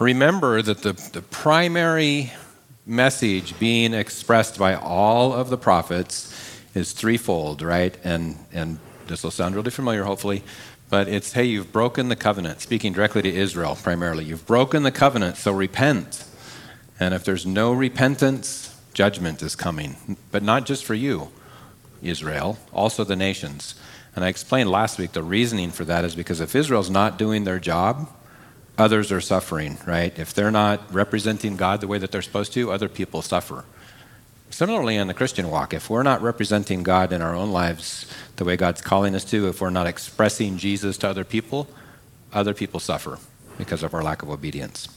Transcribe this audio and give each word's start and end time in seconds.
remember 0.00 0.62
that 0.62 0.82
the, 0.82 0.92
the 1.12 1.22
primary 1.22 2.32
message 2.84 3.58
being 3.58 3.94
expressed 3.94 4.58
by 4.58 4.74
all 4.74 5.32
of 5.32 5.50
the 5.50 5.56
prophets 5.56 6.32
is 6.74 6.92
threefold, 6.92 7.62
right? 7.62 7.96
And, 8.04 8.36
and 8.52 8.78
this 9.06 9.22
will 9.22 9.30
sound 9.30 9.54
really 9.54 9.70
familiar, 9.70 10.04
hopefully, 10.04 10.42
but 10.88 11.08
it's 11.08 11.32
hey, 11.32 11.44
you've 11.44 11.72
broken 11.72 12.08
the 12.08 12.16
covenant, 12.16 12.60
speaking 12.60 12.92
directly 12.92 13.22
to 13.22 13.32
Israel 13.32 13.76
primarily. 13.82 14.24
You've 14.24 14.46
broken 14.46 14.82
the 14.82 14.92
covenant, 14.92 15.36
so 15.36 15.52
repent. 15.52 16.24
And 17.00 17.12
if 17.12 17.24
there's 17.24 17.44
no 17.44 17.72
repentance, 17.72 18.78
judgment 18.94 19.42
is 19.42 19.56
coming. 19.56 20.16
But 20.30 20.42
not 20.42 20.64
just 20.64 20.84
for 20.84 20.94
you, 20.94 21.28
Israel, 22.02 22.58
also 22.72 23.04
the 23.04 23.16
nations. 23.16 23.74
And 24.14 24.24
I 24.24 24.28
explained 24.28 24.70
last 24.70 24.98
week 24.98 25.12
the 25.12 25.22
reasoning 25.22 25.70
for 25.70 25.84
that 25.84 26.04
is 26.04 26.14
because 26.14 26.40
if 26.40 26.54
Israel's 26.54 26.88
not 26.88 27.18
doing 27.18 27.44
their 27.44 27.58
job, 27.58 28.08
others 28.78 29.10
are 29.12 29.20
suffering, 29.20 29.78
right? 29.86 30.16
If 30.18 30.34
they're 30.34 30.50
not 30.50 30.92
representing 30.92 31.56
God 31.56 31.80
the 31.80 31.88
way 31.88 31.98
that 31.98 32.12
they're 32.12 32.22
supposed 32.22 32.52
to, 32.54 32.70
other 32.70 32.88
people 32.88 33.22
suffer. 33.22 33.64
Similarly, 34.50 34.96
in 34.96 35.08
the 35.08 35.14
Christian 35.14 35.50
walk, 35.50 35.74
if 35.74 35.90
we're 35.90 36.02
not 36.02 36.22
representing 36.22 36.82
God 36.82 37.12
in 37.12 37.20
our 37.20 37.34
own 37.34 37.50
lives 37.50 38.06
the 38.36 38.44
way 38.44 38.56
God's 38.56 38.80
calling 38.80 39.14
us 39.14 39.24
to, 39.26 39.48
if 39.48 39.60
we're 39.60 39.70
not 39.70 39.86
expressing 39.86 40.56
Jesus 40.56 40.96
to 40.98 41.08
other 41.08 41.24
people, 41.24 41.68
other 42.32 42.54
people 42.54 42.80
suffer 42.80 43.18
because 43.58 43.82
of 43.82 43.92
our 43.92 44.02
lack 44.02 44.22
of 44.22 44.30
obedience. 44.30 44.88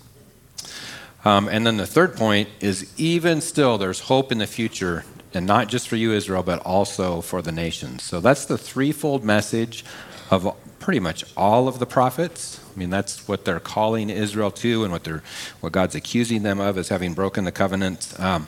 Um, 1.25 1.49
and 1.49 1.65
then 1.65 1.77
the 1.77 1.87
third 1.87 2.15
point 2.15 2.47
is 2.61 2.93
even 2.97 3.41
still, 3.41 3.77
there's 3.77 4.01
hope 4.01 4.31
in 4.31 4.37
the 4.37 4.47
future, 4.47 5.03
and 5.33 5.45
not 5.45 5.67
just 5.67 5.87
for 5.87 5.95
you, 5.95 6.13
Israel, 6.13 6.43
but 6.43 6.59
also 6.59 7.21
for 7.21 7.41
the 7.41 7.51
nations. 7.51 8.03
So 8.03 8.21
that's 8.21 8.45
the 8.45 8.57
threefold 8.57 9.23
message 9.23 9.83
of 10.31 10.55
pretty 10.79 10.99
much 10.99 11.25
all 11.35 11.67
of 11.67 11.79
the 11.79 11.85
prophets. 11.85 12.58
I 12.79 12.81
mean, 12.81 12.91
that's 12.91 13.27
what 13.27 13.43
they're 13.43 13.59
calling 13.59 14.09
Israel 14.09 14.51
to, 14.51 14.85
and 14.85 14.93
what 14.93 15.03
they're 15.03 15.21
what 15.59 15.73
God's 15.73 15.95
accusing 15.95 16.43
them 16.43 16.61
of 16.61 16.77
as 16.77 16.87
having 16.87 17.13
broken 17.13 17.43
the 17.43 17.51
covenant. 17.51 18.13
Um, 18.17 18.47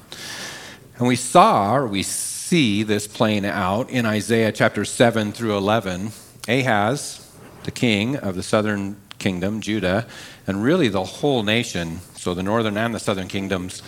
and 0.97 1.05
we 1.05 1.17
saw, 1.17 1.75
or 1.75 1.85
we 1.85 2.01
see 2.01 2.83
this 2.83 3.07
playing 3.07 3.45
out 3.45 3.89
in 3.89 4.05
Isaiah 4.05 4.53
chapter 4.53 4.85
7 4.85 5.33
through 5.33 5.57
11. 5.57 6.13
Ahaz, 6.47 7.29
the 7.65 7.71
king 7.71 8.15
of 8.15 8.35
the 8.35 8.41
southern 8.41 8.95
kingdom, 9.19 9.59
Judah, 9.59 10.07
and 10.47 10.63
really 10.63 10.87
the 10.87 11.03
whole 11.03 11.43
nation, 11.43 11.99
so 12.15 12.33
the 12.33 12.41
northern 12.41 12.77
and 12.77 12.95
the 12.95 12.99
southern 13.01 13.27
kingdoms, 13.27 13.83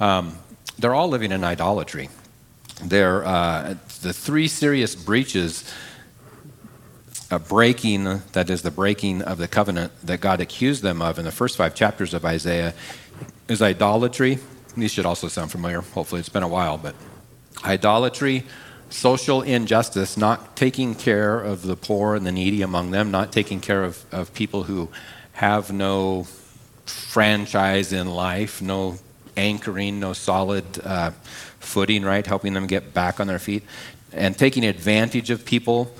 um, 0.00 0.38
they're 0.78 0.94
all 0.94 1.08
living 1.08 1.32
in 1.32 1.44
idolatry. 1.44 2.08
They're, 2.82 3.26
uh, 3.26 3.74
the 4.00 4.14
three 4.14 4.48
serious 4.48 4.94
breaches 4.94 5.70
a 7.32 7.38
breaking, 7.38 8.04
that 8.32 8.50
is 8.50 8.60
the 8.60 8.70
breaking 8.70 9.22
of 9.22 9.38
the 9.38 9.48
covenant 9.48 9.90
that 10.04 10.20
God 10.20 10.40
accused 10.40 10.82
them 10.82 11.00
of 11.00 11.18
in 11.18 11.24
the 11.24 11.32
first 11.32 11.56
five 11.56 11.74
chapters 11.74 12.12
of 12.12 12.26
Isaiah, 12.26 12.74
is 13.48 13.62
idolatry, 13.62 14.38
these 14.76 14.90
should 14.90 15.06
also 15.06 15.28
sound 15.28 15.50
familiar. 15.50 15.80
Hopefully, 15.80 16.20
it's 16.20 16.28
been 16.28 16.42
a 16.42 16.48
while, 16.48 16.76
but 16.76 16.94
idolatry, 17.64 18.44
social 18.90 19.40
injustice, 19.40 20.18
not 20.18 20.56
taking 20.56 20.94
care 20.94 21.40
of 21.40 21.62
the 21.62 21.74
poor 21.74 22.14
and 22.14 22.26
the 22.26 22.32
needy 22.32 22.60
among 22.60 22.90
them, 22.90 23.10
not 23.10 23.32
taking 23.32 23.60
care 23.60 23.82
of, 23.82 24.04
of 24.12 24.34
people 24.34 24.64
who 24.64 24.90
have 25.32 25.72
no 25.72 26.26
franchise 26.84 27.94
in 27.94 28.08
life, 28.08 28.60
no 28.60 28.98
anchoring, 29.38 30.00
no 30.00 30.12
solid 30.12 30.64
uh, 30.84 31.10
footing, 31.60 32.04
right? 32.04 32.26
Helping 32.26 32.52
them 32.52 32.66
get 32.66 32.92
back 32.92 33.20
on 33.20 33.26
their 33.26 33.38
feet, 33.38 33.62
and 34.12 34.36
taking 34.36 34.64
advantage 34.66 35.30
of 35.30 35.46
people, 35.46 35.94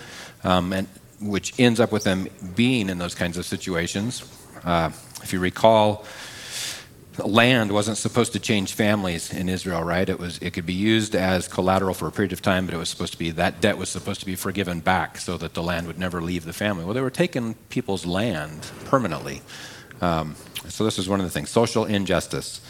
um, 0.44 0.74
and 0.74 0.86
which 1.22 1.58
ends 1.58 1.80
up 1.80 1.92
with 1.92 2.04
them 2.04 2.28
being 2.54 2.88
in 2.88 2.98
those 2.98 3.14
kinds 3.14 3.36
of 3.38 3.46
situations. 3.46 4.22
Uh, 4.64 4.90
if 5.22 5.32
you 5.32 5.38
recall, 5.38 6.04
land 7.18 7.72
wasn't 7.72 7.96
supposed 7.96 8.32
to 8.32 8.38
change 8.38 8.74
families 8.74 9.32
in 9.32 9.48
Israel, 9.48 9.82
right? 9.82 10.08
It 10.08 10.18
was 10.18 10.38
it 10.38 10.52
could 10.52 10.66
be 10.66 10.72
used 10.72 11.14
as 11.14 11.48
collateral 11.48 11.94
for 11.94 12.06
a 12.06 12.12
period 12.12 12.32
of 12.32 12.42
time, 12.42 12.66
but 12.66 12.74
it 12.74 12.78
was 12.78 12.88
supposed 12.88 13.12
to 13.12 13.18
be 13.18 13.30
that 13.32 13.60
debt 13.60 13.76
was 13.76 13.88
supposed 13.88 14.20
to 14.20 14.26
be 14.26 14.36
forgiven 14.36 14.80
back 14.80 15.18
so 15.18 15.36
that 15.38 15.54
the 15.54 15.62
land 15.62 15.86
would 15.86 15.98
never 15.98 16.20
leave 16.20 16.44
the 16.44 16.52
family. 16.52 16.84
Well, 16.84 16.94
they 16.94 17.00
were 17.00 17.10
taking 17.10 17.54
people's 17.68 18.06
land 18.06 18.70
permanently. 18.84 19.42
Um, 20.00 20.36
so 20.68 20.84
this 20.84 20.98
is 20.98 21.08
one 21.08 21.20
of 21.20 21.26
the 21.26 21.30
things: 21.30 21.50
social 21.50 21.84
injustice. 21.84 22.60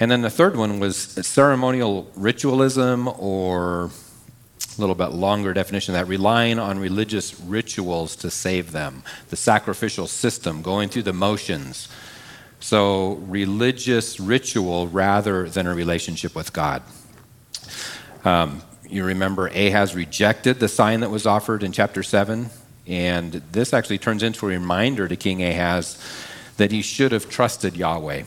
And 0.00 0.10
then 0.10 0.22
the 0.22 0.30
third 0.30 0.56
one 0.56 0.78
was 0.78 0.96
ceremonial 0.96 2.08
ritualism, 2.14 3.08
or 3.18 3.90
a 4.78 4.80
little 4.80 4.94
bit 4.94 5.08
longer 5.08 5.52
definition 5.52 5.94
that, 5.94 6.06
relying 6.06 6.58
on 6.58 6.78
religious 6.78 7.38
rituals 7.40 8.16
to 8.16 8.30
save 8.30 8.72
them, 8.72 9.02
the 9.28 9.36
sacrificial 9.36 10.06
system, 10.06 10.62
going 10.62 10.88
through 10.88 11.02
the 11.02 11.12
motions. 11.12 11.88
So, 12.60 13.14
religious 13.26 14.18
ritual 14.18 14.88
rather 14.88 15.48
than 15.48 15.66
a 15.66 15.74
relationship 15.74 16.34
with 16.34 16.52
God. 16.52 16.82
Um, 18.24 18.62
you 18.88 19.04
remember 19.04 19.48
Ahaz 19.48 19.94
rejected 19.94 20.60
the 20.60 20.68
sign 20.68 21.00
that 21.00 21.10
was 21.10 21.26
offered 21.26 21.62
in 21.62 21.72
chapter 21.72 22.02
7, 22.02 22.50
and 22.86 23.32
this 23.52 23.72
actually 23.72 23.98
turns 23.98 24.22
into 24.22 24.46
a 24.46 24.48
reminder 24.48 25.06
to 25.08 25.16
King 25.16 25.42
Ahaz 25.42 26.02
that 26.56 26.72
he 26.72 26.82
should 26.82 27.12
have 27.12 27.28
trusted 27.28 27.76
Yahweh. 27.76 28.24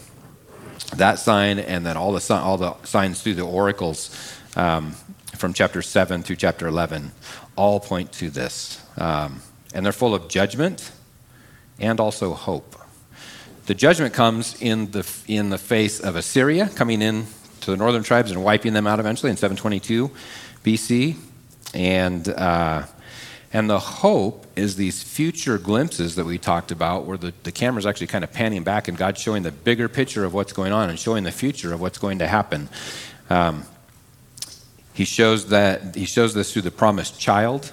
That 0.95 1.19
sign, 1.19 1.59
and 1.59 1.85
then 1.85 1.97
all 1.97 2.13
the, 2.13 2.34
all 2.34 2.57
the 2.57 2.75
signs 2.84 3.22
through 3.22 3.35
the 3.35 3.44
oracles 3.45 4.16
um, 4.56 4.95
from 5.41 5.53
chapter 5.53 5.81
7 5.81 6.22
through 6.22 6.35
chapter 6.35 6.68
11, 6.68 7.12
all 7.56 7.79
point 7.79 8.12
to 8.13 8.29
this. 8.29 8.79
Um, 8.96 9.41
and 9.74 9.84
they're 9.84 9.91
full 9.91 10.13
of 10.13 10.29
judgment 10.29 10.91
and 11.79 12.00
also 12.00 12.34
hope. 12.34 12.75
The 13.66 13.74
judgment 13.74 14.13
comes 14.13 14.62
in 14.62 14.91
the, 14.91 15.07
in 15.28 15.50
the 15.50 15.57
face 15.57 16.00
of 16.00 16.16
Assyria 16.16 16.69
coming 16.69 17.02
in 17.02 17.25
to 17.62 17.72
the 17.72 17.78
northern 17.78 18.03
tribes 18.03 18.29
and 18.29 18.44
wiping 18.44 18.74
them 18.74 18.85
out 18.85 19.00
eventually 19.00 19.31
in 19.31 19.38
722 19.38 20.12
BC. 20.63 21.16
And, 21.73 22.29
uh, 22.29 22.84
and 23.52 23.68
the 23.68 23.79
hope 23.79 24.46
is 24.56 24.75
these 24.75 25.02
future 25.02 25.58
glimpses 25.58 26.16
that 26.18 26.25
we 26.25 26.38
talked 26.38 26.72
about, 26.72 27.06
where 27.06 27.18
the, 27.18 27.34
the 27.41 27.52
camera's 27.52 27.88
actually 27.88 28.08
kind 28.08 28.23
of 28.23 28.31
panning 28.31 28.63
back 28.63 28.88
and 28.88 28.96
God's 28.96 29.19
showing 29.19 29.41
the 29.41 29.52
bigger 29.52 29.90
picture 29.90 30.23
of 30.23 30.35
what's 30.35 30.53
going 30.53 30.72
on 30.72 30.91
and 30.91 31.00
showing 31.00 31.23
the 31.23 31.31
future 31.31 31.73
of 31.73 31.81
what's 31.81 31.97
going 31.97 32.19
to 32.19 32.28
happen. 32.28 32.69
Um, 33.31 33.66
he 35.01 35.06
shows 35.06 35.47
that 35.47 35.95
he 35.95 36.06
shows 36.06 36.35
this 36.35 36.53
through 36.53 36.62
the 36.62 36.69
promised 36.69 37.19
child 37.19 37.72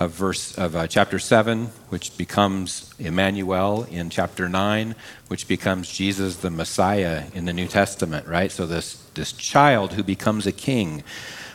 of 0.00 0.10
verse 0.12 0.56
of 0.56 0.74
uh, 0.74 0.86
chapter 0.86 1.18
7 1.18 1.66
which 1.90 2.16
becomes 2.16 2.94
Emmanuel 2.98 3.82
in 3.90 4.08
chapter 4.08 4.48
9 4.48 4.94
which 5.28 5.46
becomes 5.46 5.86
Jesus 5.92 6.36
the 6.36 6.48
Messiah 6.48 7.24
in 7.34 7.44
the 7.44 7.52
New 7.52 7.66
Testament 7.66 8.26
right? 8.26 8.50
So 8.50 8.64
this 8.64 8.94
this 9.12 9.32
child 9.32 9.92
who 9.92 10.02
becomes 10.02 10.46
a 10.46 10.52
king 10.52 11.04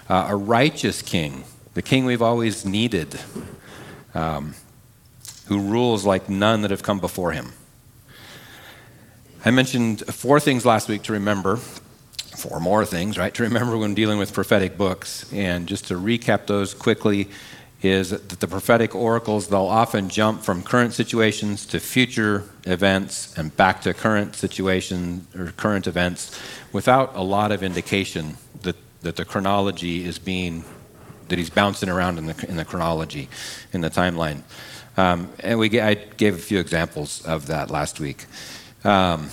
uh, 0.07 0.27
a 0.29 0.35
righteous 0.35 1.01
king 1.01 1.45
the 1.73 1.81
king 1.81 2.05
we've 2.05 2.21
always 2.21 2.63
needed 2.63 3.19
um, 4.13 4.53
who 5.47 5.59
rules 5.59 6.05
like 6.05 6.29
none 6.29 6.61
that 6.61 6.69
have 6.69 6.83
come 6.83 6.99
before 6.99 7.31
him. 7.31 7.53
I 9.43 9.49
mentioned 9.49 10.05
four 10.13 10.39
things 10.39 10.63
last 10.63 10.87
week 10.87 11.01
to 11.03 11.13
remember 11.13 11.59
four 12.39 12.59
more 12.59 12.85
things 12.85 13.17
right 13.17 13.33
to 13.33 13.43
remember 13.43 13.77
when 13.77 13.93
dealing 13.93 14.17
with 14.17 14.33
prophetic 14.33 14.77
books 14.77 15.31
and 15.33 15.67
just 15.67 15.87
to 15.87 15.95
recap 15.95 16.47
those 16.47 16.73
quickly 16.73 17.29
is 17.81 18.09
that 18.09 18.39
the 18.41 18.47
prophetic 18.47 18.93
oracles, 18.93 19.47
they'll 19.47 19.61
often 19.61 20.09
jump 20.09 20.43
from 20.43 20.61
current 20.61 20.93
situations 20.93 21.65
to 21.65 21.79
future 21.79 22.43
events 22.65 23.37
and 23.37 23.55
back 23.55 23.81
to 23.81 23.93
current 23.93 24.35
situation 24.35 25.25
or 25.35 25.51
current 25.55 25.87
events 25.87 26.37
without 26.73 27.15
a 27.15 27.21
lot 27.21 27.51
of 27.51 27.63
indication 27.63 28.35
that, 28.63 28.75
that 29.01 29.15
the 29.15 29.23
chronology 29.23 30.03
is 30.03 30.19
being, 30.19 30.63
that 31.29 31.37
he's 31.37 31.49
bouncing 31.49 31.87
around 31.87 32.17
in 32.17 32.25
the, 32.25 32.45
in 32.49 32.57
the 32.57 32.65
chronology, 32.65 33.29
in 33.71 33.79
the 33.79 33.89
timeline. 33.89 34.41
Um, 34.97 35.29
and 35.39 35.57
we, 35.57 35.79
I 35.79 35.93
gave 35.93 36.35
a 36.35 36.39
few 36.39 36.59
examples 36.59 37.25
of 37.25 37.47
that 37.47 37.71
last 37.71 38.01
week. 38.01 38.25
Um, 38.83 39.29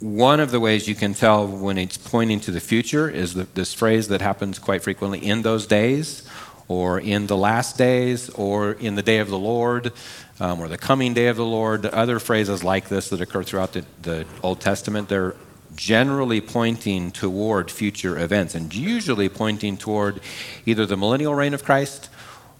one 0.00 0.40
of 0.40 0.50
the 0.50 0.60
ways 0.60 0.86
you 0.86 0.94
can 0.94 1.14
tell 1.14 1.46
when 1.46 1.78
it's 1.78 1.96
pointing 1.96 2.40
to 2.40 2.50
the 2.50 2.60
future 2.60 3.08
is 3.08 3.34
the, 3.34 3.44
this 3.54 3.72
phrase 3.72 4.08
that 4.08 4.20
happens 4.20 4.58
quite 4.58 4.82
frequently 4.82 5.18
in 5.18 5.42
those 5.42 5.66
days 5.66 6.28
or 6.68 6.98
in 6.98 7.26
the 7.26 7.36
last 7.36 7.78
days, 7.78 8.28
or 8.30 8.72
in 8.72 8.96
the 8.96 9.02
day 9.02 9.18
of 9.18 9.28
the 9.28 9.38
Lord, 9.38 9.92
um, 10.40 10.60
or 10.60 10.68
the 10.68 10.78
coming 10.78 11.14
day 11.14 11.28
of 11.28 11.36
the 11.36 11.44
Lord. 11.44 11.86
Other 11.86 12.18
phrases 12.18 12.64
like 12.64 12.88
this 12.88 13.10
that 13.10 13.20
occur 13.20 13.42
throughout 13.42 13.72
the, 13.72 13.84
the 14.02 14.26
Old 14.42 14.60
Testament, 14.60 15.08
they're 15.08 15.36
generally 15.76 16.40
pointing 16.40 17.12
toward 17.12 17.70
future 17.70 18.18
events 18.18 18.54
and 18.54 18.74
usually 18.74 19.28
pointing 19.28 19.76
toward 19.76 20.20
either 20.64 20.86
the 20.86 20.96
millennial 20.96 21.34
reign 21.34 21.54
of 21.54 21.64
Christ 21.64 22.08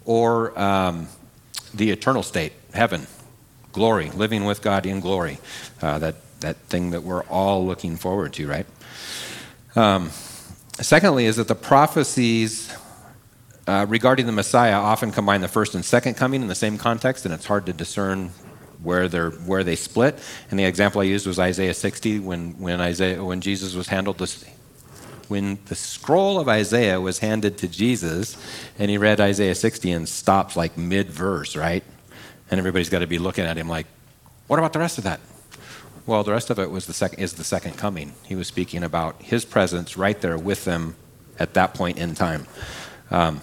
or 0.05 0.57
um, 0.59 1.09
the 1.75 1.91
eternal 1.91 2.23
state, 2.23 2.53
heaven, 2.75 3.07
glory, 3.73 4.11
living 4.11 4.45
with 4.45 4.63
God 4.63 4.87
in 4.87 5.01
glory. 5.01 5.39
Uh, 5.83 5.99
that, 5.99 6.15
that 6.41 6.57
thing 6.69 6.91
that 6.91 7.03
we're 7.03 7.25
all 7.25 7.65
looking 7.67 7.97
forward 7.97 8.33
to, 8.35 8.47
right? 8.47 8.67
Um, 9.75 10.11
secondly, 10.81 11.27
is 11.27 11.37
that 11.37 11.49
the 11.49 11.55
prophecies 11.55 12.73
uh, 13.67 13.85
regarding 13.89 14.27
the 14.27 14.33
Messiah 14.33 14.75
often 14.75 15.11
combine 15.11 15.41
the 15.41 15.49
first 15.49 15.75
and 15.75 15.85
second 15.85 16.15
coming 16.15 16.43
in 16.43 16.49
the 16.49 16.55
same 16.55 16.79
context, 16.79 17.25
and 17.25 17.35
it's 17.35 17.47
hard 17.47 17.67
to 17.67 17.73
discern 17.73 18.31
where, 18.83 19.09
they're, 19.09 19.31
where 19.31 19.65
they 19.65 19.77
split. 19.77 20.19
And 20.51 20.59
the 20.59 20.65
example 20.65 21.01
I 21.01 21.05
used 21.05 21.27
was 21.27 21.39
Isaiah 21.39 21.75
60 21.75 22.21
when, 22.21 22.53
when, 22.59 22.81
Isaiah, 22.81 23.23
when 23.25 23.41
Jesus 23.41 23.75
was 23.75 23.89
handled 23.89 24.19
this, 24.19 24.45
when 25.29 25.59
the 25.67 25.75
scroll 25.75 26.39
of 26.39 26.49
Isaiah 26.49 27.01
was 27.01 27.19
handed 27.19 27.59
to 27.59 27.69
Jesus 27.69 28.37
and 28.79 28.91
he 28.91 28.99
read 28.99 29.21
Isaiah 29.21 29.55
60 29.55 29.91
and 29.91 30.09
stops 30.09 30.57
like 30.57 30.77
mid 30.77 31.11
verse, 31.11 31.57
right? 31.57 31.83
And 32.51 32.59
everybody's 32.59 32.89
got 32.89 33.01
to 33.01 33.07
be 33.07 33.19
looking 33.19 33.45
at 33.45 33.57
him 33.57 33.69
like, 33.69 33.87
what 34.47 34.59
about 34.59 34.73
the 34.73 34.79
rest 34.79 34.99
of 34.99 35.05
that? 35.05 35.21
Well, 36.07 36.23
the 36.23 36.31
rest 36.31 36.51
of 36.51 36.61
it 36.61 36.71
was 36.71 36.87
the 36.87 36.93
sec- 36.93 37.19
is 37.19 37.33
the 37.33 37.43
second 37.43 37.77
coming. 37.77 38.13
He 38.25 38.37
was 38.37 38.47
speaking 38.47 38.85
about 38.85 39.21
his 39.21 39.45
presence 39.45 39.97
right 39.97 40.21
there 40.21 40.39
with 40.39 40.65
them 40.65 40.95
at 41.39 41.55
that 41.55 41.75
point 41.75 41.99
in 41.99 42.15
time. 42.15 42.47
Um, 43.11 43.41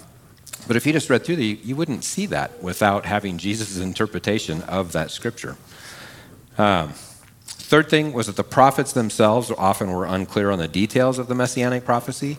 but 0.65 0.77
if 0.77 0.85
you 0.85 0.93
just 0.93 1.09
read 1.09 1.25
through 1.25 1.35
the, 1.35 1.59
you 1.61 1.75
wouldn't 1.75 2.05
see 2.05 2.25
that 2.27 2.63
without 2.63 3.05
having 3.05 3.37
Jesus' 3.37 3.77
interpretation 3.77 4.61
of 4.61 4.93
that 4.93 5.11
scripture. 5.11 5.57
Um, 6.57 6.93
third 7.43 7.89
thing 7.89 8.13
was 8.13 8.27
that 8.27 8.37
the 8.37 8.45
prophets 8.45 8.93
themselves 8.93 9.51
often 9.51 9.91
were 9.91 10.05
unclear 10.05 10.49
on 10.49 10.59
the 10.59 10.67
details 10.69 11.19
of 11.19 11.27
the 11.27 11.35
messianic 11.35 11.83
prophecy, 11.83 12.37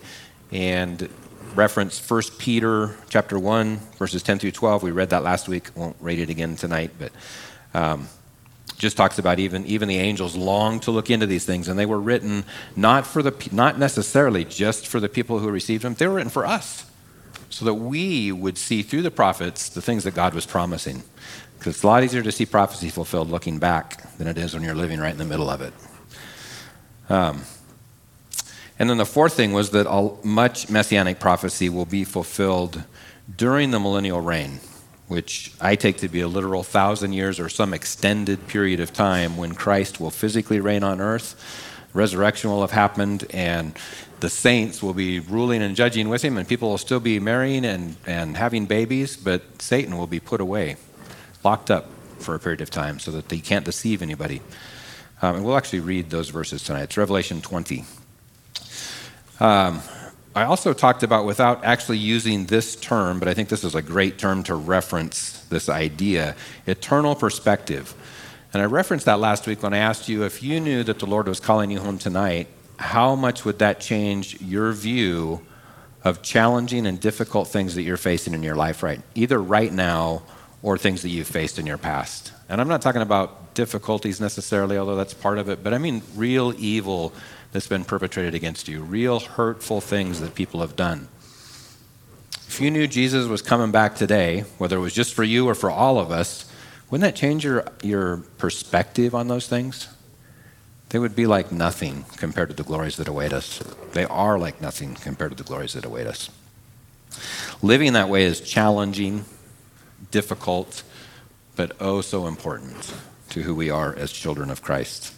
and 0.51 1.07
reference 1.53 2.09
1 2.09 2.21
Peter 2.39 2.95
chapter 3.09 3.37
1, 3.37 3.77
verses 3.99 4.23
10 4.23 4.39
through 4.39 4.51
12. 4.51 4.81
We 4.81 4.91
read 4.91 5.11
that 5.11 5.23
last 5.23 5.47
week. 5.47 5.69
Won't 5.75 5.97
read 5.99 6.19
it 6.19 6.29
again 6.29 6.55
tonight, 6.55 6.91
but 6.97 7.11
um, 7.75 8.07
just 8.77 8.97
talks 8.97 9.17
about 9.19 9.39
even 9.39 9.65
even 9.65 9.87
the 9.87 9.97
angels 9.97 10.35
long 10.35 10.79
to 10.81 10.91
look 10.91 11.09
into 11.09 11.25
these 11.25 11.45
things, 11.45 11.67
and 11.67 11.79
they 11.79 11.85
were 11.85 11.99
written 11.99 12.43
not 12.75 13.07
for 13.07 13.21
the 13.21 13.33
not 13.51 13.79
necessarily 13.79 14.45
just 14.45 14.87
for 14.87 14.99
the 14.99 15.09
people 15.09 15.39
who 15.39 15.49
received 15.49 15.83
them. 15.83 15.93
They 15.93 16.07
were 16.07 16.15
written 16.15 16.29
for 16.29 16.45
us, 16.45 16.85
so 17.49 17.65
that 17.65 17.75
we 17.75 18.31
would 18.31 18.57
see 18.57 18.81
through 18.81 19.03
the 19.03 19.11
prophets 19.11 19.69
the 19.69 19.81
things 19.81 20.03
that 20.03 20.13
God 20.13 20.33
was 20.33 20.45
promising. 20.45 21.03
Because 21.57 21.75
it's 21.75 21.83
a 21.83 21.87
lot 21.87 22.03
easier 22.03 22.21
to 22.21 22.31
see 22.31 22.45
prophecy 22.45 22.89
fulfilled 22.89 23.29
looking 23.29 23.59
back 23.59 24.17
than 24.17 24.27
it 24.27 24.37
is 24.37 24.53
when 24.53 24.61
you're 24.61 24.75
living 24.75 24.99
right 24.99 25.13
in 25.13 25.17
the 25.17 25.25
middle 25.25 25.49
of 25.49 25.61
it. 25.61 25.73
Um, 27.09 27.43
and 28.77 28.89
then 28.89 28.97
the 28.97 29.05
fourth 29.05 29.33
thing 29.33 29.53
was 29.53 29.69
that 29.69 29.87
all, 29.87 30.19
much 30.23 30.69
messianic 30.69 31.19
prophecy 31.19 31.69
will 31.69 31.85
be 31.85 32.03
fulfilled 32.03 32.83
during 33.37 33.71
the 33.71 33.79
millennial 33.79 34.19
reign 34.19 34.59
which 35.07 35.51
I 35.61 35.75
take 35.75 35.97
to 35.97 36.09
be 36.09 36.21
a 36.21 36.27
literal 36.27 36.63
thousand 36.63 37.13
years 37.13 37.39
or 37.39 37.49
some 37.49 37.73
extended 37.73 38.47
period 38.47 38.79
of 38.79 38.91
time 38.93 39.37
when 39.37 39.53
Christ 39.53 39.99
will 39.99 40.11
physically 40.11 40.59
reign 40.59 40.83
on 40.83 40.99
earth. 40.99 41.35
Resurrection 41.93 42.49
will 42.49 42.61
have 42.61 42.71
happened, 42.71 43.25
and 43.29 43.77
the 44.19 44.29
saints 44.29 44.81
will 44.81 44.93
be 44.93 45.19
ruling 45.19 45.61
and 45.61 45.75
judging 45.75 46.09
with 46.09 46.21
him, 46.21 46.37
and 46.37 46.47
people 46.47 46.69
will 46.69 46.77
still 46.77 46.99
be 46.99 47.19
marrying 47.19 47.63
and, 47.63 47.95
and 48.05 48.35
having 48.35 48.65
babies, 48.65 49.15
but 49.15 49.61
Satan 49.61 49.97
will 49.97 50.07
be 50.07 50.19
put 50.19 50.41
away, 50.41 50.77
locked 51.43 51.71
up 51.71 51.87
for 52.19 52.35
a 52.35 52.39
period 52.39 52.61
of 52.61 52.69
time 52.69 52.99
so 52.99 53.11
that 53.11 53.31
he 53.31 53.39
can't 53.39 53.65
deceive 53.65 54.01
anybody. 54.01 54.41
Um, 55.21 55.37
and 55.37 55.45
we'll 55.45 55.57
actually 55.57 55.79
read 55.79 56.09
those 56.09 56.29
verses 56.29 56.63
tonight. 56.63 56.83
It's 56.83 56.97
Revelation 56.97 57.41
20. 57.41 57.85
Um, 59.39 59.81
I 60.35 60.43
also 60.43 60.73
talked 60.73 61.01
about, 61.01 61.25
without 61.25 61.63
actually 61.63 61.97
using 61.97 62.45
this 62.45 62.75
term, 62.75 63.19
but 63.19 63.29
I 63.29 63.33
think 63.33 63.47
this 63.47 63.63
is 63.63 63.73
a 63.73 63.81
great 63.81 64.17
term 64.17 64.43
to 64.43 64.55
reference 64.55 65.39
this 65.49 65.69
idea 65.69 66.35
eternal 66.67 67.15
perspective. 67.15 67.95
And 68.53 68.61
I 68.61 68.65
referenced 68.65 69.05
that 69.05 69.19
last 69.19 69.47
week 69.47 69.63
when 69.63 69.73
I 69.73 69.77
asked 69.77 70.09
you 70.09 70.23
if 70.23 70.43
you 70.43 70.59
knew 70.59 70.83
that 70.83 70.99
the 70.99 71.05
Lord 71.05 71.27
was 71.27 71.39
calling 71.39 71.71
you 71.71 71.79
home 71.79 71.97
tonight, 71.97 72.47
how 72.77 73.15
much 73.15 73.45
would 73.45 73.59
that 73.59 73.79
change 73.79 74.41
your 74.41 74.73
view 74.73 75.41
of 76.03 76.21
challenging 76.21 76.85
and 76.85 76.99
difficult 76.99 77.47
things 77.47 77.75
that 77.75 77.81
you're 77.81 77.97
facing 77.97 78.33
in 78.33 78.43
your 78.43 78.55
life 78.55 78.83
right 78.83 79.01
either 79.15 79.41
right 79.41 79.73
now 79.73 80.21
or 80.61 80.77
things 80.77 81.01
that 81.01 81.09
you've 81.09 81.27
faced 81.27 81.57
in 81.57 81.65
your 81.65 81.77
past 81.77 82.31
and 82.47 82.61
i'm 82.61 82.67
not 82.67 82.81
talking 82.81 83.01
about 83.01 83.53
difficulties 83.55 84.21
necessarily 84.21 84.77
although 84.77 84.95
that's 84.95 85.13
part 85.13 85.39
of 85.39 85.49
it 85.49 85.63
but 85.63 85.73
i 85.73 85.77
mean 85.77 86.01
real 86.15 86.53
evil 86.57 87.11
that's 87.55 87.67
been 87.67 87.85
perpetrated 87.85 88.35
against 88.35 88.67
you, 88.67 88.81
real 88.81 89.17
hurtful 89.17 89.79
things 89.79 90.19
that 90.19 90.35
people 90.35 90.59
have 90.59 90.75
done. 90.75 91.07
If 92.49 92.59
you 92.59 92.69
knew 92.69 92.85
Jesus 92.85 93.29
was 93.29 93.41
coming 93.41 93.71
back 93.71 93.95
today, 93.95 94.41
whether 94.57 94.75
it 94.75 94.81
was 94.81 94.93
just 94.93 95.13
for 95.13 95.23
you 95.23 95.47
or 95.47 95.55
for 95.55 95.71
all 95.71 95.97
of 95.97 96.11
us, 96.11 96.51
wouldn't 96.89 97.09
that 97.09 97.17
change 97.17 97.45
your, 97.45 97.65
your 97.81 98.17
perspective 98.37 99.15
on 99.15 99.29
those 99.29 99.47
things? 99.47 99.87
They 100.89 100.99
would 100.99 101.15
be 101.15 101.27
like 101.27 101.53
nothing 101.53 102.03
compared 102.17 102.49
to 102.49 102.55
the 102.57 102.63
glories 102.63 102.97
that 102.97 103.07
await 103.07 103.31
us. 103.31 103.59
They 103.93 104.03
are 104.03 104.37
like 104.37 104.59
nothing 104.59 104.95
compared 104.95 105.31
to 105.31 105.41
the 105.41 105.47
glories 105.47 105.71
that 105.73 105.85
await 105.85 106.07
us. 106.07 106.29
Living 107.61 107.93
that 107.93 108.09
way 108.09 108.25
is 108.25 108.41
challenging, 108.41 109.23
difficult, 110.11 110.83
but 111.55 111.71
oh 111.79 112.01
so 112.01 112.27
important 112.27 112.93
to 113.29 113.43
who 113.43 113.55
we 113.55 113.69
are 113.69 113.95
as 113.95 114.11
children 114.11 114.49
of 114.49 114.61
Christ. 114.61 115.14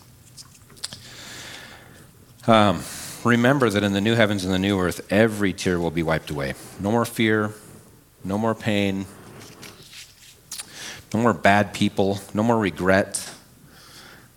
Um, 2.48 2.82
remember 3.26 3.70
that 3.70 3.84
in 3.84 3.92
the 3.92 4.00
new 4.00 4.16
heavens 4.16 4.46
and 4.46 4.54
the 4.54 4.60
new 4.60 4.80
earth, 4.80 5.06
every 5.12 5.52
tear 5.52 5.82
will 5.82 5.92
be 5.92 6.02
wiped 6.02 6.30
away. 6.30 6.54
No 6.80 6.92
more 6.92 7.04
fear, 7.04 7.54
no 8.24 8.38
more 8.38 8.56
pain, 8.56 9.06
no 11.14 11.20
more 11.20 11.34
bad 11.34 11.74
people, 11.74 12.20
no 12.34 12.44
more 12.44 12.58
regret. 12.58 13.30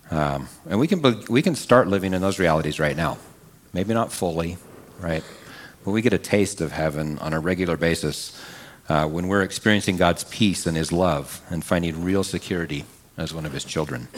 Um, 0.09 0.49
and 0.69 0.77
we 0.77 0.87
can, 0.87 1.01
we 1.29 1.41
can 1.41 1.55
start 1.55 1.87
living 1.87 2.13
in 2.13 2.21
those 2.21 2.37
realities 2.37 2.81
right 2.81 2.97
now. 2.97 3.17
Maybe 3.71 3.93
not 3.93 4.11
fully, 4.11 4.57
right? 4.99 5.23
But 5.85 5.91
we 5.91 6.01
get 6.01 6.11
a 6.11 6.17
taste 6.17 6.59
of 6.59 6.73
heaven 6.73 7.17
on 7.19 7.31
a 7.31 7.39
regular 7.39 7.77
basis 7.77 8.37
uh, 8.89 9.07
when 9.07 9.29
we're 9.29 9.41
experiencing 9.41 9.95
God's 9.95 10.25
peace 10.25 10.67
and 10.67 10.75
His 10.75 10.91
love 10.91 11.41
and 11.49 11.63
finding 11.63 12.03
real 12.03 12.25
security 12.25 12.83
as 13.15 13.33
one 13.33 13.45
of 13.45 13.53
His 13.53 13.63
children. 13.63 14.09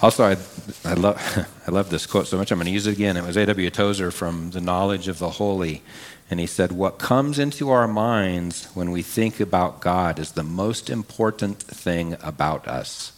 Also, 0.00 0.24
I, 0.24 0.36
I, 0.84 0.94
love, 0.94 1.48
I 1.66 1.70
love 1.72 1.90
this 1.90 2.06
quote 2.06 2.28
so 2.28 2.38
much, 2.38 2.52
I'm 2.52 2.58
going 2.58 2.66
to 2.66 2.72
use 2.72 2.86
it 2.86 2.92
again. 2.92 3.16
It 3.16 3.24
was 3.24 3.36
A.W. 3.36 3.68
Tozer 3.70 4.12
from 4.12 4.50
The 4.50 4.60
Knowledge 4.60 5.08
of 5.08 5.18
the 5.18 5.30
Holy. 5.30 5.82
And 6.30 6.38
he 6.38 6.46
said, 6.46 6.70
What 6.70 6.98
comes 6.98 7.38
into 7.38 7.70
our 7.70 7.88
minds 7.88 8.66
when 8.74 8.92
we 8.92 9.02
think 9.02 9.40
about 9.40 9.80
God 9.80 10.20
is 10.20 10.32
the 10.32 10.44
most 10.44 10.88
important 10.88 11.58
thing 11.58 12.16
about 12.22 12.68
us. 12.68 13.12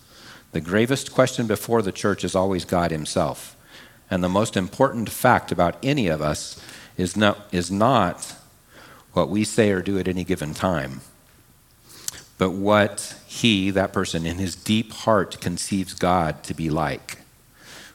The 0.52 0.60
gravest 0.60 1.12
question 1.12 1.46
before 1.46 1.82
the 1.82 1.92
church 1.92 2.24
is 2.24 2.34
always 2.34 2.64
God 2.64 2.90
Himself. 2.90 3.56
And 4.10 4.24
the 4.24 4.28
most 4.28 4.56
important 4.56 5.10
fact 5.10 5.52
about 5.52 5.76
any 5.82 6.08
of 6.08 6.22
us 6.22 6.60
is 6.96 7.14
not, 7.14 7.46
is 7.52 7.70
not 7.70 8.34
what 9.12 9.28
we 9.28 9.44
say 9.44 9.70
or 9.70 9.82
do 9.82 9.98
at 9.98 10.08
any 10.08 10.24
given 10.24 10.54
time, 10.54 11.02
but 12.38 12.50
what 12.50 13.19
he, 13.30 13.70
that 13.70 13.92
person, 13.92 14.26
in 14.26 14.38
his 14.38 14.56
deep 14.56 14.92
heart 14.92 15.40
conceives 15.40 15.94
God 15.94 16.42
to 16.42 16.52
be 16.52 16.68
like. 16.68 17.18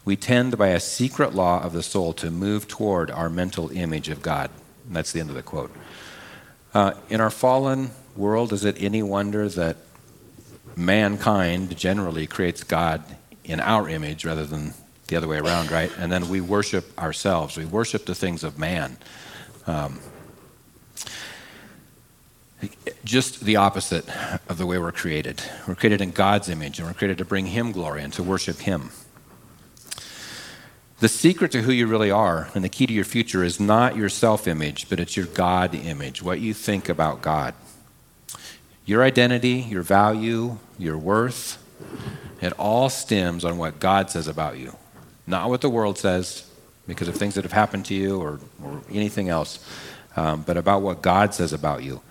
We 0.05 0.15
tend 0.15 0.57
by 0.57 0.69
a 0.69 0.79
secret 0.79 1.35
law 1.35 1.61
of 1.61 1.73
the 1.73 1.83
soul 1.83 2.13
to 2.13 2.31
move 2.31 2.69
toward 2.69 3.11
our 3.11 3.29
mental 3.29 3.69
image 3.71 4.07
of 4.07 4.21
God. 4.21 4.49
And 4.87 4.95
that's 4.95 5.11
the 5.11 5.19
end 5.19 5.27
of 5.27 5.35
the 5.35 5.43
quote. 5.43 5.75
Uh, 6.73 6.93
in 7.09 7.19
our 7.19 7.29
fallen 7.29 7.91
world, 8.15 8.53
is 8.53 8.63
it 8.63 8.77
any 8.79 9.03
wonder 9.03 9.49
that 9.49 9.75
mankind 10.77 11.75
generally 11.75 12.27
creates 12.27 12.63
God 12.63 13.03
in 13.43 13.59
our 13.59 13.89
image 13.89 14.23
rather 14.23 14.45
than 14.45 14.73
the 15.07 15.17
other 15.17 15.27
way 15.27 15.39
around, 15.39 15.69
right? 15.69 15.91
And 15.99 16.09
then 16.09 16.29
we 16.29 16.39
worship 16.39 16.97
ourselves. 16.97 17.57
We 17.57 17.65
worship 17.65 18.05
the 18.05 18.15
things 18.15 18.45
of 18.45 18.57
man. 18.57 18.95
Um, 19.67 19.99
just 23.03 23.41
the 23.41 23.55
opposite 23.55 24.05
of 24.49 24.57
the 24.57 24.65
way 24.65 24.79
we're 24.79 24.91
created. 24.91 25.41
We're 25.67 25.75
created 25.75 26.01
in 26.01 26.11
God's 26.11 26.49
image, 26.49 26.79
and 26.79 26.87
we're 26.87 26.93
created 26.93 27.17
to 27.19 27.25
bring 27.25 27.47
Him 27.47 27.71
glory 27.71 28.01
and 28.03 28.13
to 28.13 28.23
worship 28.23 28.59
Him. 28.59 28.91
The 30.99 31.09
secret 31.09 31.51
to 31.51 31.61
who 31.61 31.73
you 31.73 31.87
really 31.87 32.09
are 32.09 32.49
and 32.53 32.63
the 32.63 32.69
key 32.69 32.87
to 32.87 32.93
your 32.93 33.03
future 33.03 33.43
is 33.43 33.59
not 33.59 33.97
your 33.97 34.09
self 34.09 34.47
image, 34.47 34.89
but 34.89 34.99
it's 34.99 35.17
your 35.17 35.25
God 35.25 35.75
image, 35.75 36.23
what 36.23 36.39
you 36.39 36.53
think 36.53 36.87
about 36.87 37.21
God. 37.21 37.53
Your 38.85 39.03
identity, 39.03 39.65
your 39.69 39.81
value, 39.81 40.57
your 40.77 40.97
worth, 40.97 41.61
it 42.41 42.53
all 42.53 42.89
stems 42.89 43.43
on 43.43 43.57
what 43.57 43.79
God 43.79 44.09
says 44.09 44.27
about 44.27 44.57
you, 44.57 44.75
not 45.27 45.49
what 45.49 45.61
the 45.61 45.69
world 45.69 45.97
says, 45.97 46.49
because 46.87 47.07
of 47.07 47.15
things 47.15 47.35
that 47.35 47.43
have 47.43 47.51
happened 47.51 47.85
to 47.87 47.95
you 47.95 48.19
or, 48.21 48.39
or 48.63 48.81
anything 48.91 49.27
else, 49.27 49.59
um, 50.15 50.43
but 50.43 50.55
about 50.55 50.81
what 50.81 51.01
God 51.01 51.33
says 51.33 51.51
about 51.51 51.83
you. 51.83 52.01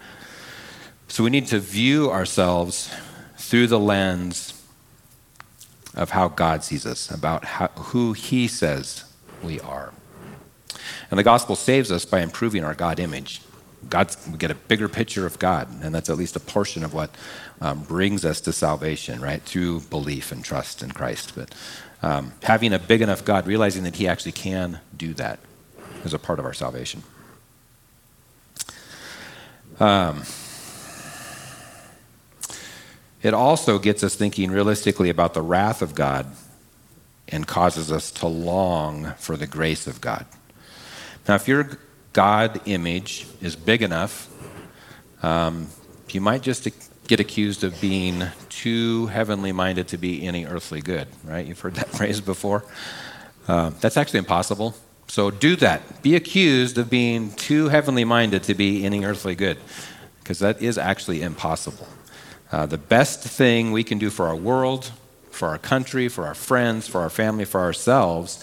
So 1.15 1.23
we 1.23 1.31
need 1.31 1.47
to 1.47 1.61
view 1.61 2.11
ourselves 2.11 2.93
through 3.37 3.69
the 3.69 3.79
lens 3.79 4.61
of 5.95 6.11
how 6.11 6.27
God 6.27 6.65
sees 6.65 6.85
us, 6.85 7.09
about 7.09 7.45
how, 7.45 7.69
who 7.69 8.15
He 8.15 8.49
says 8.49 9.05
we 9.41 9.61
are. 9.61 9.93
And 11.13 11.17
the 11.17 11.23
gospel 11.23 11.55
saves 11.55 11.93
us 11.93 12.05
by 12.05 12.21
improving 12.21 12.65
our 12.65 12.75
God 12.75 12.99
image. 12.99 13.43
God's, 13.89 14.19
we 14.27 14.39
get 14.39 14.51
a 14.51 14.57
bigger 14.57 14.89
picture 14.89 15.25
of 15.25 15.39
God, 15.39 15.69
and 15.85 15.95
that's 15.95 16.11
at 16.11 16.17
least 16.17 16.35
a 16.35 16.41
portion 16.41 16.83
of 16.83 16.93
what 16.95 17.15
um, 17.61 17.85
brings 17.85 18.25
us 18.25 18.41
to 18.41 18.53
salvation, 18.53 19.21
right? 19.21 19.41
Through 19.41 19.83
belief 19.83 20.33
and 20.33 20.45
trust 20.45 20.83
in 20.83 20.91
Christ. 20.91 21.35
But 21.37 21.55
um, 22.03 22.33
having 22.43 22.73
a 22.73 22.79
big 22.81 23.03
enough 23.03 23.25
God, 23.25 23.47
realizing 23.47 23.85
that 23.85 23.95
He 23.95 24.09
actually 24.09 24.33
can 24.33 24.81
do 24.97 25.15
that, 25.15 25.39
is 26.05 26.13
a 26.13 26.19
part 26.19 26.41
of 26.41 26.45
our 26.45 26.55
salvation. 26.55 27.05
Um, 29.79 30.25
it 33.25 33.33
also 33.33 33.79
gets 33.79 34.05
us 34.05 34.15
thinking 34.15 34.51
realistically 34.51 35.09
about 35.09 35.33
the 35.33 35.41
wrath 35.41 35.81
of 35.81 35.95
God 35.95 36.27
and 37.27 37.47
causes 37.47 37.91
us 37.91 38.11
to 38.13 38.27
long 38.27 39.15
for 39.17 39.37
the 39.39 39.47
grace 39.47 39.87
of 39.87 40.03
God. 40.03 40.27
Now, 41.27 41.37
if 41.37 41.49
your 41.49 41.79
God 42.13 42.61
image 42.67 43.27
is 43.41 43.57
big 43.57 43.81
enough, 43.81 44.31
um, 45.23 45.69
you 46.11 46.21
might 46.21 46.43
just 46.43 46.69
get 47.09 47.19
accused 47.19 47.65
of 47.65 47.81
being 47.81 48.25
too 48.51 49.07
heavenly 49.07 49.53
minded 49.53 49.89
to 49.89 49.97
be 49.97 50.27
any 50.27 50.45
earthly 50.45 50.83
good, 50.83 51.09
right? 51.25 51.47
You've 51.47 51.61
heard 51.61 51.77
that 51.77 51.89
phrase 51.97 52.21
before. 52.21 52.63
Uh, 53.49 53.71
that's 53.81 53.97
actually 53.97 54.19
impossible. 54.19 54.75
So 55.09 55.31
do 55.31 55.57
that. 55.57 56.03
Be 56.03 56.15
accused 56.15 56.77
of 56.77 56.91
being 56.91 57.33
too 57.33 57.69
heavenly 57.69 58.05
minded 58.05 58.43
to 58.45 58.55
be 58.55 58.85
any 58.85 59.03
earthly 59.07 59.35
good, 59.35 59.57
because 60.19 60.41
that 60.41 60.61
is 60.61 60.77
actually 60.77 61.23
impossible. 61.23 61.89
Uh, 62.55 62.67
the 62.67 62.79
best 62.79 63.21
thing 63.21 63.73
we 63.73 63.83
can 63.83 63.99
do 63.99 64.09
for 64.09 64.29
our 64.29 64.37
world, 64.37 64.93
for 65.33 65.49
our 65.49 65.59
country, 65.59 66.07
for 66.07 66.25
our 66.25 66.37
friends, 66.37 66.87
for 66.87 67.01
our 67.01 67.11
family, 67.11 67.45
for 67.45 67.61
ourselves, 67.61 68.39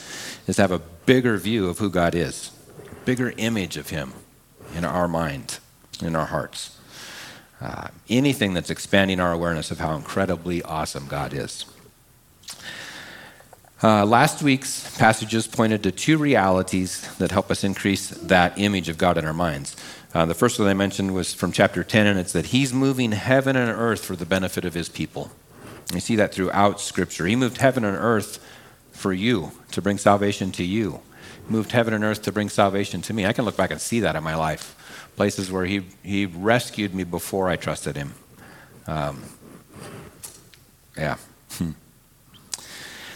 is 0.47 0.57
to 0.57 0.61
have 0.61 0.71
a 0.73 0.79
bigger 1.05 1.37
view 1.37 1.69
of 1.69 1.77
who 1.77 1.89
God 1.89 2.13
is, 2.13 2.51
a 2.91 2.95
bigger 3.05 3.33
image 3.37 3.77
of 3.77 3.89
Him 3.89 4.11
in 4.75 4.83
our 4.83 5.07
mind, 5.07 5.59
in 6.01 6.17
our 6.17 6.25
hearts. 6.25 6.77
Uh, 7.61 7.87
anything 8.09 8.53
that's 8.53 8.69
expanding 8.69 9.21
our 9.21 9.31
awareness 9.31 9.71
of 9.71 9.79
how 9.79 9.95
incredibly 9.95 10.61
awesome 10.63 11.07
God 11.07 11.33
is. 11.33 11.65
Uh, 13.81 14.05
last 14.05 14.43
week's 14.43 14.93
passages 14.97 15.47
pointed 15.47 15.83
to 15.83 15.91
two 15.91 16.17
realities 16.17 17.15
that 17.15 17.31
help 17.31 17.49
us 17.49 17.63
increase 17.63 18.09
that 18.09 18.59
image 18.59 18.89
of 18.89 18.97
God 18.97 19.17
in 19.17 19.23
our 19.23 19.33
minds. 19.33 19.77
Uh, 20.13 20.25
the 20.25 20.33
first 20.33 20.59
one 20.59 20.67
I 20.67 20.73
mentioned 20.73 21.13
was 21.13 21.33
from 21.33 21.51
chapter 21.51 21.83
10, 21.83 22.05
and 22.05 22.19
it's 22.19 22.33
that 22.33 22.47
He's 22.47 22.73
moving 22.73 23.13
heaven 23.13 23.55
and 23.55 23.71
earth 23.71 24.03
for 24.03 24.15
the 24.15 24.25
benefit 24.25 24.65
of 24.65 24.73
His 24.73 24.89
people. 24.89 25.31
You 25.93 25.99
see 25.99 26.15
that 26.17 26.33
throughout 26.33 26.81
Scripture. 26.81 27.25
He 27.25 27.35
moved 27.35 27.57
heaven 27.57 27.85
and 27.85 27.97
earth 27.97 28.45
for 28.91 29.13
you, 29.13 29.51
to 29.71 29.81
bring 29.81 29.97
salvation 29.97 30.51
to 30.53 30.63
you. 30.63 30.99
He 31.47 31.53
moved 31.53 31.71
heaven 31.71 31.93
and 31.93 32.03
earth 32.03 32.21
to 32.23 32.31
bring 32.31 32.49
salvation 32.49 33.01
to 33.03 33.13
me. 33.13 33.25
I 33.25 33.33
can 33.33 33.45
look 33.45 33.57
back 33.57 33.71
and 33.71 33.79
see 33.79 34.01
that 34.01 34.15
in 34.15 34.23
my 34.23 34.35
life. 34.35 34.75
Places 35.15 35.51
where 35.51 35.65
He, 35.65 35.83
he 36.03 36.25
rescued 36.25 36.93
me 36.93 37.03
before 37.05 37.47
I 37.47 37.55
trusted 37.55 37.95
Him. 37.95 38.13
Um, 38.87 39.23
yeah. 40.97 41.17
Hmm. 41.51 41.71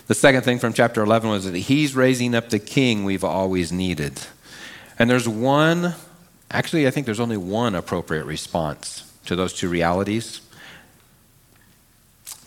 The 0.08 0.14
second 0.14 0.44
thing 0.44 0.60
from 0.60 0.74
chapter 0.74 1.02
11 1.02 1.30
was 1.30 1.52
that 1.52 1.58
he's 1.58 1.96
raising 1.96 2.36
up 2.36 2.50
the 2.50 2.60
king 2.60 3.06
we've 3.06 3.24
always 3.24 3.72
needed. 3.72 4.22
And 5.00 5.10
there's 5.10 5.28
one, 5.28 5.96
actually, 6.52 6.88
I 6.88 6.92
think 6.92 7.06
there's 7.06 7.20
only 7.20 7.38
one 7.38 7.76
appropriate 7.76 8.26
response 8.26 9.12
to 9.26 9.36
those 9.36 9.54
two 9.54 9.70
realities, 9.70 10.42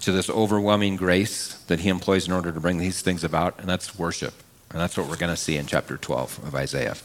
to 0.01 0.13
this 0.13 0.31
overwhelming 0.31 0.97
grace 0.97 1.55
that 1.67 1.81
he 1.81 1.89
employs 1.89 2.27
in 2.27 2.33
order 2.33 2.53
to 2.53 2.61
bring 2.61 2.79
these 2.79 3.03
things 3.03 3.25
about, 3.25 3.59
and 3.59 3.69
that's 3.69 3.99
worship. 3.99 4.35
And 4.71 4.81
that's 4.81 4.97
what 4.97 5.09
we're 5.09 5.17
going 5.17 5.33
to 5.33 5.37
see 5.37 5.57
in 5.57 5.67
chapter 5.67 5.97
12 5.97 6.47
of 6.47 6.55
Isaiah. 6.55 6.97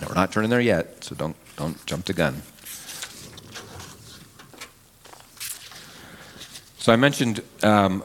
Now, 0.00 0.08
we're 0.08 0.14
not 0.14 0.30
turning 0.30 0.50
there 0.50 0.60
yet, 0.60 1.04
so 1.04 1.14
don't, 1.14 1.36
don't 1.56 1.84
jump 1.86 2.04
the 2.04 2.12
gun. 2.12 2.42
So 6.78 6.92
I 6.92 6.96
mentioned 6.96 7.42
um, 7.62 8.04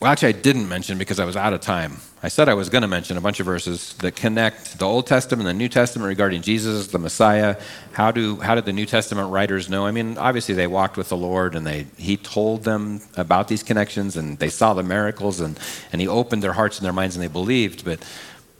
well, 0.00 0.12
actually, 0.12 0.28
I 0.28 0.40
didn't 0.40 0.68
mention 0.68 0.96
because 0.96 1.18
I 1.18 1.24
was 1.24 1.34
out 1.34 1.52
of 1.52 1.60
time. 1.60 1.96
I 2.22 2.28
said 2.28 2.48
I 2.48 2.54
was 2.54 2.68
going 2.68 2.82
to 2.82 2.88
mention 2.88 3.16
a 3.16 3.20
bunch 3.20 3.40
of 3.40 3.46
verses 3.46 3.94
that 3.94 4.14
connect 4.14 4.78
the 4.78 4.84
Old 4.84 5.08
Testament 5.08 5.48
and 5.48 5.58
the 5.58 5.60
New 5.60 5.68
Testament 5.68 6.06
regarding 6.06 6.40
Jesus, 6.42 6.86
the 6.86 7.00
Messiah. 7.00 7.56
How 7.92 8.12
do 8.12 8.36
how 8.36 8.54
did 8.54 8.64
the 8.64 8.72
New 8.72 8.86
Testament 8.86 9.30
writers 9.32 9.68
know? 9.68 9.86
I 9.86 9.90
mean, 9.90 10.16
obviously 10.16 10.54
they 10.54 10.68
walked 10.68 10.96
with 10.96 11.08
the 11.08 11.16
Lord 11.16 11.56
and 11.56 11.66
they 11.66 11.86
he 11.96 12.16
told 12.16 12.62
them 12.62 13.00
about 13.16 13.48
these 13.48 13.64
connections 13.64 14.16
and 14.16 14.38
they 14.38 14.50
saw 14.50 14.72
the 14.72 14.84
miracles 14.84 15.40
and 15.40 15.58
and 15.90 16.00
he 16.00 16.06
opened 16.06 16.44
their 16.44 16.52
hearts 16.52 16.78
and 16.78 16.86
their 16.86 16.92
minds 16.92 17.16
and 17.16 17.22
they 17.22 17.28
believed. 17.28 17.84
But 17.84 17.98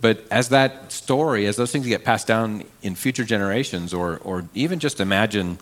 but 0.00 0.25
as 0.33 0.49
that 0.49 0.90
story, 0.90 1.47
as 1.47 1.54
those 1.54 1.71
things 1.71 1.87
get 1.87 2.04
passed 2.04 2.26
down 2.26 2.64
in 2.83 2.97
future 2.97 3.25
generations, 3.25 3.95
or 3.95 4.18
or 4.25 4.49
even 4.54 4.80
just 4.80 4.99
imagine 4.99 5.59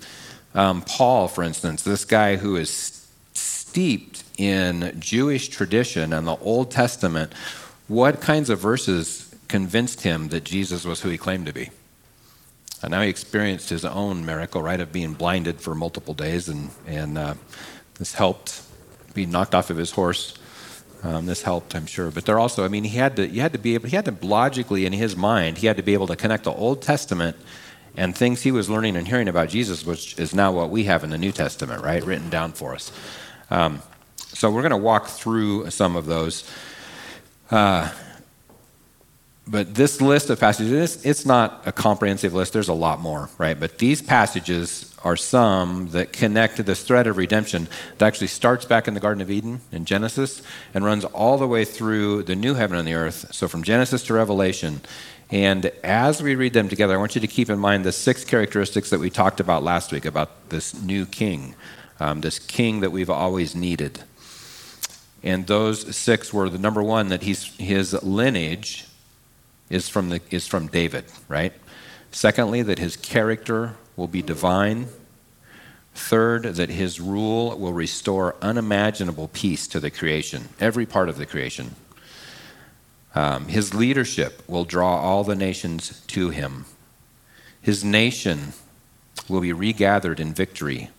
um, 0.55 0.81
Paul, 0.83 1.29
for 1.29 1.45
instance, 1.45 1.83
this 1.83 2.07
guy 2.07 2.37
who 2.37 2.57
is 2.57 3.07
steeped 3.35 4.26
in 4.37 4.97
Jewish 4.99 5.49
tradition 5.49 6.13
and 6.13 6.27
the 6.27 6.37
Old 6.37 6.71
Testament, 6.71 7.33
what 7.89 8.21
kinds 8.21 8.51
of 8.51 8.59
verses 8.59 9.35
convinced 9.49 10.03
him 10.03 10.29
that 10.29 10.45
Jesus 10.45 10.85
was 10.85 11.01
who 11.03 11.09
he 11.09 11.19
claimed 11.19 11.47
to 11.47 11.53
be? 11.53 11.71
And 12.83 12.91
now 12.91 13.03
he 13.03 13.09
experienced 13.09 13.71
his 13.71 13.85
own 13.85 14.27
miracle, 14.27 14.63
right, 14.63 14.81
of 14.81 14.93
being 14.93 15.15
blinded 15.15 15.61
for 15.61 15.75
multiple 15.75 16.15
days, 16.15 16.49
and, 16.49 16.71
and 16.87 17.17
uh, 17.17 17.35
this 17.99 18.15
helped 18.15 18.63
be 19.15 19.25
knocked 19.25 19.55
off 19.55 19.71
of 19.71 19.77
his 19.77 19.91
horse. 19.91 20.35
Um, 21.03 21.27
this 21.27 21.43
helped, 21.43 21.75
I'm 21.75 21.87
sure. 21.87 22.11
But 22.11 22.27
there 22.27 22.39
also, 22.39 22.65
I 22.65 22.69
mean, 22.69 22.85
he 22.85 22.97
had 22.97 23.17
to, 23.17 23.27
he 23.27 23.39
had 23.39 23.53
to 23.53 23.59
be 23.59 23.75
able, 23.75 23.89
he 23.89 23.97
had 23.97 24.05
to 24.07 24.17
logically 24.23 24.87
in 24.87 24.93
his 24.93 25.17
mind, 25.17 25.59
he 25.59 25.67
had 25.67 25.77
to 25.77 25.83
be 25.83 25.95
able 25.95 26.07
to 26.09 26.17
connect 26.17 26.45
the 26.45 26.53
Old 26.53 26.83
Testament 26.83 27.37
and 27.97 28.17
things 28.17 28.43
he 28.43 28.53
was 28.53 28.69
learning 28.69 28.97
and 28.97 29.09
hearing 29.09 29.29
about 29.29 29.49
Jesus, 29.49 29.87
which 29.87 30.19
is 30.19 30.35
now 30.35 30.53
what 30.53 30.69
we 30.69 30.85
have 30.85 31.03
in 31.03 31.11
the 31.11 31.19
New 31.19 31.33
Testament, 31.33 31.83
right, 31.83 32.05
written 32.05 32.29
down 32.29 32.53
for 32.53 32.75
us. 32.75 32.93
Um, 33.51 33.83
so 34.37 34.51
we're 34.51 34.61
going 34.61 34.71
to 34.71 34.77
walk 34.77 35.07
through 35.07 35.71
some 35.71 35.97
of 35.97 36.05
those. 36.05 36.45
Uh, 37.51 37.91
but 39.47 39.75
this 39.75 40.03
list 40.03 40.29
of 40.29 40.39
passages, 40.39 41.03
it's 41.07 41.25
not 41.25 41.63
a 41.65 41.73
comprehensive 41.73 42.35
list. 42.35 42.53
There's 42.53 42.69
a 42.69 42.75
lot 42.75 43.01
more, 43.01 43.31
right? 43.39 43.59
But 43.59 43.79
these 43.79 44.03
passages 44.03 44.95
are 45.05 45.17
some 45.17 45.89
that 45.93 46.13
connect 46.13 46.57
to 46.57 46.63
this 46.63 46.83
thread 46.83 47.07
of 47.07 47.17
redemption 47.17 47.67
that 47.97 48.07
actually 48.07 48.27
starts 48.27 48.67
back 48.67 48.87
in 48.87 48.93
the 48.93 49.01
Garden 49.01 49.23
of 49.23 49.31
Eden 49.31 49.63
in 49.73 49.87
Genesis 49.87 50.43
and 50.75 50.85
runs 50.85 51.07
all 51.07 51.39
the 51.39 51.47
way 51.47 51.65
through 51.65 52.25
the 52.25 52.37
new 52.37 52.53
heaven 52.55 52.77
and 52.77 52.87
the 52.87 52.95
earth. 52.95 53.33
So 53.33 53.49
from 53.49 53.63
Genesis 53.63 54.03
to 54.05 54.15
Revelation. 54.15 54.83
And 55.31 55.67
as 55.83 56.23
we 56.23 56.35
read 56.35 56.53
them 56.53 56.69
together, 56.69 56.93
I 56.93 56.99
want 56.99 57.15
you 57.15 57.23
to 57.23 57.27
keep 57.27 57.49
in 57.49 57.59
mind 57.59 57.85
the 57.85 57.93
six 57.93 58.23
characteristics 58.23 58.91
that 58.91 59.01
we 59.01 59.09
talked 59.09 59.41
about 59.41 59.63
last 59.63 59.93
week 59.93 60.05
about 60.05 60.51
this 60.51 60.75
new 60.83 61.07
king, 61.07 61.55
um, 62.01 62.21
this 62.21 62.39
king 62.39 62.81
that 62.81 62.91
we've 62.91 63.09
always 63.09 63.55
needed. 63.55 64.03
And 65.27 65.49
those 65.49 65.97
six 65.97 66.33
were 66.33 66.49
the 66.49 66.57
number 66.57 66.81
one 66.81 67.09
that 67.09 67.25
he's, 67.25 67.47
his 67.57 68.01
lineage 68.05 68.87
is 69.69 69.89
from, 69.89 70.09
the, 70.09 70.21
is 70.31 70.47
from 70.47 70.69
David, 70.69 71.07
right? 71.27 71.53
Secondly, 72.13 72.63
that 72.63 72.79
his 72.79 72.97
character 72.97 73.75
will 73.97 74.07
be 74.07 74.23
divine. 74.23 74.87
Third, 75.97 76.45
that 76.45 76.71
his 76.71 77.01
rule 77.01 77.59
will 77.59 77.73
restore 77.73 78.37
unimaginable 78.41 79.27
peace 79.27 79.67
to 79.67 79.81
the 79.81 79.91
creation, 79.91 80.51
every 80.61 80.87
part 80.87 81.09
of 81.09 81.19
the 81.19 81.27
creation. 81.27 81.75
Um, 83.17 83.49
his 83.49 83.75
leadership 83.75 84.45
will 84.47 84.65
draw 84.65 85.01
all 85.01 85.25
the 85.25 85.35
nations 85.35 86.03
to 86.07 86.31
him. 86.31 86.67
His 87.61 87.83
nation 87.83 88.53
will 89.29 89.41
be 89.41 89.53
regathered 89.53 90.21
in 90.21 90.35
victory, 90.35 90.91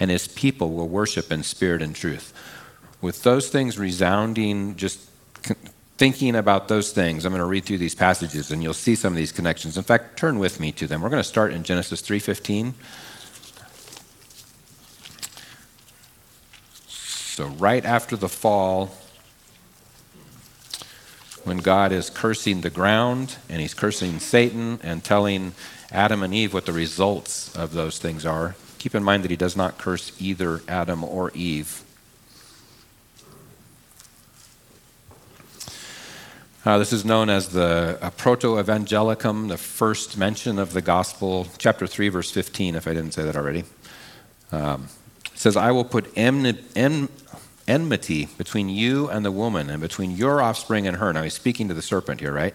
and 0.00 0.10
his 0.10 0.26
people 0.26 0.72
will 0.72 0.88
worship 0.88 1.30
in 1.30 1.44
spirit 1.44 1.82
and 1.82 1.94
truth 1.94 2.32
with 3.04 3.22
those 3.22 3.50
things 3.50 3.78
resounding, 3.78 4.76
just 4.76 4.98
thinking 5.98 6.34
about 6.34 6.68
those 6.68 6.90
things, 6.90 7.26
I'm 7.26 7.32
going 7.32 7.40
to 7.40 7.46
read 7.46 7.66
through 7.66 7.76
these 7.76 7.94
passages 7.94 8.50
and 8.50 8.62
you'll 8.62 8.72
see 8.72 8.94
some 8.94 9.12
of 9.12 9.16
these 9.18 9.30
connections. 9.30 9.76
In 9.76 9.84
fact, 9.84 10.18
turn 10.18 10.38
with 10.38 10.58
me 10.58 10.72
to 10.72 10.86
them. 10.86 11.02
We're 11.02 11.10
going 11.10 11.22
to 11.22 11.28
start 11.28 11.52
in 11.52 11.64
Genesis 11.64 12.00
3:15. 12.00 12.72
So 16.88 17.46
right 17.46 17.84
after 17.84 18.16
the 18.16 18.28
fall 18.30 18.96
when 21.42 21.58
God 21.58 21.92
is 21.92 22.08
cursing 22.08 22.62
the 22.62 22.70
ground 22.70 23.36
and 23.50 23.60
he's 23.60 23.74
cursing 23.74 24.18
Satan 24.18 24.80
and 24.82 25.04
telling 25.04 25.52
Adam 25.92 26.22
and 26.22 26.32
Eve 26.32 26.54
what 26.54 26.64
the 26.64 26.72
results 26.72 27.54
of 27.54 27.74
those 27.74 27.98
things 27.98 28.24
are. 28.24 28.56
Keep 28.78 28.94
in 28.94 29.04
mind 29.04 29.24
that 29.24 29.30
he 29.30 29.36
does 29.36 29.58
not 29.58 29.76
curse 29.76 30.10
either 30.18 30.62
Adam 30.66 31.04
or 31.04 31.30
Eve. 31.34 31.84
Uh, 36.64 36.78
this 36.78 36.94
is 36.94 37.04
known 37.04 37.28
as 37.28 37.50
the 37.50 37.98
uh, 38.00 38.08
Protoevangelium, 38.12 39.48
the 39.48 39.58
first 39.58 40.16
mention 40.16 40.58
of 40.58 40.72
the 40.72 40.80
gospel, 40.80 41.46
chapter 41.58 41.86
3, 41.86 42.08
verse 42.08 42.30
15, 42.30 42.74
if 42.74 42.88
I 42.88 42.94
didn't 42.94 43.12
say 43.12 43.22
that 43.22 43.36
already. 43.36 43.64
Um, 44.50 44.88
it 45.26 45.38
says, 45.38 45.58
I 45.58 45.72
will 45.72 45.84
put 45.84 46.10
enmity 46.16 46.64
between 48.38 48.70
you 48.70 49.10
and 49.10 49.26
the 49.26 49.30
woman, 49.30 49.68
and 49.68 49.82
between 49.82 50.12
your 50.12 50.40
offspring 50.40 50.86
and 50.86 50.96
her. 50.96 51.12
Now 51.12 51.22
he's 51.22 51.34
speaking 51.34 51.68
to 51.68 51.74
the 51.74 51.82
serpent 51.82 52.20
here, 52.20 52.32
right? 52.32 52.54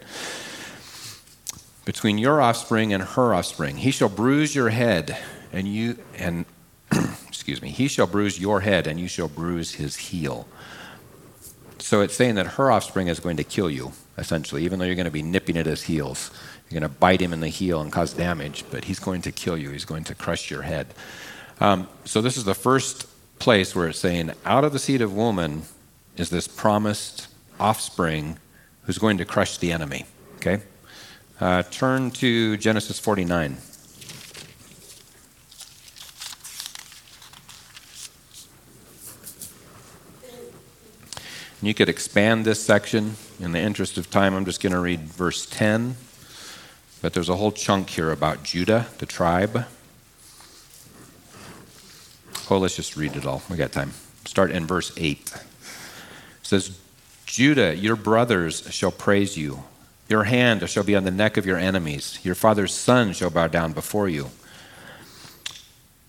Between 1.85 2.17
your 2.17 2.41
offspring 2.41 2.91
and 2.93 3.03
her 3.03 3.35
offspring. 3.35 3.77
He 3.77 3.91
shall 3.91 4.09
bruise 4.09 4.55
your 4.55 4.69
head, 4.69 5.19
and 5.53 5.67
you, 5.67 5.99
and, 6.17 6.45
excuse 7.27 7.61
me, 7.61 7.69
he 7.69 7.87
shall 7.87 8.07
bruise 8.07 8.39
your 8.39 8.61
head, 8.61 8.87
and 8.87 8.99
you 8.99 9.07
shall 9.07 9.27
bruise 9.27 9.75
his 9.75 9.97
heel. 9.97 10.47
So 11.89 12.01
it's 12.01 12.13
saying 12.13 12.35
that 12.35 12.45
her 12.45 12.71
offspring 12.71 13.07
is 13.07 13.19
going 13.19 13.37
to 13.37 13.43
kill 13.43 13.67
you, 13.67 13.93
essentially, 14.15 14.63
even 14.63 14.77
though 14.77 14.85
you're 14.85 14.93
going 14.93 15.05
to 15.05 15.11
be 15.11 15.23
nipping 15.23 15.57
at 15.57 15.65
his 15.65 15.81
heels. 15.81 16.29
You're 16.69 16.79
going 16.79 16.91
to 16.91 16.99
bite 16.99 17.19
him 17.19 17.33
in 17.33 17.39
the 17.39 17.47
heel 17.47 17.81
and 17.81 17.91
cause 17.91 18.13
damage, 18.13 18.63
but 18.69 18.85
he's 18.85 18.99
going 18.99 19.23
to 19.23 19.31
kill 19.31 19.57
you. 19.57 19.71
He's 19.71 19.85
going 19.85 20.03
to 20.03 20.13
crush 20.13 20.51
your 20.51 20.61
head. 20.61 20.85
Um, 21.59 21.87
so 22.05 22.21
this 22.21 22.37
is 22.37 22.43
the 22.43 22.53
first 22.53 23.07
place 23.39 23.75
where 23.75 23.87
it's 23.87 23.97
saying, 23.97 24.33
out 24.45 24.63
of 24.63 24.71
the 24.71 24.77
seed 24.77 25.01
of 25.01 25.15
woman 25.15 25.63
is 26.15 26.29
this 26.29 26.47
promised 26.47 27.27
offspring 27.59 28.37
who's 28.83 28.99
going 28.99 29.17
to 29.17 29.25
crush 29.25 29.57
the 29.57 29.71
enemy. 29.71 30.05
Okay? 30.35 30.61
Uh, 31.39 31.63
turn 31.63 32.11
to 32.11 32.55
Genesis 32.57 32.99
49. 32.99 33.57
You 41.61 41.73
could 41.73 41.89
expand 41.89 42.45
this 42.45 42.63
section. 42.63 43.15
In 43.39 43.51
the 43.51 43.59
interest 43.59 43.97
of 43.97 44.09
time, 44.09 44.33
I'm 44.33 44.45
just 44.45 44.61
going 44.61 44.73
to 44.73 44.79
read 44.79 45.01
verse 45.01 45.45
10. 45.45 45.95
But 47.01 47.13
there's 47.13 47.29
a 47.29 47.35
whole 47.35 47.51
chunk 47.51 47.89
here 47.89 48.11
about 48.11 48.43
Judah, 48.43 48.87
the 48.99 49.05
tribe. 49.05 49.65
Oh, 52.49 52.57
let's 52.57 52.75
just 52.75 52.95
read 52.95 53.15
it 53.15 53.25
all. 53.25 53.41
We 53.49 53.57
got 53.57 53.71
time. 53.71 53.91
Start 54.25 54.51
in 54.51 54.65
verse 54.65 54.91
8. 54.97 55.19
It 55.19 55.41
says, 56.43 56.79
Judah, 57.25 57.75
your 57.75 57.95
brothers 57.95 58.67
shall 58.71 58.91
praise 58.91 59.37
you. 59.37 59.63
Your 60.07 60.23
hand 60.23 60.67
shall 60.69 60.83
be 60.83 60.95
on 60.95 61.03
the 61.03 61.11
neck 61.11 61.37
of 61.37 61.45
your 61.45 61.57
enemies. 61.57 62.19
Your 62.23 62.35
father's 62.35 62.73
son 62.73 63.13
shall 63.13 63.29
bow 63.29 63.47
down 63.47 63.73
before 63.73 64.09
you. 64.09 64.29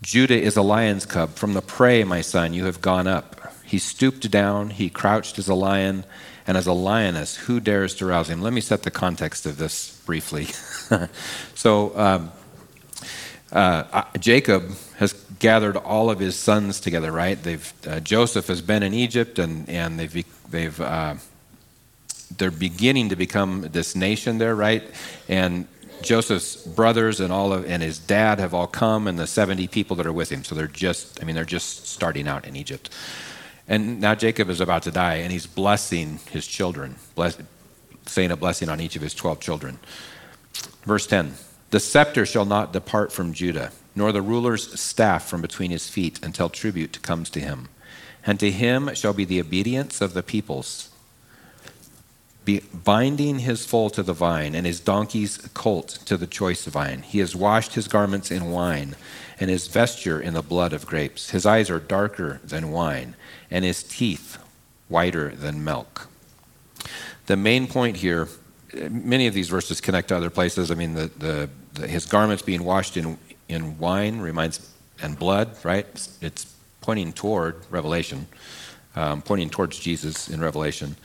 Judah 0.01 0.41
is 0.41 0.57
a 0.57 0.63
lion's 0.63 1.05
cub. 1.05 1.35
From 1.35 1.53
the 1.55 1.61
prey, 1.61 2.05
my 2.05 2.21
son, 2.23 2.55
you 2.55 2.65
have 2.65 2.81
gone 2.81 3.07
up. 3.07 3.40
He 3.71 3.79
stooped 3.79 4.29
down, 4.33 4.71
he 4.71 4.91
crouched 4.91 5.39
as 5.39 5.47
a 5.47 5.55
lion, 5.55 6.03
and 6.45 6.57
as 6.57 6.67
a 6.67 6.73
lioness, 6.73 7.37
who 7.37 7.61
dares 7.61 7.95
to 7.95 8.07
rouse 8.07 8.29
him? 8.29 8.43
Let 8.43 8.53
me 8.53 8.61
set 8.61 8.83
the 8.83 8.91
context 8.91 9.47
of 9.47 9.59
this 9.59 10.03
briefly. 10.05 10.47
so, 11.55 11.97
um, 11.97 12.33
uh, 13.53 14.03
Jacob 14.19 14.73
has 14.97 15.13
gathered 15.39 15.77
all 15.77 16.11
of 16.11 16.19
his 16.19 16.35
sons 16.35 16.81
together, 16.81 17.13
right? 17.13 17.41
They've, 17.41 17.73
uh, 17.87 18.01
Joseph 18.01 18.49
has 18.49 18.61
been 18.61 18.83
in 18.83 18.93
Egypt, 18.93 19.39
and, 19.39 19.69
and 19.69 20.01
they've, 20.01 20.51
they've, 20.51 20.81
uh, 20.81 21.15
they're 22.37 22.51
beginning 22.51 23.11
to 23.11 23.17
become 23.17 23.69
this 23.71 23.95
nation 23.95 24.39
there, 24.39 24.57
right? 24.57 24.83
And 25.29 25.69
Joseph's 26.03 26.57
brothers 26.57 27.21
and 27.21 27.33
all 27.33 27.53
of 27.53 27.71
and 27.71 27.85
his 27.85 28.01
dad 28.01 28.41
have 28.41 28.53
all 28.53 28.67
come, 28.67 29.07
and 29.07 29.17
the 29.17 29.29
70 29.29 29.69
people 29.69 29.95
that 29.95 30.07
are 30.07 30.13
with 30.13 30.31
him. 30.31 30.43
So 30.43 30.57
they're 30.57 30.67
just, 30.67 31.23
I 31.23 31.25
mean, 31.25 31.37
they're 31.37 31.45
just 31.45 31.87
starting 31.87 32.27
out 32.27 32.49
in 32.49 32.57
Egypt. 32.57 32.91
And 33.69 34.01
now 34.01 34.15
Jacob 34.15 34.51
is 34.51 34.61
about 34.61 34.83
to 34.85 34.91
die, 34.91 35.17
and 35.17 35.31
he's 35.31 35.47
blessing 35.47 36.21
his 36.31 36.47
children, 36.47 36.97
bless, 37.15 37.39
saying 38.07 38.31
a 38.31 38.37
blessing 38.37 38.69
on 38.69 38.81
each 38.81 38.97
of 38.97 39.03
his 39.03 39.15
12 39.15 39.41
children. 39.41 39.79
Verse 40.85 41.07
10 41.07 41.35
The 41.71 41.81
scepter 41.81 42.27
shall 42.27 42.45
not 42.45 42.73
depart 42.73 43.13
from 43.13 43.33
Judah, 43.33 43.73
nor 43.95 44.13
the 44.13 44.23
ruler's 44.23 44.79
staff 44.81 45.29
from 45.29 45.41
between 45.41 45.71
his 45.71 45.89
feet, 45.89 46.19
until 46.23 46.49
tribute 46.49 47.03
comes 47.03 47.31
to 47.31 47.41
him. 47.41 47.69
And 48.27 48.39
to 48.41 48.51
him 48.51 48.95
shall 48.95 49.13
be 49.13 49.25
the 49.25 49.41
obedience 49.41 50.01
of 50.01 50.15
the 50.15 50.23
peoples, 50.23 50.91
be 52.45 52.61
binding 52.73 53.41
his 53.41 53.65
foal 53.65 53.91
to 53.91 54.03
the 54.03 54.13
vine, 54.13 54.55
and 54.55 54.67
his 54.67 54.81
donkey's 54.81 55.39
colt 55.55 55.89
to 56.07 56.17
the 56.17 56.27
choice 56.27 56.65
vine. 56.67 57.03
He 57.03 57.19
has 57.21 57.37
washed 57.37 57.75
his 57.75 57.89
garments 57.89 58.31
in 58.31 58.51
wine, 58.51 58.97
and 59.39 59.49
his 59.49 59.69
vesture 59.69 60.21
in 60.21 60.35
the 60.35 60.43
blood 60.43 60.73
of 60.73 60.87
grapes. 60.87 61.31
His 61.31 61.47
eyes 61.47 61.71
are 61.71 61.79
darker 61.79 62.41
than 62.43 62.73
wine 62.73 63.15
and 63.51 63.65
his 63.65 63.83
teeth 63.83 64.39
whiter 64.89 65.31
than 65.31 65.65
milk. 65.65 66.09
The 67.27 67.37
main 67.37 67.67
point 67.67 67.97
here, 67.97 68.29
many 68.91 69.27
of 69.27 69.35
these 69.35 69.49
verses 69.49 69.81
connect 69.81 70.09
to 70.09 70.17
other 70.17 70.31
places. 70.31 70.71
I 70.71 70.75
mean, 70.75 70.95
the, 70.95 71.11
the, 71.19 71.51
the, 71.75 71.87
his 71.87 72.07
garments 72.07 72.43
being 72.43 72.65
washed 72.65 72.97
in, 72.97 73.19
in 73.49 73.79
wine 73.79 74.21
reminds, 74.21 74.71
and 75.03 75.19
blood, 75.19 75.57
right? 75.65 75.87
It's 76.21 76.53
pointing 76.81 77.13
toward 77.13 77.57
Revelation, 77.71 78.27
um, 78.97 79.23
pointing 79.23 79.51
towards 79.51 79.79
Jesus 79.79 80.29
in 80.29 80.41
Revelation. 80.41 80.97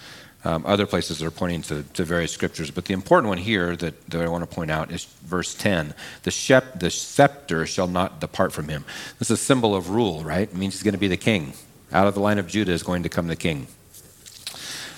Um, 0.44 0.64
other 0.68 0.86
places 0.86 1.24
are 1.24 1.32
pointing 1.32 1.64
to, 1.64 1.84
to, 1.94 2.04
various 2.04 2.32
scriptures, 2.32 2.70
but 2.70 2.86
the 2.86 2.94
important 2.94 3.30
one 3.30 3.40
here 3.40 3.76
that, 3.78 4.10
that 4.12 4.22
I 4.22 4.28
want 4.28 4.48
to 4.48 4.56
point 4.56 4.70
out 4.70 4.92
is 4.92 5.06
verse 5.06 5.56
10. 5.56 5.96
The, 6.22 6.30
shep, 6.30 6.80
the 6.80 6.92
scepter 6.92 7.66
shall 7.66 7.88
not 7.88 8.22
depart 8.22 8.54
from 8.54 8.68
him. 8.68 8.86
This 9.18 9.32
is 9.32 9.40
a 9.40 9.44
symbol 9.44 9.76
of 9.76 9.90
rule, 9.90 10.24
right? 10.24 10.48
It 10.48 10.56
means 10.56 10.76
he's 10.76 10.84
going 10.84 10.94
to 10.94 11.00
be 11.00 11.08
the 11.08 11.18
king. 11.18 11.54
Out 11.92 12.08
of 12.08 12.14
the 12.14 12.20
line 12.20 12.40
of 12.40 12.48
Judah 12.48 12.72
is 12.72 12.84
going 12.84 13.04
to 13.04 13.10
come 13.10 13.28
the 13.28 13.36
king. 13.36 13.68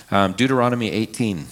Um, 0.10 0.34
Deuteronomy 0.34 0.92
18. 0.92 1.48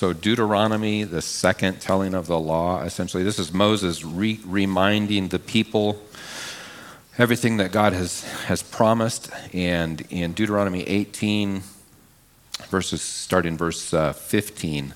So, 0.00 0.14
Deuteronomy, 0.14 1.04
the 1.04 1.20
second 1.20 1.82
telling 1.82 2.14
of 2.14 2.26
the 2.26 2.38
law, 2.38 2.80
essentially, 2.80 3.22
this 3.22 3.38
is 3.38 3.52
Moses 3.52 4.02
re- 4.02 4.40
reminding 4.46 5.28
the 5.28 5.38
people 5.38 6.00
everything 7.18 7.58
that 7.58 7.70
God 7.70 7.92
has, 7.92 8.22
has 8.44 8.62
promised. 8.62 9.30
And 9.52 10.00
in 10.08 10.32
Deuteronomy 10.32 10.84
18, 10.84 11.60
verses 12.70 13.02
starting 13.02 13.58
verse 13.58 13.92
uh, 13.92 14.14
15, 14.14 14.94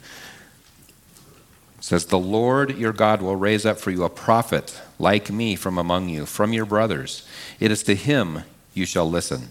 says, 1.81 2.07
The 2.07 2.19
Lord 2.19 2.79
your 2.79 2.95
God 2.95 3.21
will 3.21 3.37
raise 3.37 3.67
up 3.67 3.79
for 3.79 3.91
you 3.91 4.05
a 4.05 4.09
prophet 4.09 4.81
like 4.99 5.31
me 5.31 5.55
from 5.55 5.77
among 5.77 6.09
you, 6.09 6.25
from 6.25 6.55
your 6.55 6.65
brothers. 6.65 7.29
It 7.61 7.71
is 7.71 7.83
to 7.83 7.95
him 7.95 8.45
you 8.73 8.87
shall 8.87 9.11
listen. 9.11 9.51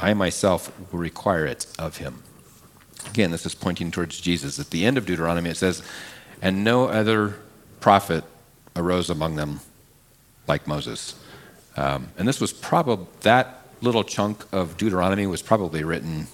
I 0.00 0.14
myself 0.14 0.72
will 0.92 0.98
require 0.98 1.46
it 1.46 1.66
of 1.78 1.98
him. 1.98 2.22
Again, 3.08 3.30
this 3.30 3.46
is 3.46 3.54
pointing 3.54 3.90
towards 3.90 4.20
Jesus. 4.20 4.58
At 4.58 4.70
the 4.70 4.84
end 4.84 4.98
of 4.98 5.06
Deuteronomy, 5.06 5.50
it 5.50 5.56
says, 5.56 5.82
and 6.42 6.64
no 6.64 6.86
other 6.86 7.36
prophet 7.80 8.24
arose 8.76 9.10
among 9.10 9.36
them 9.36 9.60
like 10.46 10.66
Moses. 10.66 11.14
Um, 11.76 12.08
and 12.18 12.26
this 12.26 12.40
was 12.40 12.52
probably, 12.52 13.06
that 13.20 13.62
little 13.80 14.04
chunk 14.04 14.44
of 14.52 14.76
Deuteronomy 14.76 15.26
was 15.26 15.42
probably 15.42 15.84
written 15.84 16.26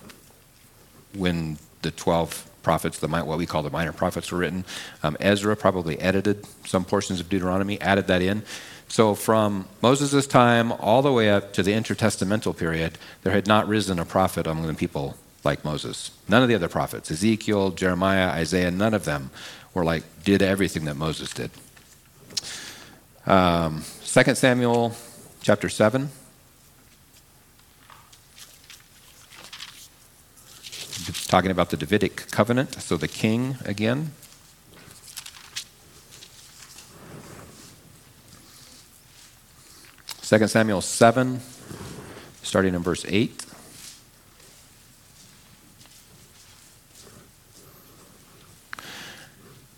when 1.15 1.59
the 1.83 1.91
12 1.91 2.51
prophets, 2.63 2.99
the, 2.99 3.09
what 3.09 3.39
we 3.39 3.47
call 3.47 3.63
the 3.63 3.71
minor 3.71 3.93
prophets, 3.93 4.33
were 4.33 4.39
written. 4.39 4.65
Um, 5.03 5.17
Ezra 5.21 5.57
probably 5.57 6.01
edited 6.01 6.47
some 6.67 6.85
portions 6.85 7.21
of 7.21 7.29
Deuteronomy, 7.29 7.81
added 7.81 8.07
that 8.09 8.23
in. 8.23 8.43
So 8.89 9.15
from 9.15 9.67
Moses' 9.83 10.27
time 10.27 10.73
all 10.73 11.03
the 11.03 11.13
way 11.13 11.31
up 11.31 11.53
to 11.55 11.63
the 11.63 11.73
intertestamental 11.73 12.57
period, 12.57 12.99
there 13.23 13.33
had 13.33 13.47
not 13.47 13.69
risen 13.69 13.99
a 13.99 14.05
prophet 14.05 14.47
among 14.47 14.67
the 14.67 14.75
people 14.75 15.17
like 15.45 15.65
Moses. 15.65 16.11
None 16.29 16.43
of 16.43 16.49
the 16.49 16.55
other 16.55 16.69
prophets, 16.69 17.11
Ezekiel, 17.11 17.71
Jeremiah, 17.71 18.29
Isaiah, 18.29 18.71
none 18.71 18.95
of 18.95 19.05
them 19.05 19.31
were 19.75 19.85
like, 19.85 20.05
did 20.25 20.43
everything 20.43 20.85
that 20.87 20.97
Moses 20.97 21.33
did. 21.33 21.51
Um, 23.27 23.85
2 24.05 24.35
Samuel 24.35 24.95
chapter 25.43 25.69
7. 25.69 26.11
It's 31.09 31.27
talking 31.27 31.51
about 31.51 31.71
the 31.71 31.77
Davidic 31.77 32.31
covenant, 32.31 32.81
so 32.83 32.97
the 32.97 33.09
king 33.09 33.57
again. 33.65 34.13
Second 40.27 40.49
Samuel 40.49 40.81
7, 40.81 41.41
starting 42.43 42.75
in 42.75 42.83
verse 42.83 43.07
8. 43.09 43.47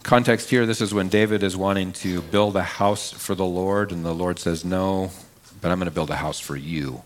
Context 0.03 0.49
here 0.49 0.65
this 0.65 0.81
is 0.81 0.95
when 0.95 1.11
David 1.11 1.43
is 1.43 1.55
wanting 1.55 1.93
to 1.93 2.23
build 2.23 2.57
a 2.57 2.63
house 2.63 3.13
for 3.13 3.35
the 3.35 3.45
Lord, 3.45 3.93
and 3.93 4.07
the 4.07 4.15
Lord 4.15 4.39
says, 4.39 4.65
No, 4.65 5.11
but 5.61 5.71
I'm 5.71 5.79
going 5.79 5.85
to 5.85 5.95
build 5.95 6.09
a 6.09 6.17
house 6.17 6.41
for 6.41 6.57
you. 6.57 7.03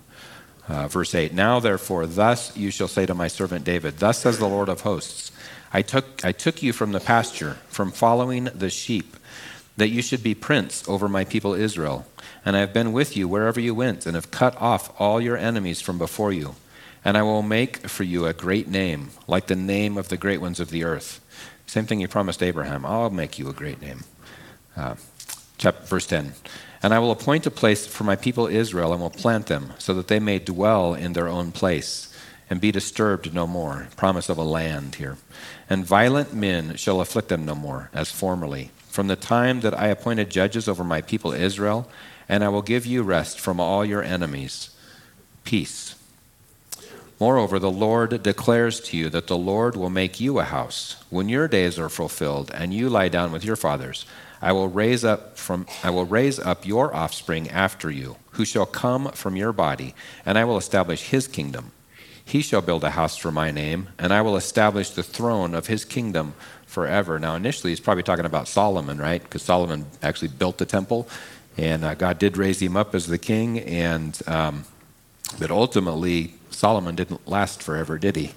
Uh, 0.68 0.86
verse 0.86 1.12
8 1.12 1.34
Now 1.34 1.58
therefore, 1.58 2.06
thus 2.06 2.56
you 2.56 2.70
shall 2.70 2.86
say 2.86 3.06
to 3.06 3.14
my 3.14 3.26
servant 3.26 3.64
David, 3.64 3.98
Thus 3.98 4.18
says 4.18 4.38
the 4.38 4.46
Lord 4.46 4.68
of 4.68 4.82
hosts, 4.82 5.32
I 5.72 5.82
took, 5.82 6.24
I 6.24 6.30
took 6.30 6.62
you 6.62 6.72
from 6.72 6.92
the 6.92 7.00
pasture, 7.00 7.54
from 7.66 7.90
following 7.90 8.44
the 8.54 8.70
sheep, 8.70 9.16
that 9.76 9.88
you 9.88 10.02
should 10.02 10.22
be 10.22 10.34
prince 10.34 10.86
over 10.88 11.08
my 11.08 11.24
people 11.24 11.54
Israel. 11.54 12.06
And 12.44 12.56
I 12.56 12.60
have 12.60 12.72
been 12.72 12.92
with 12.92 13.16
you 13.16 13.28
wherever 13.28 13.60
you 13.60 13.74
went, 13.74 14.06
and 14.06 14.14
have 14.14 14.30
cut 14.30 14.60
off 14.60 14.92
all 15.00 15.20
your 15.20 15.36
enemies 15.36 15.80
from 15.80 15.98
before 15.98 16.32
you. 16.32 16.54
And 17.04 17.16
I 17.16 17.22
will 17.22 17.42
make 17.42 17.88
for 17.88 18.04
you 18.04 18.26
a 18.26 18.32
great 18.32 18.68
name, 18.68 19.10
like 19.26 19.46
the 19.46 19.56
name 19.56 19.96
of 19.96 20.08
the 20.08 20.16
great 20.16 20.40
ones 20.40 20.60
of 20.60 20.70
the 20.70 20.84
earth. 20.84 21.20
Same 21.66 21.86
thing 21.86 22.00
you 22.00 22.08
promised 22.08 22.42
Abraham 22.42 22.84
I'll 22.84 23.10
make 23.10 23.38
you 23.38 23.48
a 23.48 23.54
great 23.54 23.80
name. 23.80 24.04
Uh, 24.76 24.96
chapter, 25.58 25.84
verse 25.86 26.06
10. 26.06 26.34
And 26.82 26.92
I 26.92 26.98
will 26.98 27.12
appoint 27.12 27.46
a 27.46 27.50
place 27.50 27.86
for 27.86 28.04
my 28.04 28.16
people 28.16 28.46
Israel, 28.46 28.92
and 28.92 29.00
will 29.00 29.10
plant 29.10 29.46
them, 29.46 29.72
so 29.78 29.94
that 29.94 30.08
they 30.08 30.20
may 30.20 30.38
dwell 30.38 30.94
in 30.94 31.12
their 31.12 31.28
own 31.28 31.52
place 31.52 32.08
and 32.50 32.60
be 32.60 32.70
disturbed 32.70 33.32
no 33.32 33.46
more. 33.46 33.88
Promise 33.96 34.28
of 34.28 34.36
a 34.36 34.42
land 34.42 34.96
here. 34.96 35.16
And 35.70 35.86
violent 35.86 36.34
men 36.34 36.76
shall 36.76 37.00
afflict 37.00 37.28
them 37.28 37.46
no 37.46 37.54
more, 37.54 37.88
as 37.94 38.10
formerly. 38.10 38.70
From 38.92 39.06
the 39.06 39.16
time 39.16 39.60
that 39.60 39.72
I 39.72 39.86
appointed 39.86 40.28
judges 40.28 40.68
over 40.68 40.84
my 40.84 41.00
people 41.00 41.32
Israel, 41.32 41.88
and 42.28 42.44
I 42.44 42.50
will 42.50 42.60
give 42.60 42.84
you 42.84 43.02
rest 43.02 43.40
from 43.40 43.58
all 43.58 43.86
your 43.86 44.02
enemies. 44.02 44.68
Peace. 45.44 45.94
Moreover, 47.18 47.58
the 47.58 47.70
Lord 47.70 48.22
declares 48.22 48.80
to 48.80 48.98
you 48.98 49.08
that 49.08 49.28
the 49.28 49.38
Lord 49.38 49.76
will 49.76 49.88
make 49.88 50.20
you 50.20 50.38
a 50.38 50.44
house 50.44 51.02
when 51.08 51.30
your 51.30 51.48
days 51.48 51.78
are 51.78 51.88
fulfilled 51.88 52.50
and 52.52 52.74
you 52.74 52.90
lie 52.90 53.08
down 53.08 53.32
with 53.32 53.46
your 53.46 53.56
fathers. 53.56 54.04
I 54.42 54.52
will 54.52 54.68
raise 54.68 55.06
up 55.06 55.38
from 55.38 55.66
I 55.82 55.88
will 55.88 56.04
raise 56.04 56.38
up 56.38 56.66
your 56.66 56.94
offspring 56.94 57.48
after 57.48 57.90
you, 57.90 58.16
who 58.32 58.44
shall 58.44 58.66
come 58.66 59.10
from 59.12 59.36
your 59.36 59.54
body, 59.54 59.94
and 60.26 60.36
I 60.36 60.44
will 60.44 60.58
establish 60.58 61.04
his 61.04 61.26
kingdom. 61.26 61.72
He 62.22 62.42
shall 62.42 62.60
build 62.60 62.84
a 62.84 62.90
house 62.90 63.16
for 63.16 63.32
my 63.32 63.50
name, 63.50 63.88
and 63.98 64.12
I 64.12 64.20
will 64.20 64.36
establish 64.36 64.90
the 64.90 65.02
throne 65.02 65.54
of 65.54 65.68
his 65.68 65.86
kingdom 65.86 66.34
forever. 66.72 67.18
Now, 67.18 67.36
initially, 67.36 67.70
he's 67.70 67.80
probably 67.80 68.02
talking 68.02 68.24
about 68.24 68.48
Solomon, 68.48 68.98
right? 68.98 69.22
Because 69.22 69.42
Solomon 69.42 69.86
actually 70.02 70.28
built 70.28 70.58
the 70.58 70.64
temple, 70.64 71.06
and 71.56 71.84
uh, 71.84 71.94
God 71.94 72.18
did 72.18 72.36
raise 72.36 72.60
him 72.60 72.76
up 72.76 72.94
as 72.94 73.06
the 73.06 73.18
king, 73.18 73.60
and 73.60 74.18
um, 74.26 74.64
but 75.38 75.50
ultimately, 75.50 76.34
Solomon 76.50 76.94
didn't 76.94 77.28
last 77.28 77.62
forever, 77.62 77.98
did 77.98 78.16
he? 78.16 78.32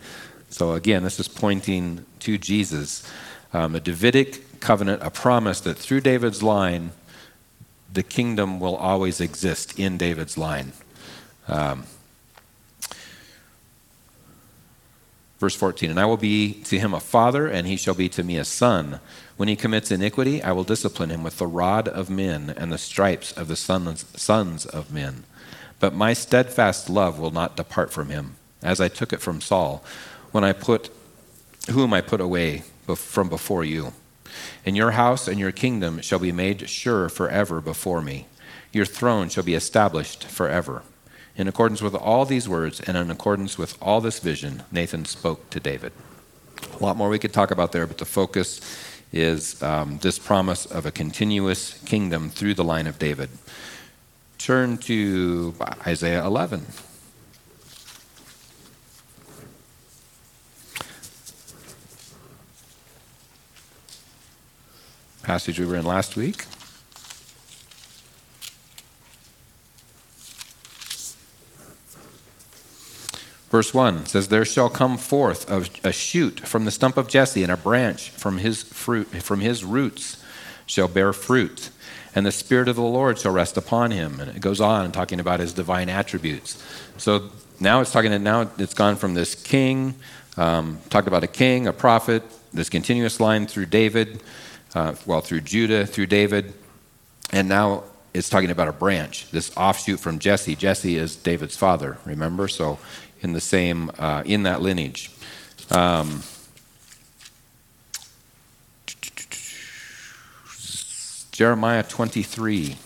So 0.50 0.74
again, 0.74 1.04
this 1.04 1.20
is 1.20 1.28
pointing 1.28 2.06
to 2.20 2.38
Jesus, 2.38 3.10
um, 3.54 3.76
a 3.76 3.80
Davidic 3.80 4.60
covenant, 4.60 5.02
a 5.02 5.10
promise 5.10 5.62
that 5.62 5.78
through 5.78 6.02
David's 6.02 6.44
line, 6.44 6.92
the 7.92 8.04
kingdom 8.04 8.60
will 8.60 8.76
always 8.76 9.22
exist 9.22 9.80
in 9.80 9.98
David's 9.98 10.38
line. 10.38 10.74
Um, 11.48 11.86
verse 15.40 15.56
14, 15.56 15.90
and 15.90 16.00
I 16.00 16.06
will 16.06 16.18
be 16.18 16.54
to 16.64 16.80
him 16.80 16.94
a 16.94 17.00
father, 17.00 17.48
and 17.48 17.68
he 17.68 17.76
shall 17.76 17.94
be 17.94 18.10
to 18.10 18.24
me 18.24 18.38
a 18.38 18.46
son. 18.46 19.00
When 19.38 19.50
he 19.50 19.56
commits 19.56 19.92
iniquity, 19.92 20.42
I 20.42 20.52
will 20.54 20.64
discipline 20.64 21.10
him 21.10 21.24
with 21.24 21.38
the 21.38 21.48
rod 21.48 21.88
of 21.88 22.10
men 22.10 22.54
and 22.56 22.72
the 22.72 22.78
stripes 22.78 23.32
of 23.34 23.48
the 23.48 23.56
sons, 23.56 24.06
sons 24.16 24.66
of 24.66 24.94
men. 24.94 25.24
But 25.80 25.94
my 25.94 26.14
steadfast 26.14 26.90
love 26.90 27.20
will 27.20 27.32
not 27.32 27.58
depart 27.58 27.92
from 27.92 28.10
him, 28.10 28.36
as 28.64 28.80
I 28.80 28.88
took 28.88 29.12
it 29.12 29.22
from 29.22 29.42
Saul, 29.42 29.84
when 30.32 30.44
I 30.44 30.54
put 30.54 30.90
whom 31.70 31.94
I 31.94 32.02
put 32.02 32.22
away 32.22 32.64
from 32.88 33.30
before 33.30 33.64
you. 33.64 33.94
And 34.66 34.76
your 34.76 34.92
house 34.92 35.28
and 35.28 35.40
your 35.40 35.52
kingdom 35.52 36.02
shall 36.02 36.20
be 36.20 36.32
made 36.32 36.70
sure 36.70 37.10
forever 37.10 37.62
before 37.62 38.02
me. 38.02 38.28
Your 38.72 38.86
throne 38.86 39.30
shall 39.30 39.44
be 39.44 39.56
established 39.56 40.26
forever. 40.26 40.84
In 41.38 41.48
accordance 41.48 41.82
with 41.82 41.96
all 41.96 42.26
these 42.26 42.48
words 42.48 42.80
and 42.80 42.96
in 42.96 43.12
accordance 43.12 43.58
with 43.58 43.78
all 43.82 44.00
this 44.00 44.20
vision, 44.20 44.64
Nathan 44.72 45.06
spoke 45.06 45.50
to 45.50 45.60
David. 45.60 45.92
A 46.80 46.84
lot 46.84 46.96
more 46.96 47.10
we 47.10 47.20
could 47.20 47.34
talk 47.34 47.52
about 47.52 47.72
there, 47.74 47.86
but 47.86 47.98
the 47.98 48.06
focus 48.06 48.62
is 49.12 49.62
um, 49.62 49.98
this 50.02 50.18
promise 50.18 50.66
of 50.66 50.86
a 50.86 50.92
continuous 50.92 51.78
kingdom 51.84 52.30
through 52.30 52.54
the 52.54 52.64
line 52.64 52.88
of 52.88 52.98
David. 53.00 53.30
Turn 54.38 54.78
to 54.80 55.54
Isaiah 55.86 56.26
11. 56.26 56.66
passage 65.26 65.60
we 65.60 65.66
were 65.66 65.76
in 65.76 65.84
last 65.84 66.16
week. 66.16 66.46
Verse 73.56 73.74
1 73.74 74.08
says, 74.08 74.28
There 74.28 74.44
shall 74.44 74.70
come 74.70 74.98
forth 74.98 75.50
a, 75.50 75.94
shoot 75.94 76.42
from 76.42 76.66
the 76.66 76.72
stump 76.72 76.98
of 76.98 77.08
Jesse, 77.08 77.42
and 77.42 77.50
a 77.50 77.56
branch 77.56 78.10
from 78.10 78.40
his 78.40 78.64
fruit 78.64 79.08
from 79.24 79.40
his 79.40 79.64
roots 79.64 80.22
shall 80.66 80.90
bear 80.90 81.14
fruit, 81.14 81.70
and 82.14 82.26
the 82.26 82.34
Spirit 82.34 82.68
of 82.68 82.76
the 82.76 82.82
Lord 82.82 83.18
shall 83.18 83.32
rest 83.32 83.56
upon 83.56 83.92
him. 83.92 84.20
And 84.20 84.30
it 84.30 84.42
goes 84.42 84.60
on 84.60 84.92
talking 84.92 85.22
about 85.22 85.40
his 85.40 85.54
divine 85.54 85.88
attributes. 85.88 86.62
So 86.98 87.30
now 87.62 87.80
it's 87.80 87.94
talking 87.94 88.22
now 88.22 88.50
it's 88.58 88.74
gone 88.74 88.98
from 88.98 89.14
this 89.14 89.36
king, 89.36 89.96
um, 90.36 90.80
talked 90.90 91.08
about 91.08 91.24
a 91.24 91.28
king, 91.28 91.66
a 91.66 91.72
prophet, 91.72 92.24
this 92.52 92.68
continuous 92.68 93.22
line 93.22 93.48
through 93.48 93.68
David, 93.68 94.22
uh, 94.74 94.96
well, 95.06 95.22
through 95.22 95.40
Judah, 95.40 95.88
through 95.88 96.08
David, 96.08 96.54
and 97.32 97.48
now 97.48 97.86
it's 98.16 98.30
talking 98.30 98.50
about 98.50 98.70
a 98.70 98.72
branch, 98.72 99.30
this 99.32 99.52
offshoot 99.58 100.00
from 100.00 100.20
Jesse. 100.20 100.56
Jesse 100.56 100.96
is 100.96 101.18
David's 101.18 101.58
father, 101.58 101.98
remember? 102.06 102.48
So, 102.48 102.80
in 103.26 103.34
the 103.34 103.42
same, 103.42 103.92
uh, 103.98 104.22
in 104.24 104.44
that 104.44 104.62
lineage. 104.62 105.10
Um, 105.72 106.22
Jeremiah 111.32 111.84
23. 111.84 112.78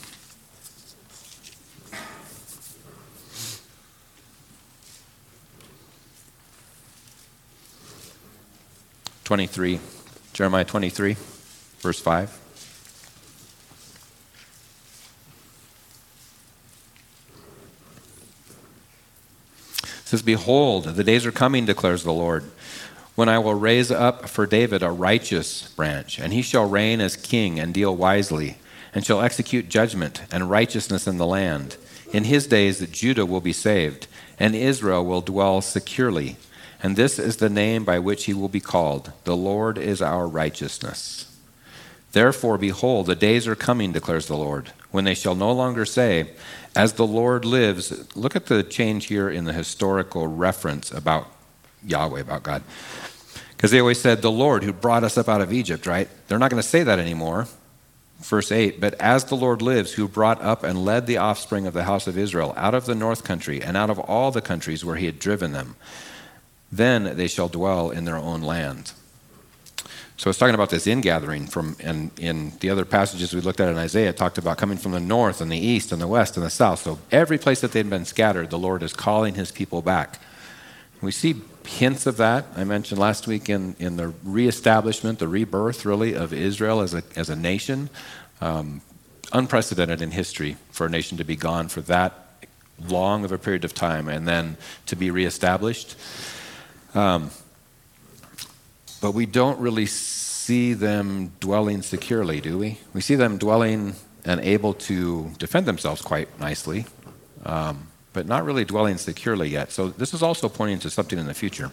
Twenty-three, 9.25 9.79
Jeremiah 10.33 10.65
twenty-three 10.65 11.15
verse 11.81 11.99
5. 11.99 12.38
Says, 20.09 20.23
Behold, 20.23 20.85
the 20.85 21.03
days 21.03 21.23
are 21.27 21.31
coming, 21.31 21.67
declares 21.67 22.01
the 22.01 22.11
Lord, 22.11 22.43
when 23.13 23.29
I 23.29 23.37
will 23.37 23.53
raise 23.53 23.91
up 23.91 24.27
for 24.27 24.47
David 24.47 24.81
a 24.81 24.89
righteous 24.89 25.67
branch, 25.73 26.17
and 26.17 26.33
he 26.33 26.41
shall 26.41 26.67
reign 26.67 26.99
as 26.99 27.15
king 27.15 27.59
and 27.59 27.71
deal 27.71 27.95
wisely, 27.95 28.57
and 28.91 29.05
shall 29.05 29.21
execute 29.21 29.69
judgment 29.69 30.23
and 30.31 30.49
righteousness 30.49 31.05
in 31.05 31.19
the 31.19 31.27
land. 31.27 31.77
In 32.11 32.23
his 32.23 32.47
days, 32.47 32.83
Judah 32.89 33.27
will 33.27 33.39
be 33.39 33.53
saved, 33.53 34.07
and 34.39 34.55
Israel 34.55 35.05
will 35.05 35.21
dwell 35.21 35.61
securely. 35.61 36.37
And 36.81 36.95
this 36.95 37.19
is 37.19 37.37
the 37.37 37.47
name 37.47 37.85
by 37.85 37.99
which 37.99 38.25
he 38.25 38.33
will 38.33 38.49
be 38.49 38.59
called 38.59 39.11
The 39.25 39.37
Lord 39.37 39.77
is 39.77 40.01
our 40.01 40.27
righteousness. 40.27 41.31
Therefore, 42.13 42.57
behold, 42.57 43.05
the 43.05 43.15
days 43.15 43.47
are 43.47 43.55
coming, 43.55 43.91
declares 43.91 44.25
the 44.25 44.37
Lord, 44.37 44.71
when 44.91 45.03
they 45.03 45.13
shall 45.13 45.35
no 45.35 45.51
longer 45.51 45.85
say, 45.85 46.31
As 46.75 46.93
the 46.93 47.07
Lord 47.07 47.45
lives. 47.45 48.15
Look 48.15 48.35
at 48.35 48.47
the 48.47 48.63
change 48.63 49.07
here 49.07 49.29
in 49.29 49.45
the 49.45 49.53
historical 49.53 50.27
reference 50.27 50.91
about 50.91 51.27
Yahweh, 51.85 52.21
about 52.21 52.43
God. 52.43 52.63
Because 53.51 53.71
they 53.71 53.79
always 53.79 54.01
said, 54.01 54.21
The 54.21 54.31
Lord 54.31 54.63
who 54.63 54.73
brought 54.73 55.03
us 55.03 55.17
up 55.17 55.29
out 55.29 55.41
of 55.41 55.53
Egypt, 55.53 55.85
right? 55.85 56.07
They're 56.27 56.39
not 56.39 56.51
going 56.51 56.61
to 56.61 56.67
say 56.67 56.83
that 56.83 56.99
anymore. 56.99 57.47
Verse 58.19 58.51
8, 58.51 58.81
but 58.81 58.95
as 58.95 59.25
the 59.25 59.35
Lord 59.35 59.61
lives, 59.61 59.93
who 59.93 60.05
brought 60.05 60.41
up 60.41 60.63
and 60.63 60.83
led 60.83 61.07
the 61.07 61.15
offspring 61.15 61.65
of 61.65 61.73
the 61.73 61.85
house 61.85 62.05
of 62.05 62.17
Israel 62.17 62.53
out 62.57 62.73
of 62.73 62.85
the 62.85 62.95
north 62.95 63.23
country 63.23 63.61
and 63.61 63.77
out 63.77 63.89
of 63.89 63.97
all 63.97 64.29
the 64.29 64.41
countries 64.41 64.83
where 64.83 64.97
he 64.97 65.05
had 65.05 65.19
driven 65.19 65.53
them, 65.53 65.77
then 66.69 67.15
they 67.15 67.27
shall 67.27 67.47
dwell 67.47 67.89
in 67.89 68.03
their 68.03 68.17
own 68.17 68.41
land. 68.41 68.91
So 70.19 70.29
it's 70.29 70.37
talking 70.37 70.53
about 70.53 70.69
this 70.69 70.85
ingathering 70.85 71.47
from, 71.47 71.77
and 71.79 72.11
in 72.19 72.51
the 72.59 72.69
other 72.69 72.83
passages 72.83 73.33
we 73.33 73.39
looked 73.39 73.61
at 73.61 73.69
in 73.69 73.77
Isaiah, 73.77 74.09
it 74.09 74.17
talked 74.17 74.37
about 74.37 74.57
coming 74.57 74.77
from 74.77 74.91
the 74.91 74.99
north 74.99 75.39
and 75.39 75.49
the 75.49 75.57
east 75.57 75.93
and 75.93 76.01
the 76.01 76.09
west 76.09 76.35
and 76.35 76.45
the 76.45 76.49
south. 76.49 76.81
So 76.81 76.99
every 77.09 77.37
place 77.37 77.61
that 77.61 77.71
they'd 77.71 77.89
been 77.89 78.03
scattered, 78.03 78.49
the 78.49 78.59
Lord 78.59 78.83
is 78.83 78.91
calling 78.91 79.35
his 79.35 79.49
people 79.49 79.81
back. 79.81 80.19
We 80.99 81.13
see 81.13 81.41
hints 81.65 82.05
of 82.05 82.17
that. 82.17 82.47
I 82.57 82.65
mentioned 82.65 82.99
last 82.99 83.27
week 83.27 83.47
in, 83.47 83.77
in 83.79 83.95
the 83.95 84.13
reestablishment, 84.25 85.19
the 85.19 85.29
rebirth, 85.29 85.85
really, 85.85 86.15
of 86.15 86.33
Israel 86.33 86.81
as 86.81 86.93
a, 86.93 87.01
as 87.15 87.29
a 87.29 87.35
nation. 87.37 87.89
Um, 88.41 88.81
unprecedented 89.31 90.01
in 90.01 90.11
history 90.11 90.57
for 90.69 90.87
a 90.87 90.89
nation 90.89 91.17
to 91.19 91.23
be 91.23 91.37
gone 91.37 91.69
for 91.69 91.79
that 91.83 92.45
long 92.89 93.23
of 93.23 93.31
a 93.31 93.37
period 93.37 93.63
of 93.63 93.73
time 93.73 94.09
and 94.09 94.27
then 94.27 94.57
to 94.87 94.97
be 94.97 95.11
reestablished. 95.11 95.95
Um, 96.93 97.31
but 99.01 99.13
we 99.13 99.25
don't 99.25 99.59
really 99.59 99.85
see 99.85 100.73
them 100.73 101.31
dwelling 101.39 101.81
securely, 101.81 102.41
do 102.41 102.57
we? 102.57 102.79
We 102.93 103.01
see 103.01 103.15
them 103.15 103.37
dwelling 103.37 103.95
and 104.25 104.41
able 104.41 104.73
to 104.73 105.31
defend 105.37 105.65
themselves 105.65 106.01
quite 106.01 106.39
nicely, 106.39 106.85
um, 107.45 107.87
but 108.13 108.27
not 108.27 108.43
really 108.43 108.65
dwelling 108.65 108.97
securely 108.97 109.49
yet. 109.49 109.71
So 109.71 109.89
this 109.89 110.13
is 110.13 110.21
also 110.21 110.49
pointing 110.49 110.79
to 110.79 110.89
something 110.89 111.17
in 111.17 111.27
the 111.27 111.33
future. 111.33 111.71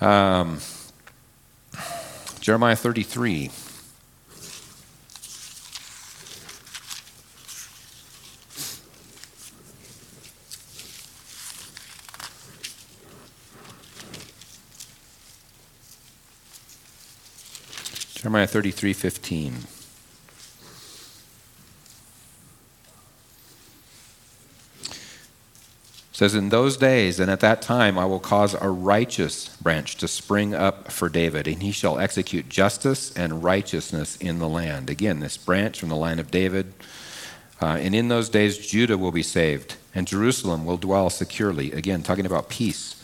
Um, 0.00 0.60
Jeremiah 2.40 2.76
33. 2.76 3.50
Jeremiah 18.18 18.48
33 18.48 18.92
15. 18.94 19.54
says, 26.10 26.34
In 26.34 26.48
those 26.48 26.76
days 26.76 27.20
and 27.20 27.30
at 27.30 27.38
that 27.38 27.62
time 27.62 27.96
I 27.96 28.06
will 28.06 28.18
cause 28.18 28.54
a 28.54 28.68
righteous 28.68 29.56
branch 29.58 29.94
to 29.98 30.08
spring 30.08 30.52
up 30.52 30.90
for 30.90 31.08
David, 31.08 31.46
and 31.46 31.62
he 31.62 31.70
shall 31.70 32.00
execute 32.00 32.48
justice 32.48 33.16
and 33.16 33.44
righteousness 33.44 34.16
in 34.16 34.40
the 34.40 34.48
land. 34.48 34.90
Again, 34.90 35.20
this 35.20 35.36
branch 35.36 35.78
from 35.78 35.88
the 35.88 35.94
line 35.94 36.18
of 36.18 36.32
David. 36.32 36.74
Uh, 37.62 37.78
and 37.80 37.94
in 37.94 38.08
those 38.08 38.28
days 38.28 38.58
Judah 38.58 38.98
will 38.98 39.12
be 39.12 39.22
saved, 39.22 39.76
and 39.94 40.08
Jerusalem 40.08 40.64
will 40.64 40.76
dwell 40.76 41.08
securely. 41.08 41.70
Again, 41.70 42.02
talking 42.02 42.26
about 42.26 42.48
peace. 42.48 42.96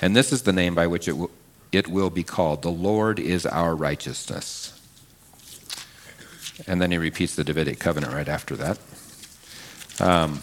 And 0.00 0.14
this 0.14 0.32
is 0.32 0.42
the 0.42 0.52
name 0.52 0.76
by 0.76 0.86
which 0.86 1.08
it 1.08 1.16
will, 1.16 1.32
it 1.72 1.88
will 1.88 2.10
be 2.10 2.22
called 2.22 2.62
The 2.62 2.70
Lord 2.70 3.18
is 3.18 3.46
our 3.46 3.74
righteousness. 3.74 4.78
And 6.66 6.80
then 6.80 6.92
he 6.92 6.98
repeats 6.98 7.34
the 7.34 7.44
Davidic 7.44 7.78
covenant 7.78 8.12
right 8.12 8.28
after 8.28 8.54
that. 8.56 8.78
Um, 9.98 10.42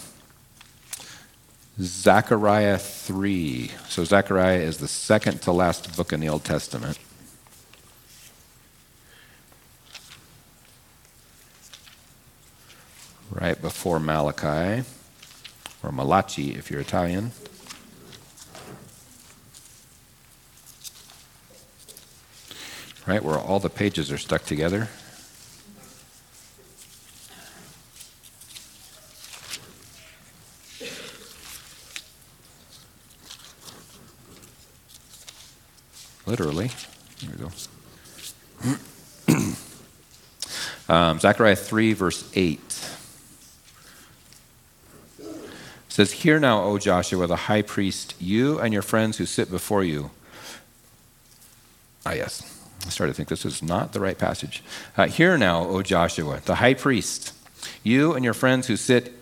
Zechariah 1.80 2.78
3. 2.78 3.72
So, 3.88 4.04
Zechariah 4.04 4.60
is 4.60 4.80
the 4.80 4.88
second 4.88 5.42
to 5.44 5.52
last 5.52 5.96
book 5.96 6.12
in 6.12 6.20
the 6.20 6.28
Old 6.28 6.44
Testament. 6.44 7.00
Right 13.32 13.62
before 13.62 14.00
Malachi, 14.00 14.84
or 15.84 15.92
Malachi 15.92 16.56
if 16.56 16.70
you're 16.70 16.82
Italian. 16.82 17.32
Right 23.10 23.24
where 23.24 23.40
all 23.40 23.60
the 23.60 23.72
pages 23.72 24.12
are 24.12 24.20
stuck 24.20 24.46
together. 24.46 24.88
literally. 36.28 36.70
There 37.24 37.32
we 37.32 37.38
go. 37.40 37.50
um, 40.94 41.20
Zechariah 41.20 41.56
3, 41.56 41.94
verse 41.94 42.32
8 42.36 42.60
says, 45.88 46.12
Hear 46.12 46.40
now, 46.40 46.62
O 46.62 46.78
Joshua, 46.78 47.26
the 47.26 47.36
high 47.36 47.64
priest, 47.64 48.14
you 48.20 48.60
and 48.60 48.72
your 48.72 48.84
friends 48.84 49.18
who 49.18 49.26
sit 49.26 49.50
before 49.50 49.84
you. 49.84 50.12
Ah, 52.06 52.14
yes. 52.14 52.59
I 52.90 52.92
started 52.92 53.14
to 53.14 53.18
think 53.18 53.30
this 53.30 53.46
is 53.46 53.62
not 53.62 53.94
the 53.94 54.00
right 54.00 54.18
passage. 54.18 54.64
Uh, 54.98 55.06
Hear 55.06 55.38
now, 55.38 55.62
O 55.62 55.84
Joshua, 55.84 56.42
the 56.44 56.56
high 56.56 56.74
priest, 56.74 57.36
you 57.84 58.16
and 58.16 58.26
your 58.26 58.34
friends 58.34 58.66
who 58.66 58.78
sit 58.78 59.14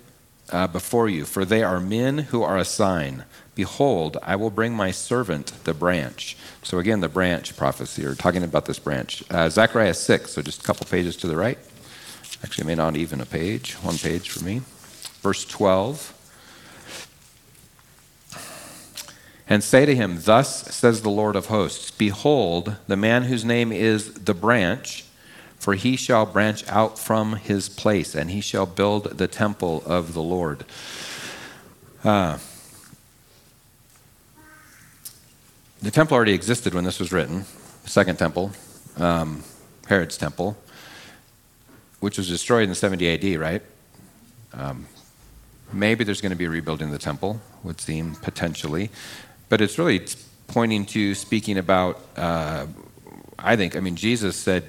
uh, 0.53 0.67
before 0.67 1.09
you, 1.09 1.25
for 1.25 1.43
they 1.43 1.63
are 1.63 1.81
men 1.81 2.19
who 2.19 2.43
are 2.43 2.57
a 2.57 2.63
sign. 2.63 3.25
Behold, 3.55 4.15
I 4.23 4.37
will 4.37 4.51
bring 4.51 4.73
my 4.73 4.91
servant, 4.91 5.51
the 5.65 5.73
branch. 5.73 6.37
So, 6.63 6.79
again, 6.79 7.01
the 7.01 7.09
branch 7.09 7.57
prophecy, 7.57 8.05
or 8.05 8.15
talking 8.15 8.41
about 8.41 8.67
this 8.67 8.79
branch. 8.79 9.21
Uh, 9.29 9.49
Zechariah 9.49 9.95
6, 9.95 10.31
so 10.31 10.41
just 10.41 10.61
a 10.61 10.63
couple 10.63 10.85
pages 10.85 11.17
to 11.17 11.27
the 11.27 11.35
right. 11.35 11.57
Actually, 12.45 12.67
may 12.67 12.75
not 12.75 12.95
even 12.95 13.19
a 13.19 13.25
page, 13.25 13.73
one 13.81 13.97
page 13.97 14.29
for 14.29 14.45
me. 14.45 14.61
Verse 15.21 15.43
12. 15.43 16.16
And 19.49 19.63
say 19.63 19.85
to 19.85 19.95
him, 19.95 20.19
Thus 20.21 20.75
says 20.75 21.01
the 21.01 21.09
Lord 21.09 21.35
of 21.35 21.47
hosts 21.47 21.91
Behold, 21.91 22.75
the 22.87 22.97
man 22.97 23.23
whose 23.23 23.45
name 23.45 23.71
is 23.71 24.13
the 24.13 24.33
branch, 24.33 25.05
for 25.57 25.73
he 25.73 25.95
shall 25.95 26.25
branch 26.25 26.67
out 26.67 26.99
from 26.99 27.37
his 27.37 27.69
place, 27.69 28.13
and 28.13 28.31
he 28.31 28.41
shall 28.41 28.65
build 28.65 29.17
the 29.17 29.27
temple 29.27 29.83
of 29.85 30.13
the 30.13 30.21
Lord. 30.21 30.65
Uh, 32.03 32.37
the 35.81 35.91
temple 35.91 36.15
already 36.15 36.33
existed 36.33 36.73
when 36.73 36.83
this 36.83 36.99
was 36.99 37.11
written, 37.11 37.45
the 37.83 37.89
second 37.89 38.17
temple, 38.17 38.51
um, 38.97 39.43
Herod's 39.87 40.17
temple, 40.17 40.57
which 41.99 42.17
was 42.17 42.27
destroyed 42.27 42.67
in 42.67 42.75
70 42.75 43.35
AD, 43.35 43.39
right? 43.39 43.61
Um, 44.53 44.87
maybe 45.71 46.03
there's 46.03 46.21
going 46.21 46.31
to 46.31 46.37
be 46.37 46.45
a 46.45 46.49
rebuilding 46.49 46.87
of 46.87 46.93
the 46.93 46.99
temple, 46.99 47.41
would 47.63 47.79
seem 47.79 48.15
potentially. 48.15 48.89
But 49.49 49.61
it's 49.61 49.77
really 49.77 50.05
pointing 50.47 50.85
to 50.87 51.15
speaking 51.15 51.57
about, 51.57 52.01
uh, 52.15 52.67
I 53.39 53.55
think, 53.55 53.75
I 53.75 53.79
mean, 53.79 53.95
Jesus 53.95 54.35
said, 54.35 54.63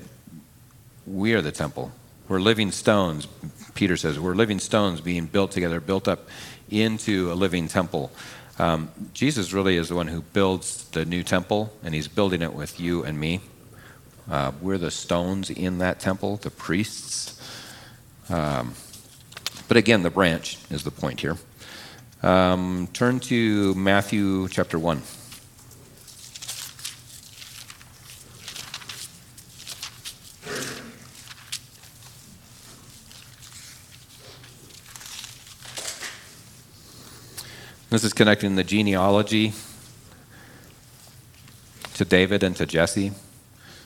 We 1.07 1.35
are 1.35 1.43
the 1.43 1.53
temple. 1.53 1.93
We're 2.29 2.41
living 2.41 2.71
stones. 2.71 3.27
Peter 3.75 3.97
says, 3.97 4.21
We're 4.21 4.35
living 4.35 4.59
stones 4.59 5.01
being 5.01 5.27
built 5.27 5.51
together, 5.51 5.81
built 5.81 6.07
up 6.07 6.29
into 6.71 7.33
a 7.33 7.35
living 7.35 7.69
temple. 7.69 8.13
Um, 8.59 8.91
Jesus 9.15 9.53
really 9.53 9.77
is 9.77 9.89
the 9.89 9.95
one 9.95 10.09
who 10.09 10.21
builds 10.21 10.89
the 10.91 11.05
new 11.05 11.23
temple, 11.23 11.73
and 11.83 11.95
he's 11.95 12.09
building 12.09 12.43
it 12.43 12.55
with 12.55 12.81
you 12.81 13.05
and 13.05 13.19
me. 13.19 13.41
Uh, 14.31 14.53
we're 14.61 14.79
the 14.79 14.91
stones 14.91 15.49
in 15.49 15.79
that 15.79 16.01
temple, 16.01 16.37
the 16.37 16.51
priests. 16.51 17.41
Um, 18.29 18.75
but 19.69 19.77
again, 19.77 20.03
the 20.03 20.11
branch 20.11 20.59
is 20.71 20.85
the 20.85 20.91
point 20.91 21.21
here. 21.21 21.37
Um, 22.21 22.89
turn 22.93 23.21
to 23.21 23.75
Matthew 23.75 24.49
chapter 24.49 24.77
1. 24.77 25.03
This 37.91 38.03
is 38.03 38.13
connecting 38.13 38.57
the 38.57 38.65
genealogy 38.65 39.53
to 41.95 42.05
David 42.05 42.43
and 42.43 42.57
to 42.57 42.67
Jesse. 42.67 43.13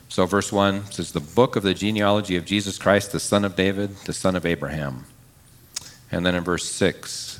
So, 0.08 0.24
verse 0.24 0.50
1 0.50 0.90
says, 0.90 1.12
The 1.12 1.20
book 1.20 1.54
of 1.54 1.62
the 1.62 1.74
genealogy 1.74 2.36
of 2.36 2.46
Jesus 2.46 2.78
Christ, 2.78 3.12
the 3.12 3.20
son 3.20 3.44
of 3.44 3.56
David, 3.56 3.94
the 4.06 4.14
son 4.14 4.36
of 4.36 4.46
Abraham. 4.46 5.04
And 6.10 6.24
then 6.24 6.34
in 6.34 6.42
verse 6.44 6.64
6 6.64 7.31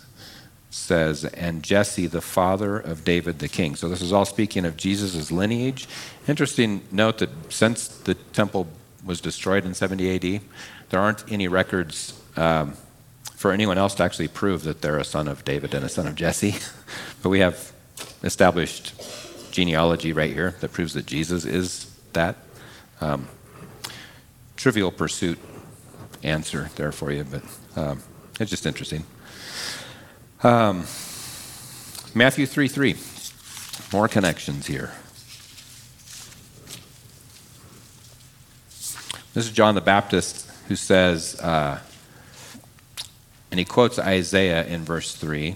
says, 0.83 1.25
And 1.25 1.63
Jesse, 1.63 2.07
the 2.07 2.21
father 2.21 2.79
of 2.79 3.05
David 3.05 3.39
the 3.39 3.49
king. 3.49 3.77
So, 3.77 3.89
this 3.89 4.03
is 4.03 4.13
all 4.13 4.25
speaking 4.25 4.65
of 4.65 4.77
Jesus' 4.77 5.31
lineage. 5.31 5.89
Interesting 6.27 6.83
note 6.91 7.19
that 7.19 7.31
since 7.53 7.89
the 7.89 8.15
temple 8.15 8.67
was 9.05 9.21
destroyed 9.21 9.65
in 9.65 9.75
70 9.75 10.15
AD, 10.15 10.43
there 10.91 11.01
aren't 11.01 11.31
any 11.31 11.49
records 11.49 12.21
um, 12.37 12.75
for 13.35 13.53
anyone 13.53 13.79
else 13.79 13.95
to 13.97 14.03
actually 14.03 14.29
prove 14.29 14.65
that 14.65 14.83
they're 14.83 14.99
a 14.99 15.05
son 15.05 15.29
of 15.29 15.45
David 15.45 15.75
and 15.75 15.85
a 15.85 15.89
son 15.89 16.07
of 16.07 16.15
Jesse. 16.15 16.55
but 17.23 17.29
we 17.29 17.41
have 17.41 17.73
established 18.23 18.93
genealogy 19.51 20.13
right 20.13 20.33
here 20.33 20.55
that 20.61 20.73
proves 20.73 20.95
that 20.95 21.07
Jesus 21.07 21.45
is 21.45 21.95
that. 22.13 22.37
Um, 23.01 23.29
trivial 24.57 24.93
pursuit 24.93 25.39
answer 26.23 26.71
there 26.77 26.93
for 26.93 27.11
you, 27.11 27.25
but 27.25 27.43
um, 27.75 28.01
it's 28.39 28.51
just 28.51 28.65
interesting. 28.65 29.05
Um, 30.45 30.87
Matthew 32.15 32.47
3 32.47 32.67
3. 32.67 32.97
More 33.93 34.09
connections 34.09 34.67
here. 34.67 34.91
This 39.35 39.47
is 39.47 39.53
John 39.53 39.77
the 39.77 39.81
Baptist 39.81 40.51
who 40.67 40.75
says, 40.75 41.39
uh, 41.41 41.79
and 43.53 43.61
he 43.61 43.65
quotes 43.65 44.01
Isaiah 44.01 44.67
in 44.67 44.85
verse 44.85 45.15
3. 45.15 45.55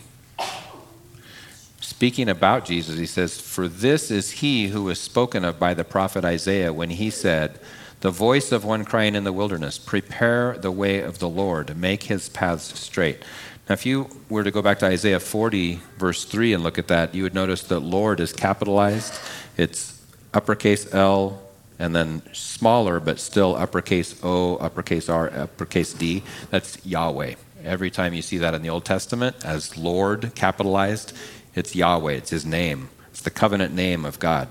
Speaking 1.80 2.28
about 2.28 2.64
Jesus, 2.64 2.96
he 2.96 3.06
says, 3.06 3.40
For 3.40 3.66
this 3.66 4.10
is 4.12 4.30
he 4.30 4.68
who 4.68 4.84
was 4.84 5.00
spoken 5.00 5.44
of 5.44 5.58
by 5.58 5.74
the 5.74 5.84
prophet 5.84 6.24
Isaiah 6.24 6.72
when 6.72 6.90
he 6.90 7.10
said, 7.10 7.58
The 8.02 8.10
voice 8.10 8.52
of 8.52 8.64
one 8.64 8.84
crying 8.84 9.16
in 9.16 9.24
the 9.24 9.32
wilderness, 9.32 9.78
Prepare 9.78 10.56
the 10.58 10.70
way 10.70 11.00
of 11.00 11.18
the 11.18 11.28
Lord, 11.28 11.76
make 11.76 12.04
his 12.04 12.28
paths 12.28 12.78
straight. 12.78 13.24
Now, 13.68 13.72
if 13.72 13.84
you 13.84 14.08
were 14.28 14.44
to 14.44 14.50
go 14.52 14.62
back 14.62 14.78
to 14.80 14.86
Isaiah 14.86 15.18
40, 15.18 15.80
verse 15.98 16.24
3, 16.24 16.52
and 16.52 16.62
look 16.62 16.78
at 16.78 16.86
that, 16.88 17.14
you 17.14 17.24
would 17.24 17.34
notice 17.34 17.64
that 17.64 17.80
Lord 17.80 18.20
is 18.20 18.32
capitalized. 18.32 19.18
It's 19.56 20.00
uppercase 20.32 20.94
L, 20.94 21.42
and 21.78 21.94
then 21.94 22.22
smaller, 22.32 23.00
but 23.00 23.18
still 23.18 23.56
uppercase 23.56 24.18
O, 24.22 24.56
uppercase 24.56 25.08
R, 25.08 25.30
uppercase 25.30 25.92
D. 25.92 26.22
That's 26.50 26.84
Yahweh. 26.86 27.34
Every 27.64 27.90
time 27.90 28.14
you 28.14 28.22
see 28.22 28.38
that 28.38 28.54
in 28.54 28.62
the 28.62 28.70
Old 28.70 28.84
Testament 28.84 29.44
as 29.44 29.76
Lord 29.76 30.32
capitalized, 30.36 31.12
it's 31.54 31.74
Yahweh, 31.74 32.12
it's 32.12 32.30
his 32.30 32.46
name, 32.46 32.88
it's 33.10 33.22
the 33.22 33.30
covenant 33.30 33.74
name 33.74 34.04
of 34.04 34.20
God. 34.20 34.48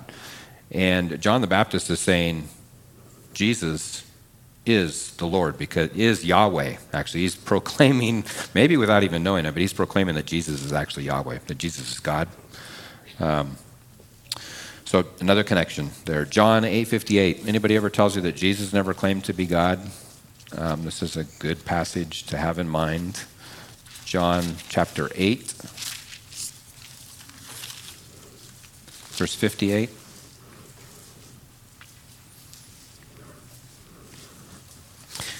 And 0.71 1.21
John 1.21 1.39
the 1.39 1.47
Baptist 1.47 1.89
is 1.89 1.99
saying, 1.99 2.49
Jesus 3.34 4.04
is 4.65 5.12
the 5.17 5.25
Lord 5.25 5.58
because 5.58 5.89
is 5.91 6.25
Yahweh. 6.25 6.78
Actually, 6.93 7.21
he's 7.21 7.36
proclaiming, 7.36 8.25
maybe 8.54 8.78
without 8.78 9.04
even 9.04 9.23
knowing 9.23 9.45
it, 9.45 9.51
but 9.51 9.62
he's 9.62 9.73
proclaiming 9.73 10.15
that 10.15 10.25
Jesus 10.25 10.63
is 10.63 10.73
actually 10.73 11.04
Yahweh, 11.04 11.39
that 11.47 11.58
Jesus 11.58 11.91
is 11.91 11.99
God. 11.99 12.28
Um, 13.19 13.58
so 14.86 15.06
another 15.19 15.43
connection 15.43 15.91
there. 16.06 16.25
John 16.25 16.63
8:58. 16.63 17.47
Anybody 17.47 17.75
ever 17.75 17.89
tells 17.89 18.15
you 18.15 18.21
that 18.23 18.36
Jesus 18.36 18.73
never 18.73 18.93
claimed 18.93 19.23
to 19.25 19.34
be 19.34 19.45
God? 19.45 19.80
Um, 20.58 20.84
this 20.84 21.01
is 21.01 21.17
a 21.17 21.23
good 21.39 21.65
passage 21.65 22.23
to 22.28 22.38
have 22.38 22.60
in 22.60 22.69
mind. 22.69 23.23
John 24.06 24.43
chapter 24.69 25.10
8, 25.15 25.51
verse 29.17 29.34
58. 29.34 29.89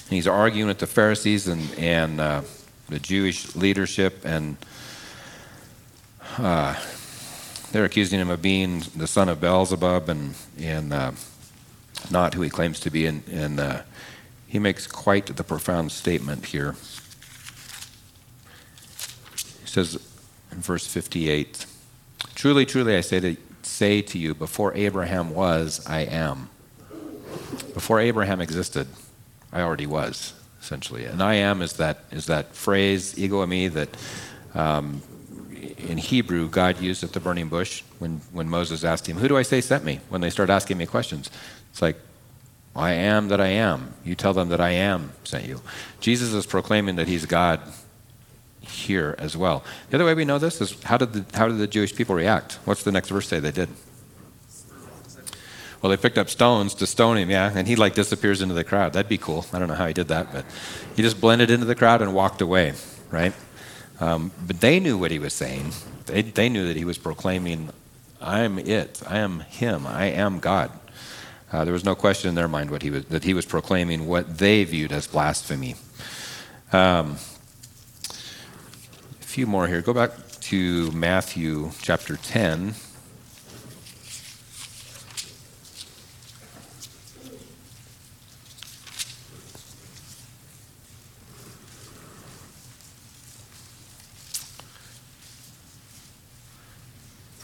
He's 0.08 0.26
arguing 0.26 0.68
with 0.68 0.78
the 0.78 0.86
Pharisees 0.86 1.48
and, 1.48 1.62
and 1.78 2.20
uh, 2.20 2.42
the 2.88 2.98
Jewish 2.98 3.56
leadership, 3.56 4.24
and 4.24 4.56
uh, 6.38 6.80
they're 7.72 7.84
accusing 7.84 8.20
him 8.20 8.30
of 8.30 8.40
being 8.40 8.82
the 8.94 9.06
son 9.06 9.28
of 9.28 9.40
Beelzebub 9.40 10.08
and, 10.08 10.34
and 10.60 10.92
uh, 10.92 11.12
not 12.10 12.34
who 12.34 12.42
he 12.42 12.50
claims 12.50 12.80
to 12.80 12.90
be. 12.90 13.06
And, 13.06 13.26
and 13.28 13.60
uh, 13.60 13.82
he 14.46 14.58
makes 14.58 14.86
quite 14.86 15.26
the 15.26 15.44
profound 15.44 15.92
statement 15.92 16.46
here. 16.46 16.76
He 19.62 19.66
says 19.66 19.98
in 20.52 20.58
verse 20.58 20.86
58 20.86 21.66
Truly, 22.34 22.66
truly, 22.66 22.96
I 22.96 23.00
say 23.00 23.20
to, 23.20 23.36
say 23.62 24.02
to 24.02 24.18
you, 24.18 24.34
before 24.34 24.74
Abraham 24.74 25.34
was, 25.34 25.84
I 25.86 26.00
am. 26.00 26.50
Before 27.74 27.98
Abraham 27.98 28.40
existed, 28.40 28.86
I 29.52 29.60
already 29.62 29.86
was, 29.86 30.34
essentially. 30.60 31.04
And 31.04 31.22
I 31.22 31.34
am 31.34 31.62
is 31.62 31.74
that, 31.74 32.04
is 32.10 32.26
that 32.26 32.54
phrase, 32.54 33.18
ego 33.18 33.44
eimi, 33.44 33.72
that 33.72 33.96
um, 34.54 35.02
in 35.78 35.98
Hebrew, 35.98 36.48
God 36.48 36.80
used 36.80 37.04
at 37.04 37.12
the 37.12 37.20
burning 37.20 37.48
bush 37.48 37.82
when, 37.98 38.20
when 38.32 38.48
Moses 38.48 38.84
asked 38.84 39.06
him, 39.06 39.16
Who 39.16 39.28
do 39.28 39.36
I 39.36 39.42
say 39.42 39.60
sent 39.60 39.84
me? 39.84 40.00
When 40.08 40.20
they 40.20 40.30
start 40.30 40.50
asking 40.50 40.78
me 40.78 40.86
questions. 40.86 41.30
It's 41.70 41.82
like, 41.82 41.96
I 42.74 42.92
am 42.92 43.28
that 43.28 43.40
I 43.40 43.48
am. 43.48 43.94
You 44.04 44.14
tell 44.14 44.34
them 44.34 44.50
that 44.50 44.60
I 44.60 44.70
am 44.70 45.12
sent 45.24 45.46
you. 45.46 45.62
Jesus 46.00 46.32
is 46.32 46.44
proclaiming 46.44 46.96
that 46.96 47.08
he's 47.08 47.24
God 47.24 47.60
here 48.60 49.14
as 49.18 49.36
well. 49.36 49.64
The 49.90 49.96
other 49.96 50.04
way 50.04 50.14
we 50.14 50.24
know 50.24 50.38
this 50.38 50.60
is 50.60 50.82
how 50.82 50.98
did 50.98 51.12
the, 51.12 51.36
how 51.36 51.48
did 51.48 51.58
the 51.58 51.66
Jewish 51.66 51.94
people 51.94 52.14
react? 52.14 52.58
What's 52.64 52.82
the 52.82 52.92
next 52.92 53.08
verse 53.08 53.28
say 53.28 53.40
they 53.40 53.52
did? 53.52 53.70
Well, 55.82 55.90
they 55.90 55.96
picked 55.96 56.18
up 56.18 56.30
stones 56.30 56.74
to 56.76 56.86
stone 56.86 57.16
him, 57.18 57.30
yeah, 57.30 57.52
and 57.54 57.68
he 57.68 57.76
like 57.76 57.94
disappears 57.94 58.40
into 58.42 58.54
the 58.54 58.64
crowd. 58.64 58.94
That'd 58.94 59.08
be 59.08 59.18
cool. 59.18 59.44
I 59.52 59.58
don't 59.58 59.68
know 59.68 59.74
how 59.74 59.86
he 59.86 59.92
did 59.92 60.08
that, 60.08 60.32
but 60.32 60.44
he 60.94 61.02
just 61.02 61.20
blended 61.20 61.50
into 61.50 61.66
the 61.66 61.74
crowd 61.74 62.02
and 62.02 62.14
walked 62.14 62.40
away, 62.40 62.72
right? 63.10 63.34
Um, 64.00 64.32
but 64.46 64.60
they 64.60 64.80
knew 64.80 64.98
what 64.98 65.10
he 65.10 65.18
was 65.18 65.32
saying. 65.32 65.72
They, 66.06 66.22
they 66.22 66.48
knew 66.48 66.66
that 66.66 66.76
he 66.76 66.84
was 66.84 66.98
proclaiming, 66.98 67.70
I'm 68.20 68.58
it. 68.58 69.02
I 69.06 69.18
am 69.18 69.40
him. 69.40 69.86
I 69.86 70.06
am 70.06 70.40
God. 70.40 70.70
Uh, 71.52 71.64
there 71.64 71.72
was 71.72 71.84
no 71.84 71.94
question 71.94 72.28
in 72.28 72.34
their 72.34 72.48
mind 72.48 72.70
what 72.70 72.82
he 72.82 72.90
was, 72.90 73.04
that 73.06 73.24
he 73.24 73.34
was 73.34 73.46
proclaiming 73.46 74.06
what 74.06 74.38
they 74.38 74.64
viewed 74.64 74.92
as 74.92 75.06
blasphemy. 75.06 75.76
Um, 76.72 77.16
a 78.10 79.24
few 79.24 79.46
more 79.46 79.68
here. 79.68 79.80
Go 79.80 79.94
back 79.94 80.10
to 80.40 80.90
Matthew 80.90 81.70
chapter 81.80 82.16
10. 82.16 82.74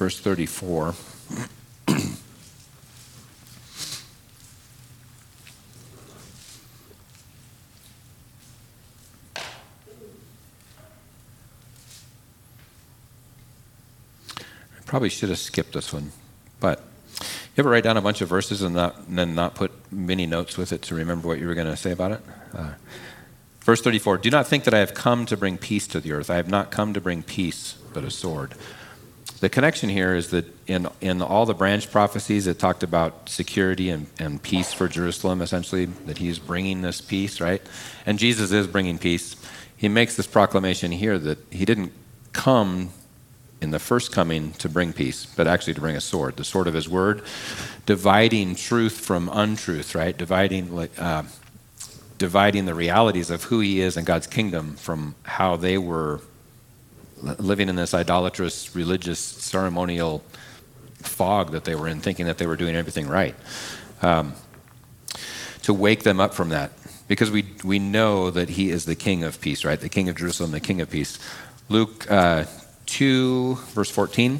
Verse 0.02 0.18
34. 0.18 0.94
Probably 14.86 15.08
should 15.08 15.28
have 15.28 15.38
skipped 15.38 15.72
this 15.72 15.92
one, 15.92 16.10
but 16.58 16.82
you 17.20 17.26
ever 17.58 17.70
write 17.70 17.84
down 17.84 17.96
a 17.96 18.00
bunch 18.00 18.20
of 18.22 18.28
verses 18.28 18.60
and, 18.60 18.74
not, 18.74 18.98
and 19.06 19.16
then 19.16 19.36
not 19.36 19.54
put 19.54 19.70
many 19.92 20.26
notes 20.26 20.58
with 20.58 20.72
it 20.72 20.82
to 20.82 20.96
remember 20.96 21.28
what 21.28 21.38
you 21.38 21.46
were 21.46 21.54
going 21.54 21.68
to 21.68 21.76
say 21.76 21.92
about 21.92 22.10
it? 22.10 22.20
Uh, 22.52 22.72
verse 23.60 23.80
34 23.80 24.18
Do 24.18 24.30
not 24.30 24.48
think 24.48 24.64
that 24.64 24.74
I 24.74 24.80
have 24.80 24.94
come 24.94 25.26
to 25.26 25.36
bring 25.36 25.58
peace 25.58 25.86
to 25.86 26.00
the 26.00 26.10
earth. 26.10 26.28
I 26.28 26.34
have 26.34 26.48
not 26.48 26.72
come 26.72 26.92
to 26.92 27.00
bring 27.00 27.22
peace, 27.22 27.76
but 27.92 28.02
a 28.02 28.10
sword. 28.10 28.56
The 29.42 29.50
connection 29.50 29.88
here 29.88 30.14
is 30.14 30.30
that 30.30 30.44
in, 30.68 30.86
in 31.00 31.20
all 31.20 31.46
the 31.46 31.52
branch 31.52 31.90
prophecies, 31.90 32.46
it 32.46 32.60
talked 32.60 32.84
about 32.84 33.28
security 33.28 33.90
and, 33.90 34.06
and 34.20 34.40
peace 34.40 34.72
for 34.72 34.86
Jerusalem, 34.86 35.42
essentially, 35.42 35.86
that 35.86 36.18
he's 36.18 36.38
bringing 36.38 36.82
this 36.82 37.00
peace, 37.00 37.40
right? 37.40 37.60
And 38.06 38.20
Jesus 38.20 38.52
is 38.52 38.68
bringing 38.68 38.98
peace. 38.98 39.34
He 39.76 39.88
makes 39.88 40.14
this 40.14 40.28
proclamation 40.28 40.92
here 40.92 41.18
that 41.18 41.38
he 41.50 41.64
didn't 41.64 41.90
come 42.32 42.90
in 43.60 43.72
the 43.72 43.80
first 43.80 44.12
coming 44.12 44.52
to 44.52 44.68
bring 44.68 44.92
peace, 44.92 45.26
but 45.26 45.48
actually 45.48 45.74
to 45.74 45.80
bring 45.80 45.96
a 45.96 46.00
sword, 46.00 46.36
the 46.36 46.44
sword 46.44 46.68
of 46.68 46.74
his 46.74 46.88
word, 46.88 47.22
dividing 47.84 48.54
truth 48.54 49.00
from 49.00 49.28
untruth, 49.32 49.96
right? 49.96 50.16
Dividing, 50.16 50.88
uh, 50.98 51.24
dividing 52.16 52.66
the 52.66 52.74
realities 52.74 53.28
of 53.28 53.42
who 53.42 53.58
he 53.58 53.80
is 53.80 53.96
and 53.96 54.06
God's 54.06 54.28
kingdom 54.28 54.76
from 54.76 55.16
how 55.24 55.56
they 55.56 55.78
were 55.78 56.20
living 57.22 57.68
in 57.68 57.76
this 57.76 57.94
idolatrous, 57.94 58.74
religious, 58.74 59.18
ceremonial 59.18 60.22
fog 60.96 61.52
that 61.52 61.64
they 61.64 61.74
were 61.74 61.88
in, 61.88 62.00
thinking 62.00 62.26
that 62.26 62.38
they 62.38 62.46
were 62.46 62.56
doing 62.56 62.76
everything 62.76 63.08
right. 63.08 63.34
Um, 64.00 64.34
to 65.62 65.72
wake 65.72 66.02
them 66.02 66.20
up 66.20 66.34
from 66.34 66.48
that, 66.48 66.72
because 67.06 67.30
we, 67.30 67.46
we 67.64 67.78
know 67.78 68.30
that 68.30 68.50
he 68.50 68.70
is 68.70 68.84
the 68.84 68.96
king 68.96 69.22
of 69.22 69.40
peace, 69.40 69.64
right? 69.64 69.80
The 69.80 69.88
king 69.88 70.08
of 70.08 70.16
Jerusalem, 70.16 70.50
the 70.50 70.60
king 70.60 70.80
of 70.80 70.90
peace. 70.90 71.18
Luke 71.68 72.10
uh, 72.10 72.44
2, 72.86 73.54
verse 73.54 73.90
14. 73.90 74.38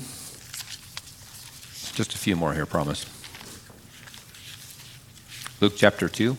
Just 1.95 2.15
a 2.15 2.19
few 2.19 2.35
more 2.35 2.53
here, 2.55 2.67
promise. 2.67 3.07
Luke 5.61 5.75
chapter 5.77 6.09
2. 6.09 6.37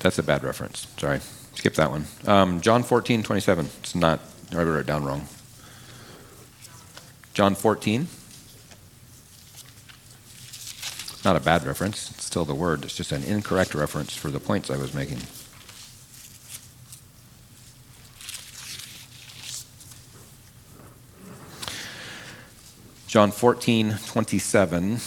That's 0.00 0.18
a 0.18 0.22
bad 0.22 0.42
reference. 0.42 0.86
Sorry. 0.96 1.20
Skip 1.54 1.74
that 1.74 1.90
one. 1.90 2.06
Um, 2.26 2.60
John 2.60 2.82
14, 2.82 3.22
27. 3.22 3.66
It's 3.80 3.94
not, 3.94 4.20
I 4.52 4.56
wrote 4.62 4.80
it 4.80 4.86
down 4.86 5.04
wrong. 5.04 5.28
John 7.34 7.54
14. 7.54 8.08
Not 11.22 11.36
a 11.36 11.40
bad 11.40 11.66
reference. 11.66 12.10
It's 12.12 12.24
still 12.24 12.46
the 12.46 12.54
word. 12.54 12.84
It's 12.84 12.96
just 12.96 13.12
an 13.12 13.22
incorrect 13.24 13.74
reference 13.74 14.16
for 14.16 14.30
the 14.30 14.40
points 14.40 14.70
I 14.70 14.78
was 14.78 14.94
making. 14.94 15.18
John 23.06 23.32
14, 23.32 23.98
27. 24.06 24.98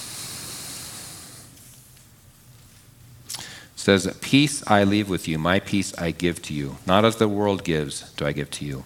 Says, 3.84 4.18
Peace 4.22 4.64
I 4.66 4.86
leave 4.86 5.10
with 5.10 5.28
you, 5.28 5.38
my 5.38 5.60
peace 5.60 5.94
I 5.98 6.12
give 6.12 6.42
to 6.44 6.54
you. 6.54 6.78
Not 6.86 7.04
as 7.04 7.18
the 7.18 7.28
world 7.28 7.66
gives, 7.66 8.12
do 8.14 8.26
I 8.26 8.32
give 8.32 8.50
to 8.52 8.66
you. 8.66 8.86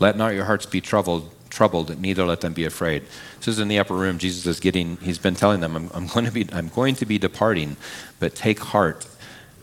Let 0.00 0.16
not 0.16 0.34
your 0.34 0.46
hearts 0.46 0.66
be 0.66 0.80
troubled, 0.80 1.30
troubled, 1.48 1.96
neither 2.00 2.24
let 2.24 2.40
them 2.40 2.52
be 2.52 2.64
afraid. 2.64 3.04
This 3.38 3.46
is 3.46 3.58
in 3.60 3.68
the 3.68 3.78
upper 3.78 3.94
room. 3.94 4.18
Jesus 4.18 4.44
is 4.46 4.58
getting, 4.58 4.96
he's 4.96 5.18
been 5.18 5.36
telling 5.36 5.60
them, 5.60 5.76
I'm, 5.76 5.90
I'm 5.94 6.06
going, 6.08 6.26
to 6.26 6.32
be, 6.32 6.48
I'm 6.52 6.68
going 6.68 6.96
to 6.96 7.06
be 7.06 7.18
departing, 7.18 7.76
but 8.18 8.34
take 8.34 8.58
heart. 8.58 9.06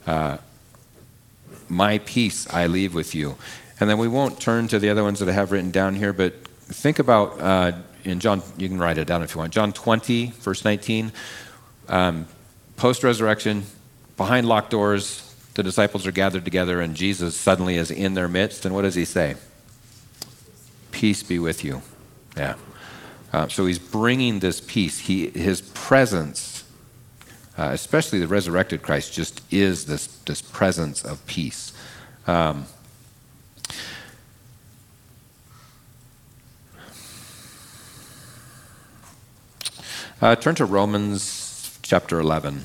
Uh, 0.08 0.38
my 1.68 1.98
peace 1.98 2.52
I 2.52 2.68
leave 2.68 2.96
with 2.96 3.14
you. 3.14 3.36
And 3.82 3.90
then 3.90 3.98
we 3.98 4.08
won't 4.08 4.40
turn 4.40 4.70
to 4.70 4.80
the 4.80 4.90
other 4.90 5.04
ones 5.04 5.20
that 5.20 5.28
I 5.28 5.34
have 5.34 5.52
written 5.52 5.72
down 5.72 5.96
here, 5.96 6.14
but 6.14 6.34
think 6.46 7.00
about 7.00 7.42
uh, 7.42 7.74
in 8.06 8.22
John, 8.22 8.42
you 8.58 8.70
can 8.70 8.80
write 8.80 8.98
it 8.98 9.08
down 9.08 9.24
if 9.24 9.36
you 9.36 9.40
want. 9.40 9.52
John 9.52 9.74
20, 9.74 10.28
verse 10.40 10.64
19. 10.64 11.12
Um, 11.90 12.28
Post 12.78 13.04
resurrection, 13.04 13.66
behind 14.20 14.46
locked 14.46 14.70
doors, 14.70 15.34
the 15.54 15.64
disciples 15.64 16.06
are 16.06 16.12
gathered 16.12 16.44
together, 16.44 16.82
and 16.82 16.94
Jesus 16.94 17.38
suddenly 17.38 17.78
is 17.78 17.90
in 17.90 18.16
their 18.16 18.28
midst. 18.28 18.66
And 18.66 18.76
what 18.76 18.82
does 18.82 18.96
he 18.96 19.06
say? 19.06 19.36
Peace 20.92 21.24
be 21.24 21.40
with 21.40 21.64
you. 21.64 21.82
Yeah. 22.36 22.56
Uh, 23.32 23.48
so 23.48 23.66
he's 23.66 23.80
bringing 23.80 24.40
this 24.40 24.60
peace. 24.60 25.00
He, 25.00 25.30
his 25.30 25.62
presence, 25.62 26.66
uh, 27.58 27.70
especially 27.72 28.20
the 28.20 28.28
resurrected 28.28 28.82
Christ, 28.82 29.14
just 29.14 29.42
is 29.54 29.86
this, 29.86 30.08
this 30.08 30.42
presence 30.42 31.06
of 31.06 31.26
peace. 31.26 31.72
Um, 32.28 32.66
uh, 40.22 40.36
turn 40.36 40.56
to 40.56 40.66
Romans 40.66 41.80
chapter 41.84 42.20
11. 42.20 42.64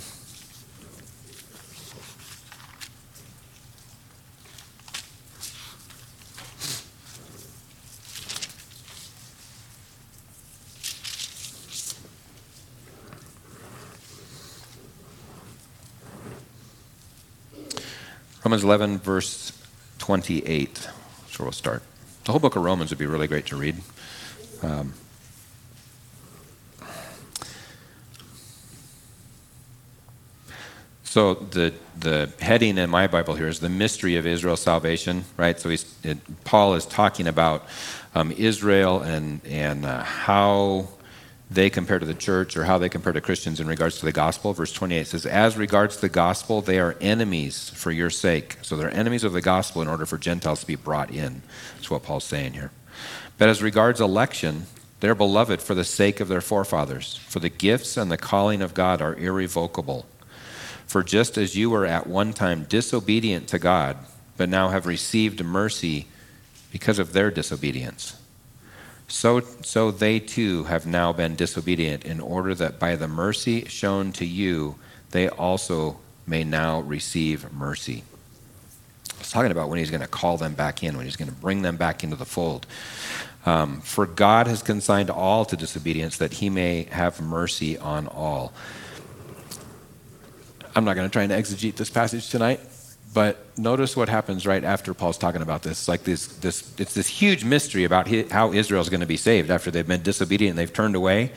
Romans 18.45 18.63
11, 18.63 18.99
verse 18.99 19.59
28. 20.01 20.75
That's 20.75 21.39
where 21.39 21.47
we'll 21.47 21.53
start. 21.53 21.83
The 22.25 22.33
whole 22.33 22.41
book 22.41 22.57
of 22.57 22.63
Romans 22.63 22.91
would 22.91 22.99
be 22.99 23.07
really 23.07 23.27
great 23.27 23.47
to 23.47 23.57
read. 23.57 23.77
Um, 24.63 24.93
so 31.05 31.35
the 31.35 31.73
the 31.99 32.31
heading 32.39 32.77
in 32.77 32.91
my 32.91 33.07
Bible 33.07 33.35
here 33.35 33.49
is 33.49 33.61
the 33.61 33.71
mystery 33.71 34.17
of 34.17 34.27
Israel's 34.27 34.61
salvation, 34.61 35.25
right? 35.39 35.59
So 35.59 35.71
it, 35.71 36.45
Paul 36.45 36.75
is 36.75 36.85
talking 36.85 37.27
about 37.27 37.67
um, 38.15 38.31
Israel 38.33 39.01
and 39.01 39.41
and 39.47 39.87
uh, 39.87 40.03
how 40.03 40.89
they 41.51 41.69
compare 41.69 41.99
to 41.99 42.07
the 42.07 42.15
church 42.15 42.57
or 42.57 42.65
how 42.65 42.79
they 42.79 42.89
compare 42.89 43.13
to 43.13 43.21
Christians 43.21 43.61
in 43.61 43.67
regards 43.67 43.99
to 43.99 44.05
the 44.05 44.13
gospel. 44.13 44.53
Verse 44.53 44.73
28 44.73 45.07
says, 45.07 45.27
As 45.27 45.57
regards 45.57 45.99
the 45.99 46.09
gospel, 46.09 46.61
they 46.61 46.79
are 46.79 46.97
enemies 47.01 47.71
for 47.71 47.91
your 47.91 48.11
sake. 48.11 48.59
So 48.63 48.77
they're 48.77 48.93
enemies 48.93 49.25
of 49.25 49.33
the 49.33 49.43
gospel 49.43 49.83
in 49.83 49.89
order 49.89 50.07
for 50.07 50.17
Gentiles 50.17 50.61
to 50.61 50.67
be 50.67 50.75
brought 50.75 51.11
in. 51.11 51.43
That's 51.75 51.91
what 51.91 52.03
Paul's 52.03 52.25
saying 52.25 52.55
here. 52.55 52.71
But 53.37 53.49
as 53.49 53.63
regards 53.63 54.01
election, 54.01 54.67
they're 55.01 55.15
beloved 55.15 55.61
for 55.61 55.75
the 55.75 55.85
sake 55.85 56.21
of 56.21 56.29
their 56.29 56.41
forefathers, 56.41 57.17
for 57.17 57.41
the 57.41 57.51
gifts 57.51 57.97
and 57.97 58.11
the 58.11 58.17
calling 58.17 58.63
of 58.63 58.73
God 58.73 59.03
are 59.03 59.15
irrevocable. 59.15 60.07
For 60.87 61.03
just 61.03 61.37
as 61.37 61.57
you 61.57 61.69
were 61.69 61.85
at 61.85 62.07
one 62.07 62.33
time 62.33 62.65
disobedient 62.65 63.49
to 63.49 63.59
God, 63.59 63.99
but 64.37 64.49
now 64.49 64.69
have 64.69 64.87
received 64.87 65.45
mercy 65.45 66.07
because 66.73 66.99
of 66.99 67.13
their 67.13 67.31
disobedience 67.31 68.17
so, 69.15 69.43
so 69.63 69.93
they 69.93 70.19
too 70.19 70.65
have 70.65 70.87
now 70.87 71.13
been 71.13 71.37
disobedient, 71.37 72.05
in 72.05 72.19
order 72.19 72.53
that 72.57 72.81
by 72.81 72.97
the 72.97 73.07
mercy 73.07 73.65
shown 73.67 74.11
to 74.15 74.27
you, 74.27 74.75
they 75.13 75.29
also 75.29 75.99
may 76.27 76.43
now 76.43 76.81
receive 76.81 77.53
mercy. 77.53 78.03
He's 79.19 79.31
talking 79.31 79.53
about 79.53 79.69
when 79.69 79.79
he's 79.79 79.91
going 79.91 80.01
to 80.01 80.09
call 80.09 80.37
them 80.37 80.55
back 80.55 80.83
in, 80.83 80.97
when 80.97 81.07
he's 81.07 81.15
going 81.15 81.31
to 81.31 81.35
bring 81.37 81.63
them 81.63 81.77
back 81.77 82.03
into 82.03 82.17
the 82.17 82.25
fold. 82.25 82.67
Um, 83.47 83.83
For 83.83 84.05
God 84.05 84.49
has 84.49 84.65
consigned 84.65 85.11
all 85.11 85.45
to 85.45 85.57
disobedience, 85.57 86.17
that 86.19 86.33
he 86.33 86.51
may 86.51 86.89
have 86.91 87.21
mercy 87.21 87.79
on 87.79 88.09
all. 88.09 88.53
I'm 90.75 90.85
not 90.85 90.95
going 90.95 91.09
to 91.09 91.13
try 91.13 91.23
and 91.23 91.31
exegete 91.31 91.77
this 91.77 91.89
passage 91.89 92.31
tonight. 92.31 92.59
But 93.15 93.47
notice 93.57 93.97
what 93.97 94.09
happens 94.09 94.45
right 94.45 94.65
after 94.65 94.93
Paul's 94.93 95.17
talking 95.17 95.41
about 95.41 95.63
this. 95.63 95.87
Like 95.87 96.03
this, 96.03 96.27
this 96.27 96.75
it's 96.79 96.95
this 96.95 97.07
huge 97.07 97.45
mystery 97.45 97.85
about 97.85 98.09
how 98.31 98.53
Israel 98.53 98.83
is 98.83 98.89
going 98.89 99.01
to 99.01 99.07
be 99.07 99.17
saved 99.17 99.51
after 99.51 99.71
they've 99.71 99.87
been 99.87 100.03
disobedient 100.03 100.51
and 100.51 100.59
they've 100.59 100.73
turned 100.73 100.97
away. 100.97 101.31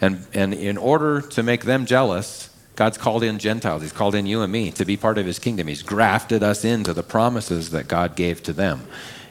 And, 0.00 0.26
and 0.32 0.54
in 0.54 0.78
order 0.78 1.20
to 1.20 1.42
make 1.42 1.64
them 1.64 1.84
jealous, 1.84 2.48
God's 2.76 2.96
called 2.96 3.22
in 3.22 3.38
Gentiles. 3.38 3.82
He's 3.82 3.92
called 3.92 4.14
in 4.14 4.24
you 4.24 4.40
and 4.40 4.50
me 4.50 4.70
to 4.72 4.84
be 4.84 4.96
part 4.96 5.18
of 5.18 5.26
his 5.26 5.38
kingdom. 5.38 5.66
He's 5.66 5.82
grafted 5.82 6.42
us 6.42 6.64
into 6.64 6.94
the 6.94 7.02
promises 7.02 7.70
that 7.70 7.88
God 7.88 8.16
gave 8.16 8.42
to 8.44 8.52
them. 8.52 8.86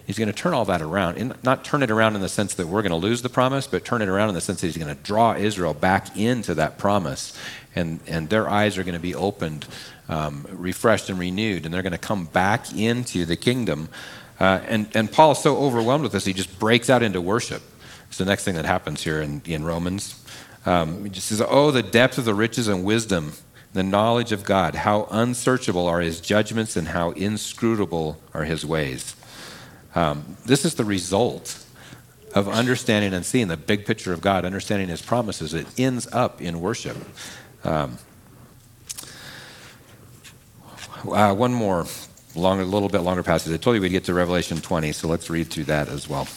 He's 0.05 0.19
going 0.19 0.27
to 0.27 0.33
turn 0.33 0.53
all 0.53 0.65
that 0.65 0.81
around. 0.81 1.17
And 1.17 1.33
not 1.43 1.65
turn 1.65 1.81
it 1.81 1.89
around 1.89 2.15
in 2.15 2.21
the 2.21 2.29
sense 2.29 2.53
that 2.55 2.67
we're 2.67 2.81
going 2.81 2.91
to 2.91 2.97
lose 2.97 3.23
the 3.23 3.29
promise, 3.29 3.65
but 3.65 3.85
turn 3.85 4.01
it 4.01 4.09
around 4.09 4.29
in 4.29 4.35
the 4.35 4.41
sense 4.41 4.61
that 4.61 4.67
he's 4.67 4.77
going 4.77 4.95
to 4.95 5.01
draw 5.01 5.33
Israel 5.33 5.73
back 5.73 6.15
into 6.15 6.53
that 6.55 6.77
promise. 6.77 7.37
And, 7.73 8.01
and 8.05 8.29
their 8.29 8.49
eyes 8.49 8.77
are 8.77 8.83
going 8.83 8.93
to 8.93 8.99
be 8.99 9.15
opened 9.15 9.65
um, 10.09 10.45
refreshed 10.51 11.09
and 11.09 11.19
renewed, 11.19 11.65
and 11.65 11.73
they're 11.73 11.81
going 11.81 11.91
to 11.91 11.97
come 11.97 12.25
back 12.25 12.73
into 12.73 13.25
the 13.25 13.35
kingdom. 13.35 13.89
Uh, 14.39 14.59
and, 14.67 14.87
and 14.93 15.11
Paul 15.11 15.31
is 15.31 15.39
so 15.39 15.57
overwhelmed 15.57 16.03
with 16.03 16.11
this, 16.11 16.25
he 16.25 16.33
just 16.33 16.59
breaks 16.59 16.89
out 16.89 17.03
into 17.03 17.21
worship. 17.21 17.61
It's 18.07 18.17
the 18.17 18.25
next 18.25 18.45
thing 18.45 18.55
that 18.55 18.65
happens 18.65 19.03
here 19.03 19.21
in, 19.21 19.41
in 19.45 19.65
Romans. 19.65 20.23
Um, 20.65 21.03
he 21.03 21.09
just 21.09 21.27
says, 21.27 21.41
Oh, 21.47 21.71
the 21.71 21.83
depth 21.83 22.17
of 22.17 22.25
the 22.25 22.33
riches 22.33 22.67
and 22.67 22.83
wisdom, 22.83 23.33
the 23.73 23.83
knowledge 23.83 24.31
of 24.31 24.43
God. 24.43 24.75
How 24.75 25.07
unsearchable 25.11 25.87
are 25.87 26.01
his 26.01 26.21
judgments 26.21 26.75
and 26.75 26.89
how 26.89 27.11
inscrutable 27.11 28.21
are 28.33 28.43
his 28.43 28.65
ways. 28.65 29.15
Um, 29.95 30.37
this 30.45 30.63
is 30.63 30.75
the 30.75 30.85
result 30.85 31.63
of 32.35 32.47
understanding 32.47 33.13
and 33.13 33.25
seeing 33.25 33.47
the 33.47 33.57
big 33.57 33.85
picture 33.85 34.13
of 34.13 34.21
God, 34.21 34.45
understanding 34.45 34.89
his 34.89 35.01
promises. 35.01 35.53
It 35.53 35.67
ends 35.79 36.07
up 36.11 36.41
in 36.41 36.61
worship. 36.61 36.97
Um, 37.63 37.97
uh, 41.05 41.33
one 41.33 41.53
more, 41.53 41.85
longer, 42.35 42.63
a 42.63 42.65
little 42.65 42.89
bit 42.89 42.99
longer 42.99 43.23
passage. 43.23 43.53
I 43.53 43.57
told 43.57 43.75
you 43.75 43.81
we'd 43.81 43.89
get 43.89 44.05
to 44.05 44.13
Revelation 44.13 44.61
20, 44.61 44.91
so 44.91 45.07
let's 45.07 45.29
read 45.29 45.47
through 45.47 45.65
that 45.65 45.89
as 45.89 46.07
well. 46.07 46.27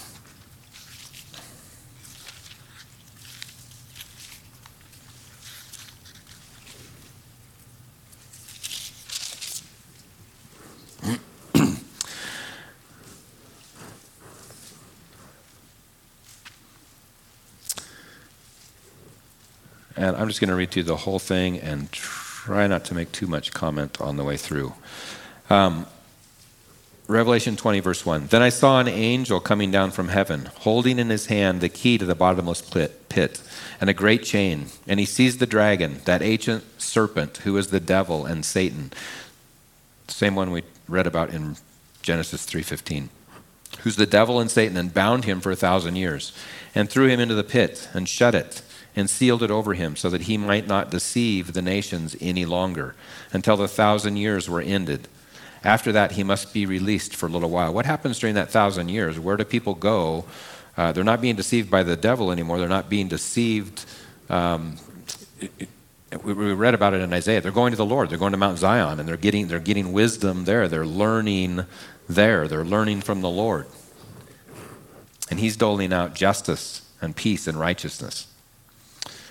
and 20.00 20.16
I'm 20.16 20.28
just 20.28 20.40
going 20.40 20.48
to 20.48 20.56
read 20.56 20.70
through 20.70 20.84
the 20.84 20.96
whole 20.96 21.18
thing 21.18 21.58
and 21.58 21.88
try 22.44 22.66
not 22.66 22.84
to 22.86 22.94
make 22.94 23.12
too 23.12 23.26
much 23.26 23.52
comment 23.52 24.00
on 24.00 24.16
the 24.16 24.24
way 24.24 24.36
through. 24.36 24.72
Um, 25.50 25.86
Revelation 27.06 27.54
20, 27.54 27.80
verse 27.80 28.06
1. 28.06 28.28
Then 28.28 28.40
I 28.40 28.48
saw 28.48 28.80
an 28.80 28.88
angel 28.88 29.40
coming 29.40 29.70
down 29.70 29.90
from 29.90 30.08
heaven, 30.08 30.48
holding 30.60 30.98
in 30.98 31.10
his 31.10 31.26
hand 31.26 31.60
the 31.60 31.68
key 31.68 31.98
to 31.98 32.06
the 32.06 32.14
bottomless 32.14 32.62
pit 32.62 33.42
and 33.78 33.90
a 33.90 33.94
great 33.94 34.22
chain. 34.22 34.66
And 34.86 34.98
he 34.98 35.04
seized 35.04 35.38
the 35.38 35.46
dragon, 35.46 36.00
that 36.06 36.22
ancient 36.22 36.64
serpent 36.80 37.38
who 37.38 37.58
is 37.58 37.66
the 37.66 37.80
devil 37.80 38.24
and 38.24 38.44
Satan. 38.44 38.92
Same 40.08 40.34
one 40.34 40.50
we 40.50 40.62
read 40.88 41.06
about 41.06 41.30
in 41.30 41.56
Genesis 42.00 42.46
3:15. 42.46 43.10
Who's 43.80 43.96
the 43.96 44.06
devil 44.06 44.40
and 44.40 44.50
Satan 44.50 44.78
and 44.78 44.94
bound 44.94 45.24
him 45.24 45.40
for 45.40 45.50
a 45.50 45.56
thousand 45.56 45.96
years 45.96 46.32
and 46.74 46.88
threw 46.88 47.06
him 47.06 47.20
into 47.20 47.34
the 47.34 47.44
pit 47.44 47.88
and 47.92 48.08
shut 48.08 48.34
it 48.34 48.62
and 48.96 49.08
sealed 49.08 49.42
it 49.42 49.50
over 49.50 49.74
him 49.74 49.96
so 49.96 50.10
that 50.10 50.22
he 50.22 50.36
might 50.36 50.66
not 50.66 50.90
deceive 50.90 51.52
the 51.52 51.62
nations 51.62 52.16
any 52.20 52.44
longer 52.44 52.94
until 53.32 53.56
the 53.56 53.68
thousand 53.68 54.16
years 54.16 54.48
were 54.48 54.60
ended. 54.60 55.08
After 55.62 55.92
that, 55.92 56.12
he 56.12 56.24
must 56.24 56.54
be 56.54 56.66
released 56.66 57.14
for 57.14 57.26
a 57.26 57.28
little 57.28 57.50
while. 57.50 57.72
What 57.72 57.86
happens 57.86 58.18
during 58.18 58.34
that 58.34 58.50
thousand 58.50 58.88
years? 58.88 59.18
Where 59.18 59.36
do 59.36 59.44
people 59.44 59.74
go? 59.74 60.24
Uh, 60.76 60.92
they're 60.92 61.04
not 61.04 61.20
being 61.20 61.36
deceived 61.36 61.70
by 61.70 61.82
the 61.82 61.96
devil 61.96 62.32
anymore. 62.32 62.58
They're 62.58 62.68
not 62.68 62.88
being 62.88 63.08
deceived. 63.08 63.84
Um, 64.28 64.78
we 66.24 66.32
read 66.32 66.74
about 66.74 66.94
it 66.94 67.02
in 67.02 67.12
Isaiah. 67.12 67.40
They're 67.40 67.52
going 67.52 67.72
to 67.72 67.76
the 67.76 67.84
Lord. 67.84 68.10
They're 68.10 68.18
going 68.18 68.32
to 68.32 68.38
Mount 68.38 68.58
Zion, 68.58 68.98
and 68.98 69.08
they're 69.08 69.16
getting 69.16 69.48
they're 69.48 69.60
getting 69.60 69.92
wisdom 69.92 70.44
there. 70.44 70.66
They're 70.68 70.86
learning 70.86 71.64
there. 72.08 72.48
They're 72.48 72.64
learning 72.64 73.02
from 73.02 73.20
the 73.20 73.28
Lord, 73.28 73.66
and 75.30 75.38
He's 75.38 75.56
doling 75.56 75.92
out 75.92 76.14
justice 76.14 76.82
and 77.00 77.14
peace 77.14 77.46
and 77.46 77.58
righteousness. 77.58 78.26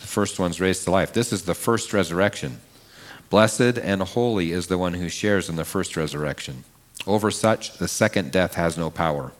the 0.00 0.06
first 0.06 0.38
one's 0.38 0.60
raised 0.60 0.84
to 0.84 0.90
life. 0.90 1.12
This 1.12 1.32
is 1.32 1.42
the 1.42 1.54
first 1.54 1.92
resurrection. 1.92 2.60
Blessed 3.28 3.78
and 3.78 4.02
holy 4.02 4.50
is 4.50 4.66
the 4.66 4.78
one 4.78 4.94
who 4.94 5.08
shares 5.08 5.48
in 5.48 5.56
the 5.56 5.64
first 5.64 5.96
resurrection. 5.96 6.64
Over 7.06 7.30
such, 7.30 7.78
the 7.78 7.88
second 7.88 8.32
death 8.32 8.54
has 8.54 8.76
no 8.76 8.90
power. 8.90 9.32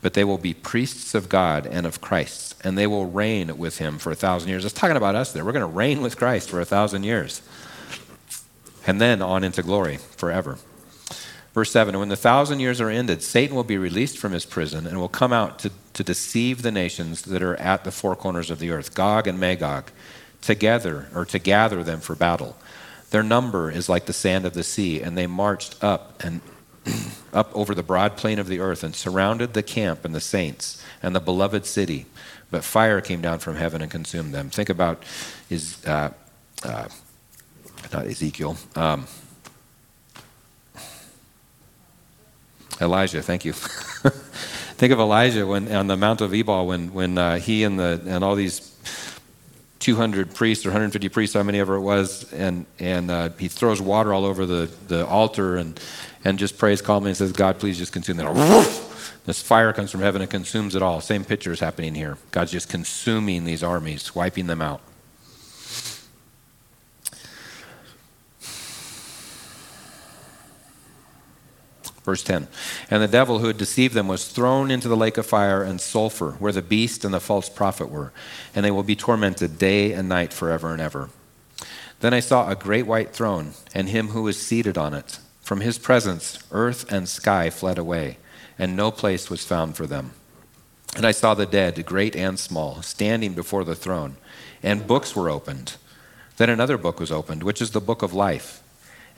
But 0.00 0.14
they 0.14 0.24
will 0.24 0.38
be 0.38 0.54
priests 0.54 1.14
of 1.14 1.28
God 1.28 1.66
and 1.66 1.84
of 1.84 2.00
Christ, 2.00 2.54
and 2.64 2.78
they 2.78 2.86
will 2.86 3.06
reign 3.06 3.58
with 3.58 3.78
him 3.78 3.98
for 3.98 4.12
a 4.12 4.16
thousand 4.16 4.48
years. 4.48 4.64
It's 4.64 4.72
talking 4.72 4.96
about 4.96 5.14
us 5.14 5.32
there. 5.32 5.44
We're 5.44 5.52
going 5.52 5.60
to 5.60 5.66
reign 5.66 6.00
with 6.00 6.16
Christ 6.16 6.48
for 6.48 6.60
a 6.60 6.64
thousand 6.64 7.02
years. 7.02 7.42
And 8.86 9.00
then 9.00 9.20
on 9.20 9.44
into 9.44 9.62
glory 9.62 9.96
forever. 9.96 10.58
Verse 11.58 11.72
7 11.72 11.98
When 11.98 12.08
the 12.08 12.14
thousand 12.14 12.60
years 12.60 12.80
are 12.80 12.88
ended, 12.88 13.20
Satan 13.20 13.56
will 13.56 13.64
be 13.64 13.78
released 13.78 14.16
from 14.16 14.30
his 14.30 14.46
prison 14.46 14.86
and 14.86 14.96
will 15.00 15.08
come 15.08 15.32
out 15.32 15.58
to, 15.58 15.72
to 15.94 16.04
deceive 16.04 16.62
the 16.62 16.70
nations 16.70 17.22
that 17.22 17.42
are 17.42 17.56
at 17.56 17.82
the 17.82 17.90
four 17.90 18.14
corners 18.14 18.48
of 18.48 18.60
the 18.60 18.70
earth, 18.70 18.94
Gog 18.94 19.26
and 19.26 19.40
Magog, 19.40 19.90
together 20.40 21.08
or 21.12 21.24
to 21.24 21.40
gather 21.40 21.82
them 21.82 21.98
for 21.98 22.14
battle. 22.14 22.56
Their 23.10 23.24
number 23.24 23.72
is 23.72 23.88
like 23.88 24.06
the 24.06 24.12
sand 24.12 24.46
of 24.46 24.54
the 24.54 24.62
sea, 24.62 25.02
and 25.02 25.18
they 25.18 25.26
marched 25.26 25.82
up 25.82 26.22
and 26.22 26.42
up 27.32 27.50
over 27.56 27.74
the 27.74 27.82
broad 27.82 28.16
plain 28.16 28.38
of 28.38 28.46
the 28.46 28.60
earth 28.60 28.84
and 28.84 28.94
surrounded 28.94 29.54
the 29.54 29.64
camp 29.64 30.04
and 30.04 30.14
the 30.14 30.20
saints 30.20 30.80
and 31.02 31.12
the 31.12 31.18
beloved 31.18 31.66
city. 31.66 32.06
But 32.52 32.62
fire 32.62 33.00
came 33.00 33.20
down 33.20 33.40
from 33.40 33.56
heaven 33.56 33.82
and 33.82 33.90
consumed 33.90 34.32
them. 34.32 34.48
Think 34.48 34.68
about 34.68 35.02
is 35.50 35.84
uh, 35.84 36.12
uh, 36.62 36.86
not 37.92 38.06
Ezekiel. 38.06 38.56
Um, 38.76 39.08
Elijah, 42.80 43.22
thank 43.22 43.44
you. 43.44 43.52
Think 44.78 44.92
of 44.92 45.00
Elijah 45.00 45.46
when 45.46 45.70
on 45.72 45.88
the 45.88 45.96
Mount 45.96 46.20
of 46.20 46.32
Ebal 46.32 46.66
when 46.66 46.92
when 46.92 47.18
uh, 47.18 47.38
he 47.38 47.64
and 47.64 47.78
the 47.78 48.00
and 48.06 48.22
all 48.22 48.36
these 48.36 48.60
200 49.80 50.34
priests 50.34 50.66
or 50.66 50.70
150 50.70 51.08
priests, 51.08 51.34
how 51.34 51.42
many 51.42 51.58
ever 51.58 51.76
it 51.76 51.80
was, 51.80 52.32
and 52.32 52.66
and 52.78 53.10
uh, 53.10 53.30
he 53.38 53.48
throws 53.48 53.80
water 53.80 54.12
all 54.12 54.24
over 54.24 54.46
the, 54.46 54.70
the 54.86 55.06
altar 55.06 55.56
and 55.56 55.80
and 56.24 56.38
just 56.38 56.58
prays 56.58 56.82
calmly 56.82 57.10
and 57.10 57.16
says, 57.16 57.32
"God, 57.32 57.58
please 57.58 57.78
just 57.78 57.92
consume 57.92 58.16
that." 58.18 58.84
This 59.24 59.42
fire 59.42 59.74
comes 59.74 59.90
from 59.90 60.00
heaven 60.00 60.22
and 60.22 60.30
consumes 60.30 60.74
it 60.74 60.80
all. 60.80 61.02
Same 61.02 61.22
picture 61.22 61.52
is 61.52 61.60
happening 61.60 61.94
here. 61.94 62.16
God's 62.30 62.50
just 62.50 62.70
consuming 62.70 63.44
these 63.44 63.62
armies, 63.62 64.14
wiping 64.14 64.46
them 64.46 64.62
out. 64.62 64.80
Verse 72.08 72.22
10 72.22 72.48
And 72.90 73.02
the 73.02 73.06
devil 73.06 73.40
who 73.40 73.48
had 73.48 73.58
deceived 73.58 73.92
them 73.92 74.08
was 74.08 74.28
thrown 74.28 74.70
into 74.70 74.88
the 74.88 74.96
lake 74.96 75.18
of 75.18 75.26
fire 75.26 75.62
and 75.62 75.78
sulfur, 75.78 76.36
where 76.38 76.52
the 76.52 76.62
beast 76.62 77.04
and 77.04 77.12
the 77.12 77.20
false 77.20 77.50
prophet 77.50 77.90
were, 77.90 78.14
and 78.54 78.64
they 78.64 78.70
will 78.70 78.82
be 78.82 78.96
tormented 78.96 79.58
day 79.58 79.92
and 79.92 80.08
night 80.08 80.32
forever 80.32 80.72
and 80.72 80.80
ever. 80.80 81.10
Then 82.00 82.14
I 82.14 82.20
saw 82.20 82.48
a 82.48 82.56
great 82.56 82.86
white 82.86 83.12
throne, 83.12 83.52
and 83.74 83.90
him 83.90 84.08
who 84.08 84.22
was 84.22 84.40
seated 84.40 84.78
on 84.78 84.94
it. 84.94 85.18
From 85.42 85.60
his 85.60 85.78
presence, 85.78 86.38
earth 86.50 86.90
and 86.90 87.06
sky 87.06 87.50
fled 87.50 87.76
away, 87.76 88.16
and 88.58 88.74
no 88.74 88.90
place 88.90 89.28
was 89.28 89.44
found 89.44 89.76
for 89.76 89.86
them. 89.86 90.12
And 90.96 91.04
I 91.04 91.10
saw 91.10 91.34
the 91.34 91.44
dead, 91.44 91.84
great 91.84 92.16
and 92.16 92.38
small, 92.38 92.80
standing 92.80 93.34
before 93.34 93.64
the 93.64 93.74
throne, 93.74 94.16
and 94.62 94.86
books 94.86 95.14
were 95.14 95.28
opened. 95.28 95.76
Then 96.38 96.48
another 96.48 96.78
book 96.78 97.00
was 97.00 97.12
opened, 97.12 97.42
which 97.42 97.60
is 97.60 97.72
the 97.72 97.82
book 97.82 98.00
of 98.00 98.14
life. 98.14 98.62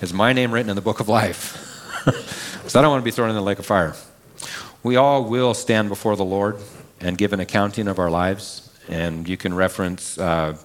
is 0.00 0.12
my 0.12 0.32
name 0.32 0.52
written 0.52 0.70
in 0.70 0.76
the 0.76 0.82
book 0.82 1.00
of 1.00 1.08
life? 1.08 1.62
Because 2.66 2.74
I 2.74 2.82
don't 2.82 2.90
want 2.90 3.02
to 3.02 3.04
be 3.04 3.12
thrown 3.12 3.28
in 3.28 3.36
the 3.36 3.42
lake 3.42 3.60
of 3.60 3.66
fire. 3.66 3.94
We 4.82 4.96
all 4.96 5.22
will 5.22 5.54
stand 5.54 5.88
before 5.88 6.16
the 6.16 6.24
Lord 6.24 6.56
and 7.00 7.16
give 7.16 7.32
an 7.32 7.38
accounting 7.38 7.86
of 7.86 8.00
our 8.00 8.10
lives. 8.10 8.68
And 8.88 9.28
you 9.28 9.36
can 9.36 9.54
reference 9.54 10.18
uh, 10.18 10.58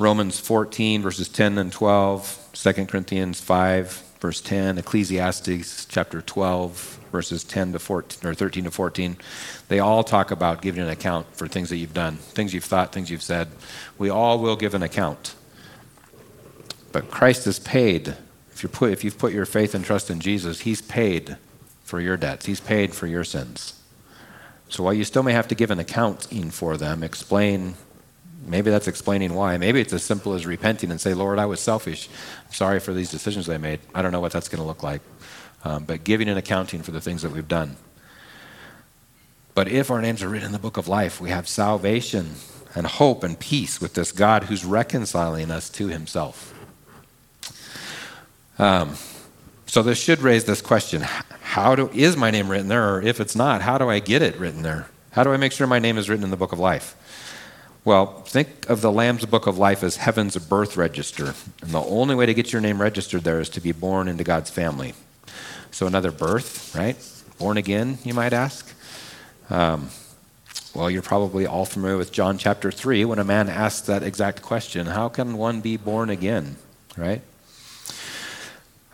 Romans 0.00 0.40
14, 0.40 1.02
verses 1.02 1.28
10 1.28 1.58
and 1.58 1.72
12, 1.72 2.48
2 2.52 2.72
Corinthians 2.86 3.40
5, 3.40 3.92
verse 4.18 4.40
10, 4.40 4.78
Ecclesiastes 4.78 5.84
chapter 5.86 6.20
12, 6.20 6.98
verses 7.12 7.44
10 7.44 7.74
to 7.74 7.78
14, 7.78 8.28
or 8.28 8.34
13 8.34 8.64
to 8.64 8.72
14. 8.72 9.16
They 9.68 9.78
all 9.78 10.02
talk 10.02 10.32
about 10.32 10.62
giving 10.62 10.82
an 10.82 10.88
account 10.88 11.26
for 11.36 11.46
things 11.46 11.70
that 11.70 11.76
you've 11.76 11.94
done, 11.94 12.16
things 12.16 12.52
you've 12.52 12.64
thought, 12.64 12.92
things 12.92 13.08
you've 13.08 13.22
said. 13.22 13.48
We 13.98 14.10
all 14.10 14.40
will 14.40 14.56
give 14.56 14.74
an 14.74 14.82
account. 14.82 15.36
But 16.90 17.08
Christ 17.08 17.44
has 17.44 17.60
paid 17.60 18.16
you 18.64 18.68
put, 18.68 18.90
if 18.90 19.04
you've 19.04 19.18
put 19.18 19.32
your 19.32 19.46
faith 19.46 19.74
and 19.74 19.84
trust 19.84 20.10
in 20.10 20.18
Jesus, 20.18 20.62
He's 20.62 20.82
paid 20.82 21.36
for 21.84 22.00
your 22.00 22.16
debts, 22.16 22.46
He's 22.46 22.60
paid 22.60 22.92
for 22.92 23.06
your 23.06 23.22
sins. 23.22 23.80
So 24.68 24.82
while 24.82 24.94
you 24.94 25.04
still 25.04 25.22
may 25.22 25.32
have 25.32 25.46
to 25.48 25.54
give 25.54 25.70
an 25.70 25.78
accounting 25.78 26.50
for 26.50 26.76
them, 26.76 27.04
explain, 27.04 27.74
maybe 28.44 28.70
that's 28.70 28.88
explaining 28.88 29.34
why. 29.34 29.56
Maybe 29.58 29.80
it's 29.80 29.92
as 29.92 30.02
simple 30.02 30.32
as 30.32 30.46
repenting 30.46 30.90
and 30.90 31.00
say, 31.00 31.14
Lord, 31.14 31.38
I 31.38 31.46
was 31.46 31.60
selfish. 31.60 32.08
Sorry 32.50 32.80
for 32.80 32.92
these 32.92 33.10
decisions 33.10 33.48
I 33.48 33.58
made. 33.58 33.80
I 33.94 34.02
don't 34.02 34.10
know 34.10 34.20
what 34.20 34.32
that's 34.32 34.48
going 34.48 34.60
to 34.60 34.66
look 34.66 34.82
like. 34.82 35.02
Um, 35.62 35.84
but 35.84 36.02
giving 36.02 36.28
an 36.28 36.36
accounting 36.36 36.82
for 36.82 36.90
the 36.90 37.00
things 37.00 37.22
that 37.22 37.30
we've 37.30 37.46
done. 37.46 37.76
But 39.54 39.68
if 39.68 39.90
our 39.90 40.00
names 40.00 40.22
are 40.22 40.28
written 40.28 40.46
in 40.46 40.52
the 40.52 40.58
book 40.58 40.76
of 40.76 40.88
life, 40.88 41.20
we 41.20 41.30
have 41.30 41.46
salvation 41.46 42.34
and 42.74 42.86
hope 42.86 43.22
and 43.22 43.38
peace 43.38 43.80
with 43.80 43.94
this 43.94 44.10
God 44.10 44.44
who's 44.44 44.64
reconciling 44.64 45.50
us 45.50 45.70
to 45.70 45.88
himself. 45.88 46.53
Um, 48.58 48.94
so 49.66 49.82
this 49.82 49.98
should 49.98 50.20
raise 50.20 50.44
this 50.44 50.60
question: 50.60 51.02
How 51.02 51.74
do 51.74 51.90
is 51.92 52.16
my 52.16 52.30
name 52.30 52.50
written 52.50 52.68
there, 52.68 52.94
or 52.94 53.02
if 53.02 53.20
it's 53.20 53.34
not, 53.36 53.62
how 53.62 53.78
do 53.78 53.88
I 53.88 53.98
get 53.98 54.22
it 54.22 54.36
written 54.36 54.62
there? 54.62 54.88
How 55.12 55.24
do 55.24 55.32
I 55.32 55.36
make 55.36 55.52
sure 55.52 55.66
my 55.66 55.78
name 55.78 55.96
is 55.96 56.08
written 56.08 56.24
in 56.24 56.30
the 56.30 56.36
book 56.36 56.52
of 56.52 56.58
life? 56.58 56.96
Well, 57.84 58.22
think 58.22 58.68
of 58.70 58.80
the 58.80 58.90
Lamb's 58.90 59.26
Book 59.26 59.46
of 59.46 59.58
Life 59.58 59.82
as 59.82 59.96
heaven's 59.96 60.36
birth 60.38 60.76
register. 60.76 61.34
And 61.60 61.70
the 61.70 61.82
only 61.82 62.14
way 62.14 62.24
to 62.24 62.32
get 62.32 62.50
your 62.50 62.62
name 62.62 62.80
registered 62.80 63.24
there 63.24 63.40
is 63.40 63.50
to 63.50 63.60
be 63.60 63.72
born 63.72 64.08
into 64.08 64.24
God's 64.24 64.48
family. 64.48 64.94
So, 65.70 65.86
another 65.86 66.10
birth, 66.10 66.74
right? 66.74 66.96
Born 67.38 67.58
again, 67.58 67.98
you 68.02 68.14
might 68.14 68.32
ask. 68.32 68.74
Um, 69.50 69.90
well, 70.74 70.90
you're 70.90 71.02
probably 71.02 71.46
all 71.46 71.66
familiar 71.66 71.98
with 71.98 72.10
John 72.10 72.38
chapter 72.38 72.72
3 72.72 73.04
when 73.04 73.18
a 73.18 73.24
man 73.24 73.48
asks 73.48 73.86
that 73.86 74.02
exact 74.02 74.40
question 74.40 74.86
How 74.86 75.08
can 75.08 75.36
one 75.36 75.60
be 75.60 75.76
born 75.76 76.10
again, 76.10 76.56
right? 76.96 77.20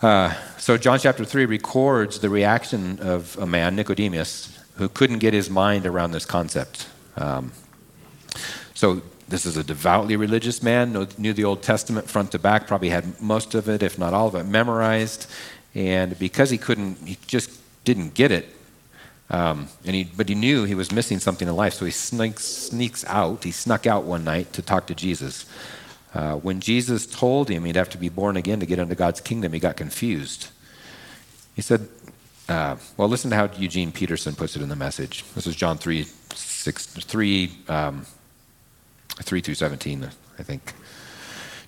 Uh, 0.02 0.32
so, 0.56 0.78
John 0.78 0.98
chapter 0.98 1.26
3 1.26 1.44
records 1.44 2.20
the 2.20 2.30
reaction 2.30 2.98
of 3.00 3.36
a 3.38 3.44
man, 3.46 3.76
Nicodemus, 3.76 4.58
who 4.76 4.88
couldn't 4.88 5.18
get 5.18 5.34
his 5.34 5.50
mind 5.50 5.84
around 5.84 6.12
this 6.12 6.24
concept. 6.24 6.88
Um, 7.18 7.52
so, 8.72 9.02
this 9.28 9.44
is 9.44 9.58
a 9.58 9.62
devoutly 9.62 10.16
religious 10.16 10.62
man, 10.62 11.06
knew 11.18 11.34
the 11.34 11.44
Old 11.44 11.62
Testament 11.62 12.08
front 12.08 12.32
to 12.32 12.38
back, 12.38 12.66
probably 12.66 12.88
had 12.88 13.20
most 13.20 13.54
of 13.54 13.68
it, 13.68 13.82
if 13.82 13.98
not 13.98 14.14
all 14.14 14.26
of 14.26 14.34
it, 14.34 14.44
memorized. 14.44 15.26
And 15.74 16.18
because 16.18 16.48
he 16.48 16.56
couldn't, 16.56 17.06
he 17.06 17.18
just 17.26 17.60
didn't 17.84 18.14
get 18.14 18.32
it. 18.32 18.48
Um, 19.28 19.68
and 19.84 19.94
he, 19.94 20.04
but 20.04 20.30
he 20.30 20.34
knew 20.34 20.64
he 20.64 20.74
was 20.74 20.90
missing 20.90 21.18
something 21.18 21.46
in 21.46 21.54
life, 21.54 21.74
so 21.74 21.84
he 21.84 21.90
sneaks, 21.90 22.44
sneaks 22.44 23.04
out. 23.04 23.44
He 23.44 23.52
snuck 23.52 23.86
out 23.86 24.04
one 24.04 24.24
night 24.24 24.54
to 24.54 24.62
talk 24.62 24.86
to 24.86 24.94
Jesus. 24.94 25.44
Uh, 26.12 26.34
when 26.36 26.60
Jesus 26.60 27.06
told 27.06 27.48
him 27.48 27.64
he'd 27.64 27.76
have 27.76 27.90
to 27.90 27.98
be 27.98 28.08
born 28.08 28.36
again 28.36 28.60
to 28.60 28.66
get 28.66 28.78
into 28.78 28.94
God's 28.94 29.20
kingdom, 29.20 29.52
he 29.52 29.60
got 29.60 29.76
confused. 29.76 30.48
He 31.54 31.62
said, 31.62 31.88
uh, 32.50 32.76
well, 32.96 33.08
listen 33.08 33.30
to 33.30 33.36
how 33.36 33.48
Eugene 33.56 33.92
Peterson 33.92 34.34
puts 34.34 34.56
it 34.56 34.62
in 34.62 34.68
the 34.68 34.76
message. 34.76 35.24
This 35.34 35.46
is 35.46 35.54
John 35.54 35.78
3, 35.78 36.02
6, 36.34 36.86
3, 36.86 37.52
um, 37.68 38.06
3 39.22 39.40
through 39.40 39.54
17, 39.54 40.10
I 40.38 40.42
think. 40.42 40.74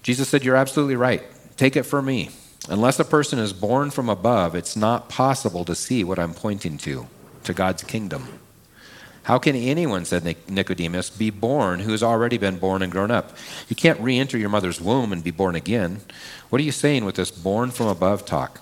Jesus 0.03 0.29
said, 0.29 0.45
You're 0.45 0.57
absolutely 0.57 0.97
right. 0.97 1.23
Take 1.57 1.77
it 1.77 1.85
from 1.85 2.07
me. 2.07 2.31
Unless 2.69 2.99
a 2.99 3.05
person 3.05 3.39
is 3.39 3.53
born 3.53 3.91
from 3.91 4.09
above, 4.09 4.57
it's 4.57 4.75
not 4.77 5.09
possible 5.09 5.65
to 5.65 5.75
see 5.77 6.03
what 6.03 6.19
I'm 6.19 6.35
pointing 6.35 6.79
to, 6.79 7.07
to 7.45 7.55
God's 7.55 7.85
kingdom. 7.85 8.41
How 9.25 9.39
can 9.39 9.55
anyone, 9.55 10.05
said 10.05 10.37
Nicodemus, 10.49 11.11
be 11.11 11.31
born 11.31 11.81
who 11.81 11.93
has 11.93 12.03
already 12.03 12.39
been 12.39 12.59
born 12.59 12.83
and 12.83 12.91
grown 12.91 13.13
up? 13.13 13.37
You 13.69 13.77
can't 13.77 14.01
re 14.01 14.19
enter 14.19 14.37
your 14.37 14.49
mother's 14.49 14.81
womb 14.81 15.13
and 15.13 15.23
be 15.23 15.31
born 15.31 15.55
again. 15.55 16.01
What 16.51 16.61
are 16.61 16.65
you 16.65 16.73
saying 16.73 17.05
with 17.05 17.15
this 17.15 17.31
born 17.31 17.71
from 17.71 17.87
above 17.87 18.25
talk? 18.25 18.61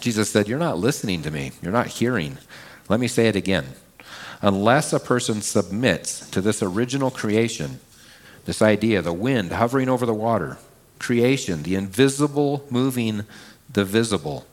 Jesus 0.00 0.30
said, 0.30 0.48
You're 0.48 0.58
not 0.58 0.78
listening 0.78 1.22
to 1.22 1.30
me. 1.30 1.52
You're 1.62 1.72
not 1.72 1.86
hearing. 1.86 2.38
Let 2.88 2.98
me 2.98 3.06
say 3.06 3.28
it 3.28 3.36
again. 3.36 3.66
Unless 4.42 4.92
a 4.92 4.98
person 4.98 5.40
submits 5.42 6.28
to 6.30 6.40
this 6.40 6.62
original 6.62 7.10
creation, 7.10 7.78
this 8.46 8.62
idea, 8.62 9.02
the 9.02 9.12
wind 9.12 9.52
hovering 9.52 9.88
over 9.88 10.06
the 10.06 10.14
water, 10.14 10.58
creation, 10.98 11.62
the 11.62 11.76
invisible 11.76 12.64
moving 12.70 13.24
the 13.72 13.84
visible, 13.84 14.46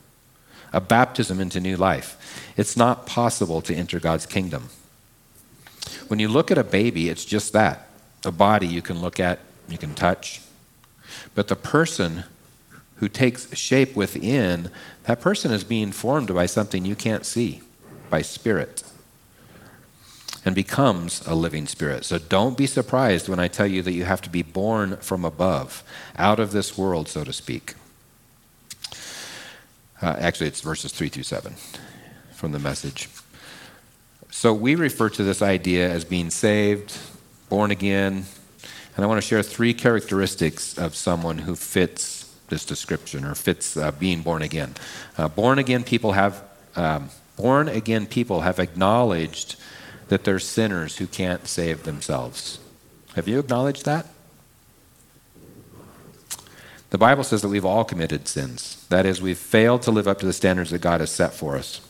a 0.72 0.80
baptism 0.80 1.40
into 1.40 1.58
new 1.58 1.76
life, 1.76 2.52
it's 2.56 2.76
not 2.76 3.06
possible 3.06 3.60
to 3.62 3.74
enter 3.74 3.98
God's 3.98 4.26
kingdom. 4.26 4.68
When 6.08 6.18
you 6.18 6.28
look 6.28 6.50
at 6.50 6.58
a 6.58 6.64
baby, 6.64 7.08
it's 7.08 7.24
just 7.24 7.52
that 7.52 7.88
a 8.24 8.32
body 8.32 8.66
you 8.66 8.82
can 8.82 9.00
look 9.00 9.20
at, 9.20 9.38
you 9.68 9.78
can 9.78 9.94
touch. 9.94 10.40
But 11.34 11.48
the 11.48 11.56
person 11.56 12.24
who 12.96 13.08
takes 13.08 13.56
shape 13.56 13.94
within, 13.94 14.70
that 15.04 15.20
person 15.20 15.52
is 15.52 15.64
being 15.64 15.92
formed 15.92 16.34
by 16.34 16.46
something 16.46 16.84
you 16.84 16.96
can't 16.96 17.24
see, 17.24 17.62
by 18.10 18.22
spirit. 18.22 18.82
and 20.44 20.54
becomes 20.54 21.26
a 21.26 21.34
living 21.34 21.66
spirit. 21.66 22.04
So 22.04 22.16
don't 22.18 22.56
be 22.56 22.66
surprised 22.66 23.28
when 23.28 23.38
I 23.38 23.48
tell 23.48 23.66
you 23.66 23.82
that 23.82 23.92
you 23.92 24.04
have 24.04 24.22
to 24.22 24.30
be 24.30 24.42
born 24.42 24.96
from 24.98 25.24
above, 25.24 25.82
out 26.16 26.40
of 26.40 26.52
this 26.52 26.78
world, 26.78 27.08
so 27.08 27.24
to 27.24 27.32
speak. 27.32 27.74
Uh, 30.00 30.16
actually, 30.18 30.46
it's 30.46 30.60
verses 30.60 30.92
3 30.92 31.08
through 31.08 31.24
7 31.24 31.54
from 32.32 32.52
the 32.52 32.58
message. 32.58 33.08
So 34.38 34.54
we 34.54 34.76
refer 34.76 35.08
to 35.08 35.24
this 35.24 35.42
idea 35.42 35.90
as 35.90 36.04
being 36.04 36.30
saved, 36.30 36.96
born 37.48 37.72
again, 37.72 38.24
and 38.94 39.04
I 39.04 39.08
want 39.08 39.20
to 39.20 39.26
share 39.26 39.42
three 39.42 39.74
characteristics 39.74 40.78
of 40.78 40.94
someone 40.94 41.38
who 41.38 41.56
fits 41.56 42.32
this 42.48 42.64
description 42.64 43.24
or 43.24 43.34
fits 43.34 43.76
uh, 43.76 43.90
being 43.90 44.22
born 44.22 44.42
again. 44.42 44.76
Uh, 45.16 45.26
born 45.26 45.58
again 45.58 45.82
people 45.82 46.12
have 46.12 46.44
um, 46.76 47.10
born 47.36 47.66
again 47.66 48.06
people 48.06 48.42
have 48.42 48.60
acknowledged 48.60 49.56
that 50.06 50.22
they're 50.22 50.38
sinners 50.38 50.98
who 50.98 51.08
can't 51.08 51.48
save 51.48 51.82
themselves. 51.82 52.60
Have 53.16 53.26
you 53.26 53.40
acknowledged 53.40 53.86
that? 53.86 54.06
The 56.90 56.98
Bible 56.98 57.24
says 57.24 57.42
that 57.42 57.48
we've 57.48 57.64
all 57.64 57.84
committed 57.84 58.28
sins. 58.28 58.86
That 58.88 59.04
is, 59.04 59.20
we've 59.20 59.36
failed 59.36 59.82
to 59.82 59.90
live 59.90 60.06
up 60.06 60.20
to 60.20 60.26
the 60.26 60.32
standards 60.32 60.70
that 60.70 60.80
God 60.80 61.00
has 61.00 61.10
set 61.10 61.34
for 61.34 61.56
us. 61.56 61.80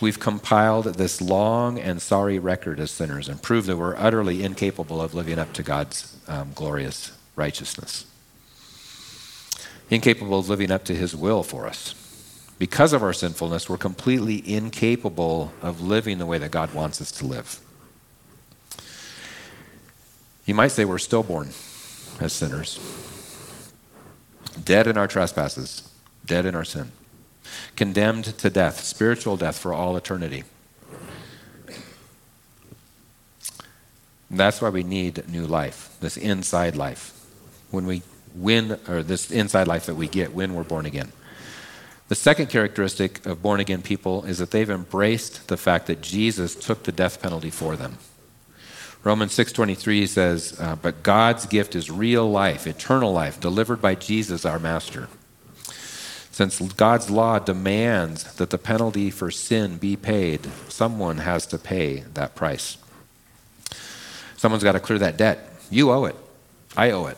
We've 0.00 0.20
compiled 0.20 0.94
this 0.94 1.20
long 1.20 1.78
and 1.78 2.00
sorry 2.00 2.38
record 2.38 2.78
as 2.78 2.90
sinners 2.90 3.28
and 3.28 3.42
proved 3.42 3.66
that 3.66 3.76
we're 3.76 3.96
utterly 3.96 4.44
incapable 4.44 5.02
of 5.02 5.12
living 5.12 5.38
up 5.38 5.52
to 5.54 5.62
God's 5.62 6.16
um, 6.28 6.52
glorious 6.54 7.12
righteousness, 7.34 8.06
incapable 9.90 10.38
of 10.38 10.48
living 10.48 10.70
up 10.70 10.84
to 10.84 10.94
His 10.94 11.16
will 11.16 11.42
for 11.42 11.66
us. 11.66 11.94
Because 12.58 12.92
of 12.92 13.02
our 13.02 13.12
sinfulness, 13.12 13.68
we're 13.68 13.76
completely 13.76 14.48
incapable 14.48 15.52
of 15.62 15.80
living 15.80 16.18
the 16.18 16.26
way 16.26 16.38
that 16.38 16.50
God 16.50 16.74
wants 16.74 17.00
us 17.00 17.10
to 17.12 17.26
live. 17.26 17.60
You 20.44 20.54
might 20.54 20.68
say 20.68 20.84
we're 20.84 20.98
stillborn 20.98 21.48
as 22.20 22.32
sinners, 22.32 22.80
dead 24.64 24.86
in 24.86 24.96
our 24.96 25.06
trespasses, 25.06 25.88
dead 26.24 26.46
in 26.46 26.54
our 26.54 26.64
sin, 26.64 26.90
condemned 27.76 28.24
to 28.38 28.50
death, 28.50 28.80
spiritual 28.84 29.36
death 29.36 29.58
for 29.58 29.72
all 29.72 29.96
eternity. 29.96 30.44
And 34.30 34.38
that's 34.38 34.60
why 34.60 34.68
we 34.68 34.82
need 34.82 35.28
new 35.28 35.46
life, 35.46 35.96
this 36.00 36.16
inside 36.16 36.76
life. 36.76 37.14
When 37.70 37.86
we 37.86 38.02
win, 38.34 38.78
or 38.88 39.02
this 39.02 39.30
inside 39.30 39.66
life 39.66 39.86
that 39.86 39.94
we 39.94 40.08
get 40.08 40.34
when 40.34 40.54
we're 40.54 40.64
born 40.64 40.86
again. 40.86 41.12
The 42.08 42.14
second 42.14 42.46
characteristic 42.48 43.24
of 43.26 43.42
born 43.42 43.60
again 43.60 43.82
people 43.82 44.24
is 44.24 44.38
that 44.38 44.50
they've 44.50 44.70
embraced 44.70 45.48
the 45.48 45.56
fact 45.58 45.86
that 45.86 46.00
Jesus 46.00 46.54
took 46.54 46.84
the 46.84 46.92
death 46.92 47.20
penalty 47.20 47.50
for 47.50 47.76
them. 47.76 47.98
Romans 49.04 49.32
6:23 49.32 50.06
says, 50.06 50.54
uh, 50.58 50.76
"But 50.76 51.02
God's 51.02 51.46
gift 51.46 51.76
is 51.76 51.90
real 51.90 52.28
life, 52.30 52.66
eternal 52.66 53.12
life, 53.12 53.38
delivered 53.38 53.80
by 53.80 53.94
Jesus 53.94 54.44
our 54.44 54.58
master." 54.58 55.08
Since 56.38 56.60
God's 56.74 57.10
law 57.10 57.40
demands 57.40 58.22
that 58.34 58.50
the 58.50 58.58
penalty 58.58 59.10
for 59.10 59.28
sin 59.28 59.76
be 59.76 59.96
paid, 59.96 60.48
someone 60.68 61.18
has 61.18 61.46
to 61.46 61.58
pay 61.58 62.04
that 62.14 62.36
price. 62.36 62.76
Someone's 64.36 64.62
got 64.62 64.74
to 64.74 64.78
clear 64.78 65.00
that 65.00 65.16
debt. 65.16 65.52
You 65.68 65.90
owe 65.90 66.04
it. 66.04 66.14
I 66.76 66.92
owe 66.92 67.06
it. 67.06 67.16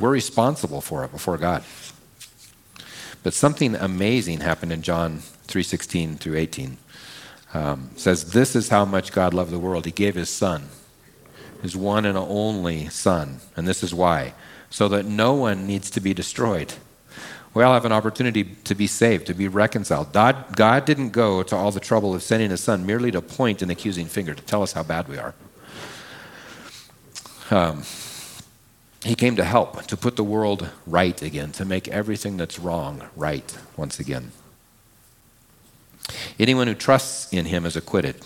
We're 0.00 0.08
responsible 0.08 0.80
for 0.80 1.04
it 1.04 1.12
before 1.12 1.36
God. 1.36 1.62
But 3.22 3.34
something 3.34 3.74
amazing 3.74 4.40
happened 4.40 4.72
in 4.72 4.80
John 4.80 5.18
3:16 5.46 6.16
through 6.16 6.36
18. 6.36 6.78
Um, 7.52 7.90
says 7.96 8.32
this 8.32 8.56
is 8.56 8.70
how 8.70 8.86
much 8.86 9.12
God 9.12 9.34
loved 9.34 9.50
the 9.50 9.58
world. 9.58 9.84
He 9.84 9.90
gave 9.90 10.14
His 10.14 10.30
Son, 10.30 10.70
His 11.60 11.76
one 11.76 12.06
and 12.06 12.16
only 12.16 12.88
Son, 12.88 13.40
and 13.54 13.68
this 13.68 13.82
is 13.82 13.92
why, 13.92 14.32
so 14.70 14.88
that 14.88 15.04
no 15.04 15.34
one 15.34 15.66
needs 15.66 15.90
to 15.90 16.00
be 16.00 16.14
destroyed. 16.14 16.72
We 17.56 17.62
all 17.62 17.72
have 17.72 17.86
an 17.86 17.92
opportunity 17.92 18.44
to 18.44 18.74
be 18.74 18.86
saved, 18.86 19.28
to 19.28 19.34
be 19.34 19.48
reconciled. 19.48 20.12
God, 20.12 20.54
God 20.54 20.84
didn't 20.84 21.08
go 21.08 21.42
to 21.44 21.56
all 21.56 21.70
the 21.70 21.80
trouble 21.80 22.14
of 22.14 22.22
sending 22.22 22.50
His 22.50 22.62
Son 22.62 22.84
merely 22.84 23.10
to 23.12 23.22
point 23.22 23.62
an 23.62 23.70
accusing 23.70 24.04
finger 24.04 24.34
to 24.34 24.42
tell 24.42 24.62
us 24.62 24.74
how 24.74 24.82
bad 24.82 25.08
we 25.08 25.16
are. 25.16 25.34
Um, 27.50 27.84
he 29.02 29.14
came 29.14 29.36
to 29.36 29.44
help, 29.44 29.86
to 29.86 29.96
put 29.96 30.16
the 30.16 30.22
world 30.22 30.68
right 30.86 31.22
again, 31.22 31.50
to 31.52 31.64
make 31.64 31.88
everything 31.88 32.36
that's 32.36 32.58
wrong 32.58 33.08
right 33.16 33.56
once 33.74 33.98
again. 33.98 34.32
Anyone 36.38 36.66
who 36.66 36.74
trusts 36.74 37.32
in 37.32 37.46
him 37.46 37.64
is 37.64 37.74
acquitted. 37.74 38.16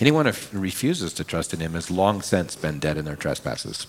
Anyone 0.00 0.26
who 0.26 0.58
refuses 0.58 1.14
to 1.14 1.24
trust 1.24 1.54
in 1.54 1.60
him 1.60 1.72
has 1.72 1.90
long 1.90 2.20
since 2.20 2.56
been 2.56 2.78
dead 2.78 2.98
in 2.98 3.06
their 3.06 3.16
trespasses. 3.16 3.86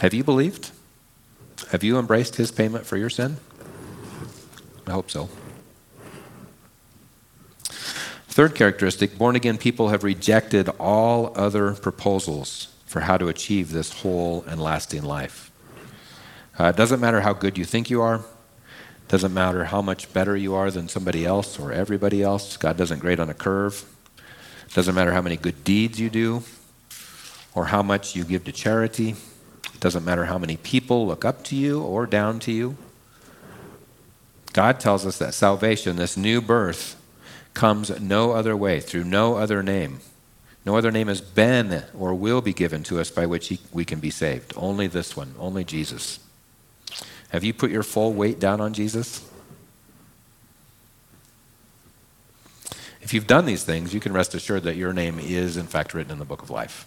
Have 0.00 0.14
you 0.14 0.22
believed? 0.22 0.70
Have 1.70 1.82
you 1.82 1.98
embraced 1.98 2.36
his 2.36 2.52
payment 2.52 2.86
for 2.86 2.96
your 2.96 3.10
sin? 3.10 3.38
I 4.86 4.92
hope 4.92 5.10
so. 5.10 5.28
Third 8.28 8.54
characteristic 8.54 9.18
born 9.18 9.34
again 9.34 9.58
people 9.58 9.88
have 9.88 10.04
rejected 10.04 10.68
all 10.78 11.32
other 11.36 11.74
proposals 11.74 12.68
for 12.86 13.00
how 13.00 13.18
to 13.18 13.26
achieve 13.26 13.72
this 13.72 13.92
whole 14.00 14.44
and 14.46 14.62
lasting 14.62 15.02
life. 15.02 15.50
Uh, 16.58 16.66
it 16.66 16.76
doesn't 16.76 17.00
matter 17.00 17.20
how 17.20 17.32
good 17.32 17.58
you 17.58 17.64
think 17.64 17.90
you 17.90 18.00
are, 18.00 18.24
doesn't 19.08 19.34
matter 19.34 19.64
how 19.64 19.82
much 19.82 20.12
better 20.12 20.36
you 20.36 20.54
are 20.54 20.70
than 20.70 20.88
somebody 20.88 21.26
else 21.26 21.58
or 21.58 21.72
everybody 21.72 22.22
else. 22.22 22.56
God 22.56 22.76
doesn't 22.76 23.00
grade 23.00 23.18
on 23.18 23.28
a 23.28 23.34
curve. 23.34 23.84
Doesn't 24.74 24.94
matter 24.94 25.12
how 25.12 25.22
many 25.22 25.36
good 25.36 25.64
deeds 25.64 25.98
you 25.98 26.10
do 26.10 26.44
or 27.54 27.66
how 27.66 27.82
much 27.82 28.14
you 28.14 28.24
give 28.24 28.44
to 28.44 28.52
charity. 28.52 29.16
It 29.78 29.82
doesn't 29.82 30.04
matter 30.04 30.24
how 30.24 30.38
many 30.38 30.56
people 30.56 31.06
look 31.06 31.24
up 31.24 31.44
to 31.44 31.54
you 31.54 31.80
or 31.80 32.04
down 32.04 32.40
to 32.40 32.50
you. 32.50 32.76
God 34.52 34.80
tells 34.80 35.06
us 35.06 35.18
that 35.18 35.34
salvation, 35.34 35.94
this 35.94 36.16
new 36.16 36.40
birth, 36.40 37.00
comes 37.54 37.88
no 38.00 38.32
other 38.32 38.56
way, 38.56 38.80
through 38.80 39.04
no 39.04 39.36
other 39.36 39.62
name. 39.62 40.00
No 40.66 40.76
other 40.76 40.90
name 40.90 41.06
has 41.06 41.20
been 41.20 41.84
or 41.96 42.12
will 42.12 42.40
be 42.40 42.52
given 42.52 42.82
to 42.82 42.98
us 42.98 43.08
by 43.08 43.24
which 43.24 43.56
we 43.72 43.84
can 43.84 44.00
be 44.00 44.10
saved. 44.10 44.52
Only 44.56 44.88
this 44.88 45.16
one, 45.16 45.36
only 45.38 45.62
Jesus. 45.62 46.18
Have 47.28 47.44
you 47.44 47.54
put 47.54 47.70
your 47.70 47.84
full 47.84 48.12
weight 48.12 48.40
down 48.40 48.60
on 48.60 48.72
Jesus? 48.72 49.30
If 53.00 53.14
you've 53.14 53.28
done 53.28 53.46
these 53.46 53.62
things, 53.62 53.94
you 53.94 54.00
can 54.00 54.12
rest 54.12 54.34
assured 54.34 54.64
that 54.64 54.74
your 54.74 54.92
name 54.92 55.20
is, 55.20 55.56
in 55.56 55.68
fact, 55.68 55.94
written 55.94 56.10
in 56.10 56.18
the 56.18 56.24
book 56.24 56.42
of 56.42 56.50
life. 56.50 56.84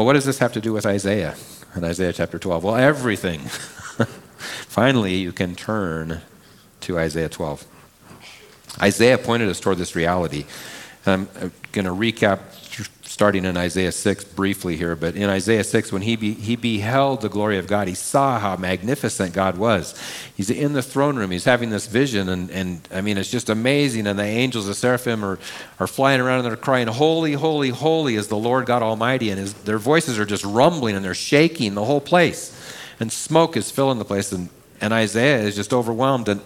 Well, 0.00 0.06
what 0.06 0.14
does 0.14 0.24
this 0.24 0.38
have 0.38 0.54
to 0.54 0.62
do 0.62 0.72
with 0.72 0.86
Isaiah 0.86 1.34
in 1.76 1.84
Isaiah 1.84 2.14
chapter 2.14 2.38
12? 2.38 2.64
Well, 2.64 2.74
everything. 2.74 3.40
Finally, 4.66 5.16
you 5.16 5.30
can 5.30 5.54
turn 5.54 6.22
to 6.80 6.98
Isaiah 6.98 7.28
12. 7.28 7.66
Isaiah 8.80 9.18
pointed 9.18 9.50
us 9.50 9.60
toward 9.60 9.76
this 9.76 9.94
reality. 9.94 10.46
I'm 11.04 11.28
going 11.72 11.84
to 11.84 11.90
recap 11.90 12.38
starting 13.10 13.44
in 13.44 13.56
Isaiah 13.56 13.92
6 13.92 14.24
briefly 14.24 14.76
here, 14.76 14.94
but 14.94 15.16
in 15.16 15.28
Isaiah 15.28 15.64
6, 15.64 15.92
when 15.92 16.02
he, 16.02 16.16
be, 16.16 16.32
he 16.32 16.54
beheld 16.54 17.20
the 17.20 17.28
glory 17.28 17.58
of 17.58 17.66
God, 17.66 17.88
he 17.88 17.94
saw 17.94 18.38
how 18.38 18.56
magnificent 18.56 19.34
God 19.34 19.58
was. 19.58 20.00
He's 20.36 20.48
in 20.48 20.72
the 20.72 20.82
throne 20.82 21.16
room, 21.16 21.30
he's 21.30 21.44
having 21.44 21.70
this 21.70 21.86
vision, 21.86 22.28
and, 22.28 22.50
and 22.50 22.88
I 22.92 23.00
mean, 23.00 23.18
it's 23.18 23.30
just 23.30 23.50
amazing. 23.50 24.06
And 24.06 24.18
the 24.18 24.24
angels, 24.24 24.66
the 24.66 24.74
seraphim, 24.74 25.24
are, 25.24 25.38
are 25.80 25.86
flying 25.86 26.20
around 26.20 26.38
and 26.40 26.48
they're 26.48 26.56
crying, 26.56 26.86
Holy, 26.86 27.32
holy, 27.32 27.70
holy 27.70 28.14
is 28.14 28.28
the 28.28 28.36
Lord 28.36 28.66
God 28.66 28.82
Almighty. 28.82 29.30
And 29.30 29.38
his, 29.38 29.54
their 29.54 29.78
voices 29.78 30.18
are 30.18 30.24
just 30.24 30.44
rumbling 30.44 30.94
and 30.96 31.04
they're 31.04 31.14
shaking 31.14 31.74
the 31.74 31.84
whole 31.84 32.00
place. 32.00 32.56
And 33.00 33.12
smoke 33.12 33.56
is 33.56 33.70
filling 33.70 33.98
the 33.98 34.04
place. 34.04 34.30
And 34.32 34.50
and 34.80 34.92
Isaiah 34.92 35.40
is 35.40 35.54
just 35.54 35.72
overwhelmed. 35.72 36.28
And, 36.28 36.40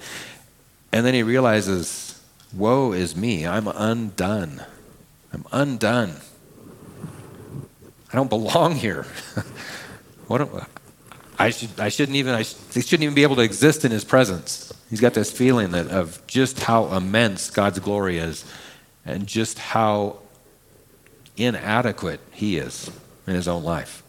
and 0.93 1.07
then 1.07 1.15
he 1.15 1.23
realizes, 1.23 2.21
Woe 2.53 2.93
is 2.93 3.17
me. 3.17 3.47
I'm 3.47 3.69
undone. 3.69 4.65
I'm 5.33 5.45
undone. 5.53 6.17
I 8.15 8.17
don't 8.17 8.31
belong 8.31 8.77
here. 8.77 9.03
what 10.29 10.49
I, 11.37 11.51
should, 11.51 11.81
I 11.81 11.89
shouldn't 11.89 12.15
even 12.15 12.33
I 12.33 12.43
shouldn't 12.43 13.03
even 13.03 13.13
be 13.17 13.25
able 13.25 13.35
to 13.35 13.43
exist 13.43 13.85
in 13.85 13.91
his 13.91 14.05
presence. 14.05 14.73
He's 14.89 15.01
got 15.01 15.15
this 15.15 15.33
feeling 15.33 15.73
that 15.73 15.89
of 15.89 16.25
just 16.29 16.61
how 16.61 16.95
immense 16.95 17.51
God's 17.51 17.81
glory 17.81 18.19
is 18.19 18.45
and 19.05 19.27
just 19.27 19.59
how 19.59 20.19
inadequate 21.37 22.21
he 22.31 22.57
is 22.57 22.89
in 23.27 23.35
his 23.35 23.49
own 23.49 23.65
life. 23.65 24.05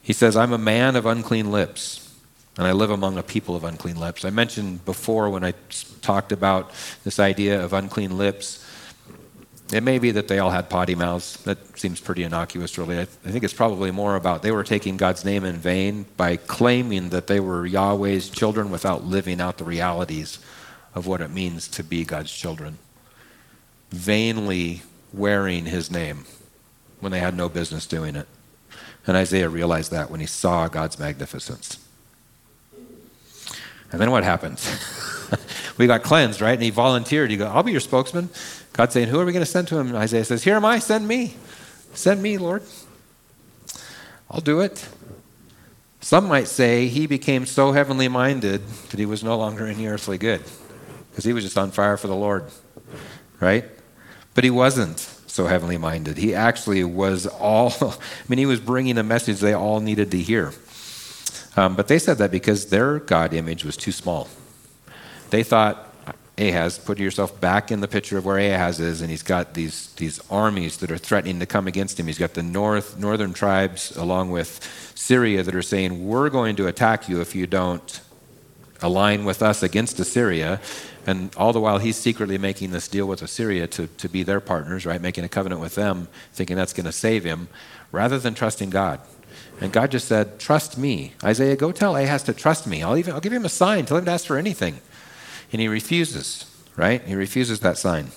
He 0.00 0.14
says, 0.14 0.34
I'm 0.34 0.54
a 0.54 0.58
man 0.58 0.96
of 0.96 1.04
unclean 1.04 1.50
lips 1.52 2.10
and 2.56 2.66
I 2.66 2.72
live 2.72 2.90
among 2.90 3.18
a 3.18 3.22
people 3.22 3.56
of 3.56 3.64
unclean 3.64 4.00
lips. 4.00 4.24
I 4.24 4.30
mentioned 4.30 4.86
before 4.86 5.28
when 5.28 5.44
I 5.44 5.52
talked 6.00 6.32
about 6.32 6.70
this 7.04 7.20
idea 7.20 7.62
of 7.62 7.74
unclean 7.74 8.16
lips 8.16 8.64
It 9.72 9.82
may 9.82 10.00
be 10.00 10.10
that 10.10 10.26
they 10.26 10.40
all 10.40 10.50
had 10.50 10.68
potty 10.68 10.96
mouths. 10.96 11.36
That 11.44 11.78
seems 11.78 12.00
pretty 12.00 12.24
innocuous, 12.24 12.76
really. 12.76 12.98
I, 12.98 13.02
I 13.02 13.30
think 13.30 13.44
it's 13.44 13.54
probably 13.54 13.92
more 13.92 14.16
about 14.16 14.42
they 14.42 14.50
were 14.50 14.64
taking 14.64 14.96
God's 14.96 15.24
name 15.24 15.44
in 15.44 15.56
vain 15.56 16.06
by 16.16 16.36
claiming 16.36 17.10
that 17.10 17.28
they 17.28 17.38
were 17.38 17.64
Yahweh's 17.66 18.28
children 18.30 18.70
without 18.70 19.04
living 19.04 19.40
out 19.40 19.58
the 19.58 19.64
realities 19.64 20.40
of 20.94 21.06
what 21.06 21.20
it 21.20 21.30
means 21.30 21.68
to 21.68 21.84
be 21.84 22.04
God's 22.04 22.32
children. 22.32 22.78
Vainly 23.90 24.82
wearing 25.12 25.66
his 25.66 25.90
name 25.90 26.24
when 26.98 27.12
they 27.12 27.20
had 27.20 27.36
no 27.36 27.48
business 27.48 27.86
doing 27.86 28.16
it. 28.16 28.26
And 29.06 29.16
Isaiah 29.16 29.48
realized 29.48 29.92
that 29.92 30.10
when 30.10 30.20
he 30.20 30.26
saw 30.26 30.66
God's 30.68 30.98
magnificence. 30.98 31.78
And 33.92 34.00
then 34.00 34.10
what 34.10 34.24
happens? 34.24 34.68
we 35.78 35.86
got 35.86 36.02
cleansed, 36.02 36.40
right? 36.40 36.54
And 36.54 36.62
he 36.62 36.70
volunteered. 36.70 37.30
He 37.30 37.36
go, 37.36 37.46
I'll 37.46 37.62
be 37.62 37.72
your 37.72 37.80
spokesman. 37.80 38.30
God 38.72 38.92
saying, 38.92 39.08
Who 39.08 39.20
are 39.20 39.24
we 39.24 39.32
going 39.32 39.44
to 39.44 39.50
send 39.50 39.68
to 39.68 39.78
him? 39.78 39.88
And 39.88 39.96
Isaiah 39.96 40.24
says, 40.24 40.44
Here 40.44 40.56
am 40.56 40.64
I, 40.64 40.78
send 40.78 41.06
me. 41.06 41.34
Send 41.94 42.22
me, 42.22 42.38
Lord. 42.38 42.62
I'll 44.30 44.40
do 44.40 44.60
it. 44.60 44.88
Some 46.00 46.28
might 46.28 46.48
say 46.48 46.88
he 46.88 47.06
became 47.06 47.44
so 47.46 47.72
heavenly 47.72 48.08
minded 48.08 48.66
that 48.90 48.98
he 48.98 49.06
was 49.06 49.22
no 49.22 49.36
longer 49.36 49.66
any 49.66 49.86
earthly 49.86 50.18
good 50.18 50.42
because 51.10 51.24
he 51.24 51.32
was 51.32 51.44
just 51.44 51.58
on 51.58 51.70
fire 51.70 51.96
for 51.96 52.06
the 52.06 52.14
Lord, 52.14 52.44
right? 53.38 53.64
But 54.34 54.44
he 54.44 54.50
wasn't 54.50 54.98
so 55.26 55.46
heavenly 55.46 55.76
minded. 55.76 56.16
He 56.16 56.34
actually 56.34 56.84
was 56.84 57.26
all, 57.26 57.72
I 57.82 57.94
mean, 58.28 58.38
he 58.38 58.46
was 58.46 58.60
bringing 58.60 58.96
a 58.98 59.02
message 59.02 59.40
they 59.40 59.52
all 59.52 59.80
needed 59.80 60.10
to 60.12 60.18
hear. 60.18 60.52
Um, 61.56 61.76
but 61.76 61.88
they 61.88 61.98
said 61.98 62.18
that 62.18 62.30
because 62.30 62.66
their 62.66 63.00
God 63.00 63.34
image 63.34 63.64
was 63.64 63.76
too 63.76 63.92
small. 63.92 64.28
They 65.30 65.42
thought, 65.42 65.89
Ahaz, 66.40 66.78
put 66.78 66.98
yourself 66.98 67.38
back 67.38 67.70
in 67.70 67.80
the 67.80 67.88
picture 67.88 68.16
of 68.16 68.24
where 68.24 68.38
Ahaz 68.38 68.80
is, 68.80 69.02
and 69.02 69.10
he's 69.10 69.22
got 69.22 69.52
these, 69.52 69.92
these 69.94 70.20
armies 70.30 70.78
that 70.78 70.90
are 70.90 70.96
threatening 70.96 71.38
to 71.40 71.46
come 71.46 71.66
against 71.66 72.00
him. 72.00 72.06
He's 72.06 72.18
got 72.18 72.32
the 72.32 72.42
north, 72.42 72.98
northern 72.98 73.34
tribes 73.34 73.94
along 73.96 74.30
with 74.30 74.92
Syria 74.94 75.42
that 75.42 75.54
are 75.54 75.62
saying, 75.62 76.06
We're 76.06 76.30
going 76.30 76.56
to 76.56 76.66
attack 76.66 77.08
you 77.08 77.20
if 77.20 77.34
you 77.34 77.46
don't 77.46 78.00
align 78.80 79.24
with 79.24 79.42
us 79.42 79.62
against 79.62 80.00
Assyria. 80.00 80.60
And 81.06 81.34
all 81.36 81.52
the 81.52 81.60
while, 81.60 81.78
he's 81.78 81.96
secretly 81.96 82.38
making 82.38 82.70
this 82.70 82.88
deal 82.88 83.06
with 83.06 83.20
Assyria 83.20 83.66
to, 83.68 83.86
to 83.86 84.08
be 84.08 84.22
their 84.22 84.40
partners, 84.40 84.86
right? 84.86 85.00
Making 85.00 85.24
a 85.24 85.28
covenant 85.28 85.60
with 85.60 85.74
them, 85.74 86.08
thinking 86.32 86.56
that's 86.56 86.72
going 86.72 86.86
to 86.86 86.92
save 86.92 87.24
him, 87.24 87.48
rather 87.92 88.18
than 88.18 88.34
trusting 88.34 88.70
God. 88.70 89.00
And 89.60 89.72
God 89.72 89.90
just 89.90 90.08
said, 90.08 90.38
Trust 90.38 90.78
me. 90.78 91.12
Isaiah, 91.22 91.56
go 91.56 91.70
tell 91.70 91.96
Ahaz 91.96 92.22
to 92.24 92.32
trust 92.32 92.66
me. 92.66 92.82
I'll, 92.82 92.96
even, 92.96 93.12
I'll 93.12 93.20
give 93.20 93.32
him 93.32 93.44
a 93.44 93.50
sign. 93.50 93.84
Tell 93.84 93.98
him 93.98 94.06
to 94.06 94.10
ask 94.10 94.26
for 94.26 94.38
anything. 94.38 94.80
And 95.52 95.60
he 95.60 95.68
refuses, 95.68 96.46
right? 96.76 97.02
He 97.02 97.14
refuses 97.14 97.60
that 97.60 97.78
sign. 97.78 98.08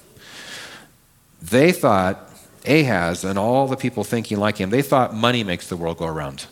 They 1.42 1.72
thought, 1.72 2.30
Ahaz 2.66 3.24
and 3.24 3.38
all 3.38 3.68
the 3.68 3.76
people 3.76 4.04
thinking 4.04 4.40
like 4.40 4.58
him, 4.58 4.70
they 4.70 4.82
thought 4.82 5.14
money 5.14 5.44
makes 5.44 5.68
the 5.68 5.76
world 5.76 5.98
go 5.98 6.08
around. 6.08 6.46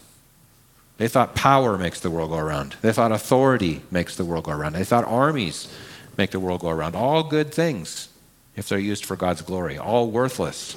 They 0.98 1.08
thought 1.08 1.34
power 1.34 1.78
makes 1.78 2.00
the 2.00 2.12
world 2.12 2.32
go 2.32 2.38
around. 2.38 2.76
They 2.82 2.92
thought 2.92 3.12
authority 3.12 3.82
makes 3.90 4.16
the 4.16 4.26
world 4.26 4.44
go 4.46 4.52
around. 4.52 4.74
They 4.74 4.84
thought 4.84 5.06
armies 5.06 5.74
make 6.18 6.32
the 6.32 6.40
world 6.40 6.62
go 6.62 6.70
around. 6.70 6.96
All 6.96 7.24
good 7.24 7.54
things 7.54 8.10
if 8.56 8.70
they're 8.70 8.78
used 8.78 9.06
for 9.06 9.16
God's 9.16 9.42
glory, 9.42 9.78
all 9.78 10.12
worthless 10.12 10.76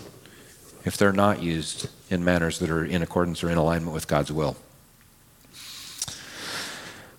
if 0.84 0.96
they're 0.96 1.12
not 1.12 1.42
used 1.42 1.88
in 2.10 2.24
manners 2.24 2.58
that 2.60 2.70
are 2.70 2.84
in 2.84 3.02
accordance 3.02 3.42
or 3.42 3.50
in 3.50 3.58
alignment 3.58 3.92
with 3.92 4.06
God's 4.06 4.30
will. 4.30 4.56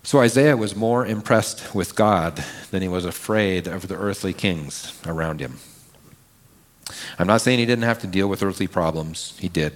So 0.06 0.20
Isaiah 0.20 0.56
was 0.56 0.76
more 0.76 1.03
impressed 1.03 1.74
with 1.74 1.95
God 1.95 2.43
than 2.70 2.84
he 2.84 2.88
was 2.88 3.06
afraid 3.06 3.66
of 3.66 3.88
the 3.88 3.95
earthly 3.95 4.34
kings 4.34 5.01
around 5.03 5.39
him. 5.39 5.58
I'm 7.18 7.26
not 7.26 7.41
saying 7.41 7.58
he 7.58 7.66
didn't 7.66 7.86
have 7.86 7.97
to 8.01 8.08
deal 8.08 8.28
with 8.28 8.43
earthly 8.43 8.68
problems, 8.68 9.36
he 9.39 9.49
did. 9.49 9.74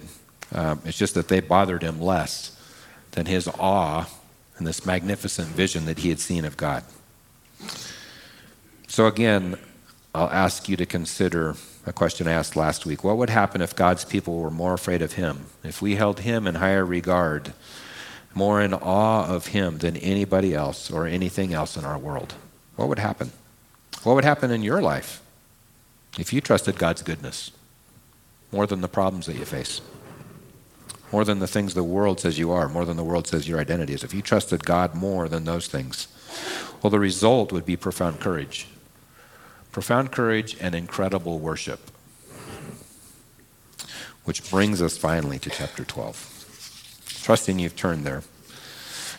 Um, 0.54 0.82
it's 0.84 0.96
just 0.96 1.14
that 1.14 1.26
they 1.26 1.40
bothered 1.40 1.82
him 1.82 2.00
less 2.00 2.56
than 3.10 3.26
his 3.26 3.48
awe 3.58 4.08
and 4.56 4.64
this 4.64 4.86
magnificent 4.86 5.48
vision 5.48 5.86
that 5.86 5.98
he 5.98 6.10
had 6.10 6.20
seen 6.20 6.44
of 6.44 6.56
God. 6.56 6.84
So, 8.86 9.08
again, 9.08 9.58
I'll 10.14 10.30
ask 10.30 10.68
you 10.68 10.76
to 10.76 10.86
consider 10.86 11.56
a 11.86 11.92
question 11.92 12.28
I 12.28 12.32
asked 12.32 12.54
last 12.54 12.86
week. 12.86 13.02
What 13.02 13.16
would 13.16 13.30
happen 13.30 13.60
if 13.60 13.74
God's 13.74 14.04
people 14.04 14.38
were 14.38 14.50
more 14.50 14.74
afraid 14.74 15.02
of 15.02 15.14
him? 15.14 15.46
If 15.64 15.82
we 15.82 15.96
held 15.96 16.20
him 16.20 16.46
in 16.46 16.54
higher 16.54 16.84
regard? 16.86 17.52
More 18.34 18.60
in 18.60 18.72
awe 18.74 19.26
of 19.26 19.48
him 19.48 19.78
than 19.78 19.96
anybody 19.96 20.54
else 20.54 20.90
or 20.90 21.06
anything 21.06 21.52
else 21.52 21.76
in 21.76 21.84
our 21.84 21.98
world, 21.98 22.34
what 22.76 22.88
would 22.88 22.98
happen? 22.98 23.32
What 24.02 24.14
would 24.14 24.24
happen 24.24 24.50
in 24.50 24.62
your 24.62 24.80
life 24.80 25.20
if 26.18 26.32
you 26.32 26.40
trusted 26.40 26.78
God's 26.78 27.02
goodness 27.02 27.50
more 28.52 28.66
than 28.66 28.80
the 28.80 28.88
problems 28.88 29.26
that 29.26 29.36
you 29.36 29.44
face? 29.44 29.80
More 31.12 31.24
than 31.24 31.40
the 31.40 31.48
things 31.48 31.74
the 31.74 31.82
world 31.82 32.20
says 32.20 32.38
you 32.38 32.52
are, 32.52 32.68
more 32.68 32.84
than 32.84 32.96
the 32.96 33.04
world 33.04 33.26
says 33.26 33.48
your 33.48 33.58
identity 33.58 33.94
is. 33.94 34.04
If 34.04 34.14
you 34.14 34.22
trusted 34.22 34.64
God 34.64 34.94
more 34.94 35.28
than 35.28 35.44
those 35.44 35.66
things, 35.66 36.06
well, 36.82 36.90
the 36.90 37.00
result 37.00 37.52
would 37.52 37.66
be 37.66 37.76
profound 37.76 38.20
courage. 38.20 38.68
Profound 39.72 40.12
courage 40.12 40.56
and 40.60 40.74
incredible 40.74 41.40
worship. 41.40 41.90
Which 44.24 44.48
brings 44.50 44.80
us 44.80 44.96
finally 44.96 45.40
to 45.40 45.50
chapter 45.50 45.84
12 45.84 46.29
trusting 47.22 47.58
you've 47.58 47.76
turned 47.76 48.04
there. 48.04 48.22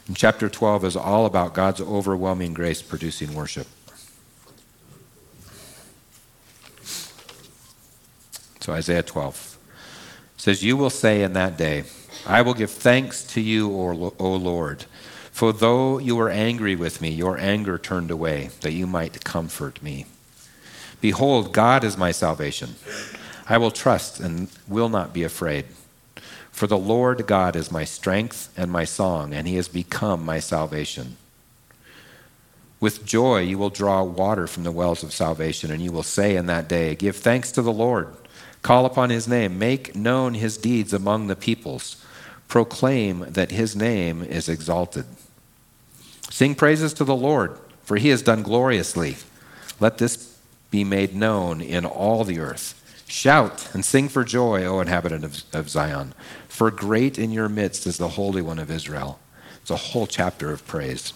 And 0.07 0.17
chapter 0.17 0.49
12 0.49 0.85
is 0.85 0.95
all 0.95 1.25
about 1.25 1.53
God's 1.53 1.81
overwhelming 1.81 2.53
grace 2.53 2.81
producing 2.81 3.33
worship. 3.33 3.67
So, 8.59 8.73
Isaiah 8.73 9.03
12 9.03 9.57
says, 10.37 10.63
You 10.63 10.77
will 10.77 10.89
say 10.89 11.23
in 11.23 11.33
that 11.33 11.57
day, 11.57 11.83
I 12.27 12.41
will 12.41 12.53
give 12.53 12.69
thanks 12.69 13.23
to 13.33 13.41
you, 13.41 13.69
O 13.69 14.35
Lord, 14.35 14.85
for 15.31 15.51
though 15.51 15.97
you 15.97 16.15
were 16.15 16.29
angry 16.29 16.75
with 16.75 17.01
me, 17.01 17.09
your 17.09 17.37
anger 17.37 17.77
turned 17.77 18.11
away, 18.11 18.49
that 18.61 18.73
you 18.73 18.85
might 18.85 19.23
comfort 19.23 19.81
me. 19.81 20.05
Behold, 20.99 21.53
God 21.53 21.83
is 21.83 21.97
my 21.97 22.11
salvation. 22.11 22.75
I 23.49 23.57
will 23.57 23.71
trust 23.71 24.19
and 24.19 24.49
will 24.67 24.89
not 24.89 25.13
be 25.13 25.23
afraid. 25.23 25.65
For 26.51 26.67
the 26.67 26.77
Lord 26.77 27.25
God 27.25 27.55
is 27.55 27.71
my 27.71 27.85
strength 27.85 28.49
and 28.55 28.71
my 28.71 28.83
song, 28.83 29.33
and 29.33 29.47
he 29.47 29.55
has 29.55 29.67
become 29.67 30.23
my 30.23 30.39
salvation. 30.39 31.17
With 32.79 33.05
joy 33.05 33.41
you 33.41 33.57
will 33.57 33.69
draw 33.69 34.03
water 34.03 34.47
from 34.47 34.63
the 34.63 34.71
wells 34.71 35.03
of 35.03 35.13
salvation, 35.13 35.71
and 35.71 35.81
you 35.81 35.91
will 35.91 36.03
say 36.03 36.35
in 36.35 36.47
that 36.47 36.67
day, 36.67 36.95
Give 36.95 37.15
thanks 37.15 37.51
to 37.53 37.61
the 37.61 37.71
Lord, 37.71 38.13
call 38.63 38.85
upon 38.85 39.09
his 39.09 39.27
name, 39.27 39.57
make 39.57 39.95
known 39.95 40.33
his 40.33 40.57
deeds 40.57 40.93
among 40.93 41.27
the 41.27 41.35
peoples, 41.35 42.03
proclaim 42.47 43.19
that 43.29 43.51
his 43.51 43.75
name 43.75 44.23
is 44.23 44.49
exalted. 44.49 45.05
Sing 46.29 46.55
praises 46.55 46.93
to 46.93 47.03
the 47.03 47.15
Lord, 47.15 47.57
for 47.83 47.97
he 47.97 48.09
has 48.09 48.21
done 48.21 48.41
gloriously. 48.41 49.17
Let 49.79 49.99
this 49.99 50.37
be 50.71 50.83
made 50.83 51.13
known 51.15 51.61
in 51.61 51.85
all 51.85 52.23
the 52.23 52.39
earth. 52.39 52.80
Shout 53.11 53.67
and 53.73 53.83
sing 53.83 54.07
for 54.07 54.23
joy, 54.23 54.63
O 54.63 54.79
inhabitant 54.79 55.25
of, 55.25 55.43
of 55.51 55.69
Zion. 55.69 56.13
For 56.47 56.71
great 56.71 57.19
in 57.19 57.29
your 57.29 57.49
midst 57.49 57.85
is 57.85 57.97
the 57.97 58.07
Holy 58.07 58.41
One 58.41 58.57
of 58.57 58.71
Israel. 58.71 59.19
It's 59.61 59.69
a 59.69 59.75
whole 59.75 60.07
chapter 60.07 60.49
of 60.49 60.65
praise. 60.65 61.11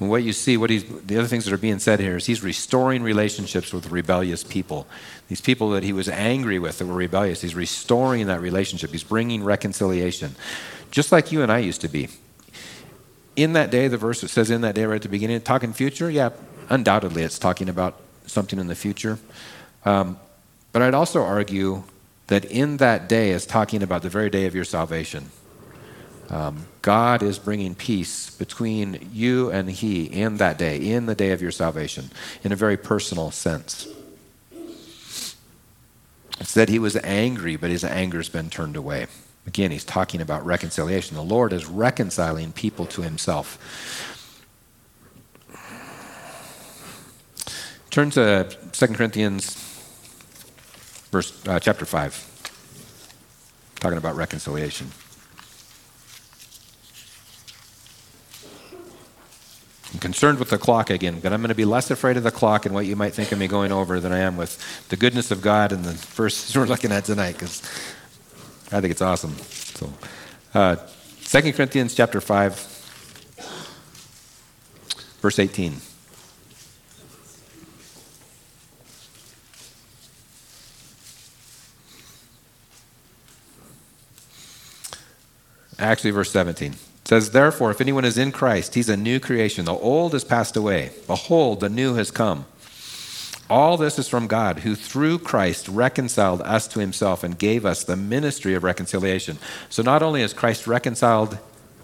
And 0.00 0.08
what 0.08 0.22
you 0.22 0.32
see, 0.32 0.56
what 0.56 0.70
he's, 0.70 0.84
the 0.84 1.18
other 1.18 1.28
things 1.28 1.44
that 1.44 1.52
are 1.52 1.58
being 1.58 1.78
said 1.78 2.00
here 2.00 2.16
is 2.16 2.24
he's 2.24 2.42
restoring 2.42 3.02
relationships 3.02 3.74
with 3.74 3.90
rebellious 3.90 4.42
people. 4.42 4.86
These 5.28 5.42
people 5.42 5.68
that 5.72 5.82
he 5.82 5.92
was 5.92 6.08
angry 6.08 6.58
with 6.58 6.78
that 6.78 6.86
were 6.86 6.94
rebellious, 6.94 7.42
he's 7.42 7.54
restoring 7.54 8.26
that 8.28 8.40
relationship. 8.40 8.92
He's 8.92 9.04
bringing 9.04 9.44
reconciliation, 9.44 10.34
just 10.90 11.12
like 11.12 11.30
you 11.30 11.42
and 11.42 11.52
I 11.52 11.58
used 11.58 11.82
to 11.82 11.88
be. 11.88 12.08
In 13.36 13.52
that 13.52 13.70
day, 13.70 13.86
the 13.86 13.98
verse 13.98 14.22
that 14.22 14.28
says 14.28 14.48
in 14.48 14.62
that 14.62 14.76
day 14.76 14.86
right 14.86 14.96
at 14.96 15.02
the 15.02 15.10
beginning, 15.10 15.42
talking 15.42 15.74
future, 15.74 16.10
yeah, 16.10 16.30
undoubtedly 16.70 17.22
it's 17.22 17.38
talking 17.38 17.68
about 17.68 18.00
something 18.24 18.58
in 18.58 18.66
the 18.66 18.74
future. 18.74 19.18
Um, 19.86 20.18
but 20.72 20.82
I'd 20.82 20.94
also 20.94 21.22
argue 21.22 21.84
that 22.26 22.44
in 22.44 22.78
that 22.78 23.08
day 23.08 23.30
is 23.30 23.46
talking 23.46 23.82
about 23.82 24.02
the 24.02 24.10
very 24.10 24.28
day 24.28 24.46
of 24.46 24.54
your 24.54 24.64
salvation. 24.64 25.30
Um, 26.28 26.66
God 26.82 27.22
is 27.22 27.38
bringing 27.38 27.76
peace 27.76 28.30
between 28.30 29.08
you 29.12 29.50
and 29.50 29.70
He 29.70 30.04
in 30.04 30.38
that 30.38 30.58
day, 30.58 30.76
in 30.76 31.06
the 31.06 31.14
day 31.14 31.30
of 31.30 31.40
your 31.40 31.52
salvation, 31.52 32.10
in 32.42 32.50
a 32.50 32.56
very 32.56 32.76
personal 32.76 33.30
sense. 33.30 33.86
It 36.38 36.46
said 36.46 36.68
he 36.68 36.78
was 36.78 36.96
angry, 36.96 37.56
but 37.56 37.70
his 37.70 37.82
anger's 37.82 38.28
been 38.28 38.50
turned 38.50 38.76
away. 38.76 39.06
Again, 39.46 39.70
he's 39.70 39.84
talking 39.84 40.20
about 40.20 40.44
reconciliation. 40.44 41.16
The 41.16 41.22
Lord 41.22 41.52
is 41.52 41.64
reconciling 41.64 42.52
people 42.52 42.84
to 42.86 43.02
himself. 43.02 43.58
Turn 47.90 48.10
to 48.10 48.54
2 48.72 48.86
Corinthians 48.88 49.65
verse, 51.16 51.48
uh, 51.48 51.58
chapter 51.58 51.86
5, 51.86 52.50
talking 53.80 53.96
about 53.96 54.16
reconciliation. 54.16 54.88
And 59.92 60.00
concerned 60.02 60.38
with 60.38 60.50
the 60.50 60.58
clock 60.58 60.90
again, 60.90 61.20
but 61.20 61.32
I'm 61.32 61.40
going 61.40 61.48
to 61.48 61.54
be 61.54 61.64
less 61.64 61.90
afraid 61.90 62.18
of 62.18 62.22
the 62.22 62.30
clock 62.30 62.66
and 62.66 62.74
what 62.74 62.84
you 62.84 62.96
might 62.96 63.14
think 63.14 63.32
of 63.32 63.38
me 63.38 63.48
going 63.48 63.72
over 63.72 63.98
than 63.98 64.12
I 64.12 64.18
am 64.18 64.36
with 64.36 64.88
the 64.90 64.96
goodness 64.98 65.30
of 65.30 65.40
God 65.40 65.72
and 65.72 65.86
the 65.86 65.92
verses 65.92 66.54
we're 66.58 66.66
looking 66.66 66.92
at 66.92 67.06
tonight, 67.06 67.32
because 67.32 67.62
I 68.70 68.82
think 68.82 68.90
it's 68.90 69.00
awesome. 69.00 69.38
So, 69.38 69.90
uh, 70.52 70.76
2 71.24 71.52
Corinthians 71.54 71.94
chapter 71.94 72.20
5, 72.20 72.52
verse 75.22 75.38
18. 75.38 75.80
Actually, 85.78 86.10
verse 86.10 86.30
17. 86.30 86.72
It 86.72 86.78
says, 87.04 87.30
Therefore, 87.30 87.70
if 87.70 87.80
anyone 87.80 88.04
is 88.04 88.18
in 88.18 88.32
Christ, 88.32 88.74
he's 88.74 88.88
a 88.88 88.96
new 88.96 89.20
creation. 89.20 89.64
The 89.64 89.72
old 89.72 90.12
has 90.12 90.24
passed 90.24 90.56
away. 90.56 90.90
Behold, 91.06 91.60
the 91.60 91.68
new 91.68 91.94
has 91.94 92.10
come. 92.10 92.46
All 93.48 93.76
this 93.76 93.98
is 93.98 94.08
from 94.08 94.26
God, 94.26 94.60
who 94.60 94.74
through 94.74 95.20
Christ 95.20 95.68
reconciled 95.68 96.42
us 96.42 96.66
to 96.68 96.80
himself 96.80 97.22
and 97.22 97.38
gave 97.38 97.64
us 97.64 97.84
the 97.84 97.94
ministry 97.94 98.54
of 98.54 98.64
reconciliation. 98.64 99.38
So 99.68 99.82
not 99.82 100.02
only 100.02 100.22
has 100.22 100.32
Christ 100.32 100.66
reconciled 100.66 101.38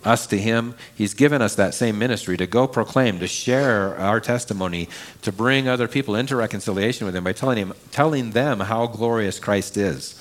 us 0.05 0.27
to 0.27 0.39
him, 0.39 0.75
he's 0.93 1.15
given 1.15 1.41
us 1.41 1.55
that 1.55 1.75
same 1.75 1.99
ministry 1.99 2.37
to 2.37 2.49
go 2.49 2.67
proclaim, 2.67 3.21
to 3.21 3.29
share 3.29 3.97
our 3.97 4.19
testimony, 4.19 4.89
to 5.23 5.31
bring 5.31 5.69
other 5.69 5.87
people 5.87 6.17
into 6.17 6.35
reconciliation 6.35 7.07
with 7.07 7.15
him 7.15 7.23
by 7.23 7.33
telling, 7.33 7.59
him, 7.59 7.73
telling 7.93 8.33
them 8.33 8.59
how 8.59 8.89
glorious 8.89 9.39
Christ 9.39 9.77
is. 9.77 10.21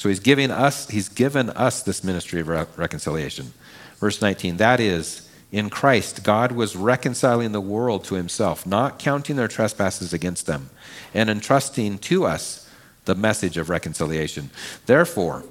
So 0.00 0.08
he's 0.08 0.18
giving 0.18 0.50
us, 0.50 0.88
he's 0.88 1.10
given 1.10 1.50
us 1.50 1.82
this 1.82 2.02
ministry 2.02 2.40
of 2.40 2.48
re- 2.48 2.64
reconciliation. 2.74 3.52
Verse 3.98 4.22
19, 4.22 4.56
that 4.56 4.80
is, 4.80 5.28
in 5.52 5.68
Christ, 5.68 6.24
God 6.24 6.52
was 6.52 6.74
reconciling 6.74 7.52
the 7.52 7.60
world 7.60 8.04
to 8.04 8.14
himself, 8.14 8.66
not 8.66 8.98
counting 8.98 9.36
their 9.36 9.46
trespasses 9.46 10.14
against 10.14 10.46
them, 10.46 10.70
and 11.12 11.28
entrusting 11.28 11.98
to 11.98 12.24
us 12.24 12.66
the 13.04 13.14
message 13.14 13.58
of 13.58 13.68
reconciliation. 13.68 14.48
Therefore, 14.86 15.44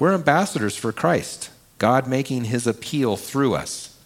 we're 0.00 0.12
ambassadors 0.12 0.74
for 0.74 0.90
Christ, 0.90 1.50
God 1.78 2.08
making 2.08 2.46
his 2.46 2.66
appeal 2.66 3.16
through 3.16 3.54
us. 3.54 3.96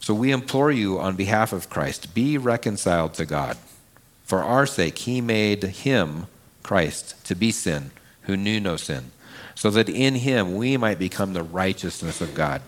So 0.00 0.14
we 0.14 0.32
implore 0.32 0.70
you 0.70 0.98
on 0.98 1.16
behalf 1.16 1.52
of 1.52 1.68
Christ, 1.68 2.14
be 2.14 2.38
reconciled 2.38 3.12
to 3.14 3.26
God. 3.26 3.58
For 4.24 4.42
our 4.42 4.64
sake, 4.64 4.96
he 4.96 5.20
made 5.20 5.62
him, 5.64 6.28
Christ, 6.62 7.22
to 7.26 7.34
be 7.34 7.52
sin 7.52 7.90
who 8.26 8.36
knew 8.36 8.60
no 8.60 8.76
sin, 8.76 9.10
so 9.54 9.70
that 9.70 9.88
in 9.88 10.14
him 10.16 10.56
we 10.56 10.76
might 10.76 10.98
become 10.98 11.32
the 11.32 11.42
righteousness 11.42 12.20
of 12.20 12.34
God. 12.34 12.62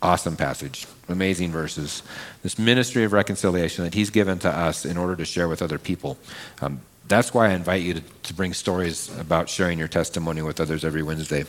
Awesome 0.00 0.36
passage, 0.36 0.86
amazing 1.08 1.52
verses. 1.52 2.02
This 2.42 2.58
ministry 2.58 3.04
of 3.04 3.12
reconciliation 3.12 3.84
that 3.84 3.94
he's 3.94 4.10
given 4.10 4.38
to 4.40 4.50
us 4.50 4.84
in 4.84 4.96
order 4.96 5.14
to 5.16 5.24
share 5.24 5.48
with 5.48 5.62
other 5.62 5.78
people. 5.78 6.18
Um, 6.60 6.80
that's 7.06 7.34
why 7.34 7.50
I 7.50 7.52
invite 7.52 7.82
you 7.82 7.94
to, 7.94 8.00
to, 8.00 8.34
bring 8.34 8.52
stories 8.52 9.16
about 9.18 9.48
sharing 9.48 9.78
your 9.78 9.88
testimony 9.88 10.40
with 10.42 10.60
others 10.60 10.84
every 10.84 11.02
Wednesday. 11.02 11.44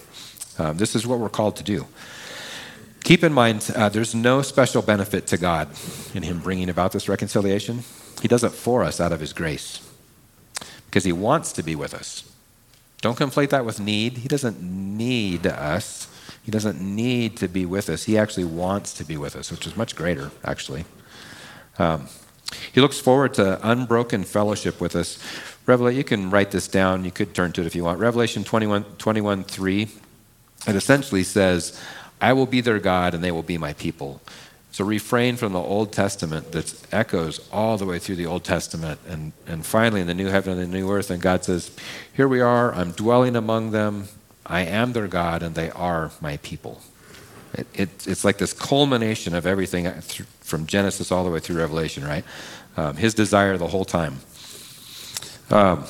Um, 0.57 0.77
this 0.77 0.95
is 0.95 1.07
what 1.07 1.19
we're 1.19 1.29
called 1.29 1.55
to 1.57 1.63
do. 1.63 1.87
Keep 3.03 3.23
in 3.23 3.33
mind, 3.33 3.69
uh, 3.75 3.89
there's 3.89 4.15
no 4.15 4.41
special 4.41 4.81
benefit 4.81 5.27
to 5.27 5.37
God 5.37 5.69
in 6.13 6.23
Him 6.23 6.39
bringing 6.39 6.69
about 6.69 6.91
this 6.91 7.09
reconciliation. 7.09 7.83
He 8.21 8.27
does 8.27 8.43
it 8.43 8.51
for 8.51 8.83
us 8.83 9.01
out 9.01 9.11
of 9.11 9.19
His 9.19 9.33
grace 9.33 9.81
because 10.85 11.03
He 11.03 11.11
wants 11.11 11.51
to 11.53 11.63
be 11.63 11.75
with 11.75 11.93
us. 11.93 12.29
Don't 13.03 13.17
conflate 13.17 13.49
that 13.49 13.65
with 13.65 13.81
need. 13.81 14.19
He 14.19 14.29
doesn't 14.29 14.61
need 14.61 15.45
us. 15.45 16.07
He 16.41 16.51
doesn't 16.51 16.79
need 16.79 17.35
to 17.35 17.49
be 17.49 17.65
with 17.65 17.89
us. 17.89 18.03
He 18.03 18.17
actually 18.17 18.45
wants 18.45 18.93
to 18.93 19.03
be 19.03 19.17
with 19.17 19.35
us, 19.35 19.51
which 19.51 19.67
is 19.67 19.75
much 19.75 19.93
greater, 19.93 20.31
actually. 20.45 20.85
Um, 21.77 22.07
he 22.71 22.79
looks 22.79 23.01
forward 23.01 23.33
to 23.33 23.59
unbroken 23.61 24.23
fellowship 24.23 24.79
with 24.79 24.95
us. 24.95 25.21
Revelation, 25.65 25.97
you 25.97 26.05
can 26.05 26.29
write 26.29 26.51
this 26.51 26.69
down. 26.69 27.03
You 27.03 27.11
could 27.11 27.35
turn 27.35 27.51
to 27.51 27.61
it 27.61 27.67
if 27.67 27.75
you 27.75 27.83
want. 27.83 27.99
Revelation 27.99 28.45
21, 28.45 28.85
21 28.97 29.43
3. 29.43 29.81
It 30.69 30.75
essentially 30.75 31.23
says, 31.23 31.77
I 32.21 32.31
will 32.31 32.45
be 32.45 32.61
their 32.61 32.79
God 32.79 33.13
and 33.13 33.21
they 33.21 33.33
will 33.33 33.43
be 33.43 33.57
my 33.57 33.73
people. 33.73 34.21
A 34.79 34.83
refrain 34.83 35.35
from 35.35 35.53
the 35.53 35.59
Old 35.59 35.91
Testament 35.91 36.51
that 36.51 36.73
echoes 36.91 37.47
all 37.51 37.77
the 37.77 37.85
way 37.85 37.99
through 37.99 38.15
the 38.15 38.25
Old 38.25 38.43
Testament. 38.43 38.99
And, 39.07 39.31
and 39.45 39.65
finally, 39.65 40.01
in 40.01 40.07
the 40.07 40.13
new 40.13 40.27
heaven 40.27 40.57
and 40.57 40.73
the 40.73 40.77
new 40.77 40.91
earth, 40.91 41.11
and 41.11 41.21
God 41.21 41.43
says, 41.43 41.71
Here 42.13 42.27
we 42.27 42.41
are, 42.41 42.73
I'm 42.73 42.91
dwelling 42.91 43.35
among 43.35 43.71
them, 43.71 44.07
I 44.45 44.61
am 44.61 44.93
their 44.93 45.07
God, 45.07 45.43
and 45.43 45.55
they 45.55 45.69
are 45.71 46.11
my 46.21 46.37
people. 46.37 46.81
It, 47.53 47.67
it, 47.73 48.07
it's 48.07 48.25
like 48.25 48.39
this 48.39 48.51
culmination 48.51 49.35
of 49.35 49.45
everything 49.45 49.91
from 50.41 50.65
Genesis 50.65 51.11
all 51.11 51.23
the 51.23 51.29
way 51.29 51.39
through 51.39 51.57
Revelation, 51.57 52.03
right? 52.03 52.25
Um, 52.75 52.97
his 52.97 53.13
desire 53.13 53.57
the 53.57 53.67
whole 53.67 53.85
time. 53.85 54.17
Um, 55.51 55.85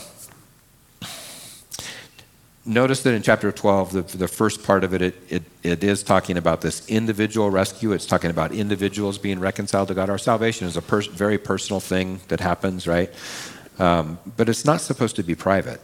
Notice 2.65 3.03
that 3.03 3.13
in 3.13 3.21
chapter 3.21 3.51
12, 3.51 3.91
the, 3.91 4.17
the 4.17 4.27
first 4.27 4.63
part 4.63 4.85
of 4.85 4.93
it, 4.93 5.01
it, 5.01 5.15
it, 5.27 5.43
it 5.63 5.83
is 5.83 6.01
talking 6.01 6.37
about 6.37 6.61
this 6.61 6.87
individual 6.87 7.49
rescue. 7.49 7.91
It's 7.91 8.05
talking 8.05 8.29
about 8.29 8.53
individuals 8.53 9.17
being 9.17 9.39
reconciled 9.41 9.89
to 9.89 9.93
God. 9.93 10.09
Our 10.09 10.17
salvation 10.17 10.67
is 10.67 10.77
a 10.77 10.81
pers- 10.81 11.07
very 11.07 11.37
personal 11.37 11.81
thing 11.81 12.21
that 12.29 12.39
happens, 12.39 12.87
right? 12.87 13.11
Um, 13.79 14.17
but 14.37 14.47
it's 14.47 14.63
not 14.63 14.79
supposed 14.79 15.17
to 15.17 15.23
be 15.23 15.35
private. 15.35 15.81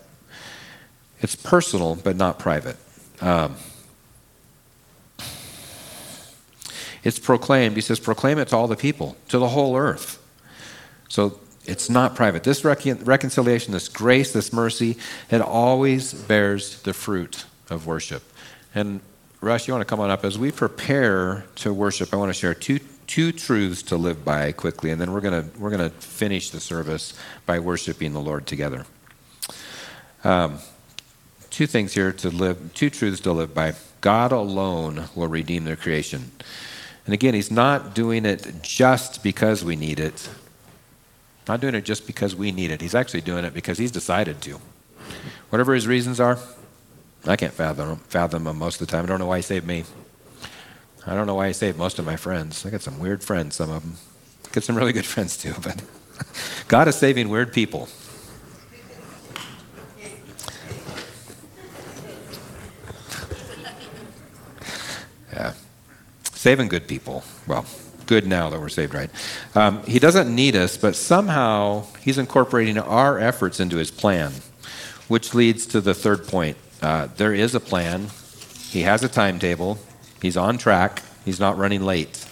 It's 1.20 1.36
personal, 1.36 1.96
but 1.96 2.16
not 2.16 2.40
private. 2.40 2.78
Um, 3.20 3.58
it's 7.04 7.20
proclaimed. 7.20 7.76
He 7.76 7.82
says, 7.82 8.00
proclaim 8.00 8.38
it 8.38 8.50
to 8.50 8.56
all 8.56 8.68
the 8.68 8.78
people, 8.78 9.18
to 9.28 9.38
the 9.38 9.50
whole 9.50 9.76
earth. 9.76 10.18
So 11.10 11.40
it's 11.66 11.90
not 11.90 12.16
private. 12.16 12.44
This 12.44 12.64
recon- 12.64 13.04
reconciliation, 13.04 13.74
this 13.74 13.88
grace, 13.88 14.32
this 14.34 14.52
mercy, 14.54 14.98
it 15.30 15.42
always 15.42 16.14
bears 16.14 16.82
the 16.82 16.94
fruit 16.94 17.46
of 17.70 17.86
worship. 17.86 18.24
And 18.74 19.02
Rush, 19.42 19.68
you 19.68 19.74
want 19.74 19.88
to 19.88 19.90
come 19.90 20.02
on 20.02 20.10
up 20.10 20.26
as 20.26 20.38
we 20.38 20.52
prepare 20.52 21.46
to 21.56 21.74
worship? 21.74 22.14
I 22.14 22.18
want 22.18 22.30
to 22.30 22.34
share 22.34 22.54
two 22.54 22.80
two 23.10 23.32
truths 23.32 23.82
to 23.82 23.98
live 23.98 24.24
by 24.24 24.52
quickly, 24.52 24.92
and 24.92 25.02
then 25.02 25.12
we're 25.12 25.22
gonna 25.22 25.46
we're 25.58 25.72
gonna 25.72 25.90
finish 25.90 26.52
the 26.52 26.60
service 26.60 27.14
by 27.46 27.58
worshiping 27.58 28.14
the 28.14 28.20
Lord 28.20 28.46
together. 28.46 28.86
Um, 30.24 30.60
two 31.50 31.66
things 31.66 31.94
here 31.94 32.12
to 32.12 32.30
live, 32.30 32.74
two 32.74 32.90
truths 32.90 33.22
to 33.22 33.32
live 33.32 33.54
by. 33.54 33.74
God 34.02 34.32
alone 34.32 35.06
will 35.16 35.28
redeem 35.28 35.66
their 35.66 35.76
creation. 35.76 36.32
And 37.06 37.14
again, 37.14 37.34
He's 37.34 37.50
not 37.50 37.96
doing 37.96 38.26
it 38.26 38.62
just 38.62 39.24
because 39.24 39.64
we 39.64 39.76
need 39.76 40.00
it, 40.00 40.30
not 41.50 41.62
doing 41.62 41.74
it 41.74 41.84
just 41.84 42.06
because 42.06 42.36
we 42.36 42.52
need 42.52 42.70
it. 42.70 42.80
He's 42.80 42.94
actually 42.94 43.22
doing 43.22 43.44
it 43.44 43.56
because 43.56 43.80
he's 43.80 43.92
decided 43.92 44.40
to. 44.42 44.62
Whatever 45.50 45.74
his 45.74 45.88
reasons 45.88 46.20
are, 46.20 46.38
I 47.26 47.36
can't 47.36 47.54
fathom, 47.54 47.98
fathom 48.08 48.44
them 48.44 48.60
most 48.60 48.80
of 48.80 48.88
the 48.88 48.92
time. 48.92 49.04
I 49.04 49.08
don't 49.08 49.18
know 49.18 49.26
why 49.26 49.38
he 49.38 49.42
saved 49.42 49.66
me. 49.66 49.84
I 51.08 51.16
don't 51.16 51.26
know 51.26 51.34
why 51.34 51.48
he 51.48 51.54
saved 51.54 51.76
most 51.76 51.98
of 51.98 52.06
my 52.06 52.18
friends. 52.18 52.68
I 52.68 52.70
got 52.70 52.82
some 52.82 53.00
weird 53.00 53.24
friends, 53.24 53.56
some 53.56 53.72
of 53.72 53.82
them. 53.82 53.96
I 54.46 54.54
got 54.54 54.64
some 54.64 54.78
really 54.78 54.94
good 54.94 55.06
friends 55.14 55.38
too, 55.38 55.56
but 55.64 55.84
God 56.68 56.88
is 56.88 56.96
saving 56.96 57.30
weird 57.30 57.52
people. 57.52 57.90
Yeah. 65.34 65.54
Saving 66.32 66.68
good 66.68 66.88
people. 66.88 67.24
Well, 67.48 67.66
good 68.10 68.26
now 68.26 68.50
that 68.50 68.60
we're 68.60 68.70
saved, 68.70 68.96
right? 68.96 69.12
Um, 69.54 69.84
he 69.84 70.00
doesn't 70.00 70.34
need 70.34 70.56
us, 70.56 70.78
but 70.78 70.96
somehow 70.96 71.86
he's 72.02 72.18
incorporating 72.18 72.80
our 72.80 73.20
efforts 73.20 73.60
into 73.60 73.78
his 73.78 73.92
plan, 73.92 74.32
which 75.08 75.36
leads 75.36 75.68
to 75.68 75.80
the 75.80 75.94
third 75.94 76.28
point. 76.28 76.58
Uh, 76.82 77.08
there 77.18 77.36
is 77.36 77.54
a 77.54 77.60
plan, 77.60 78.08
he 78.70 78.82
has 78.82 79.04
a 79.04 79.08
timetable, 79.08 79.78
he's 80.24 80.36
on 80.38 80.58
track, 80.58 81.04
he's 81.24 81.40
not 81.40 81.56
running 81.56 81.84
late. 81.84 82.26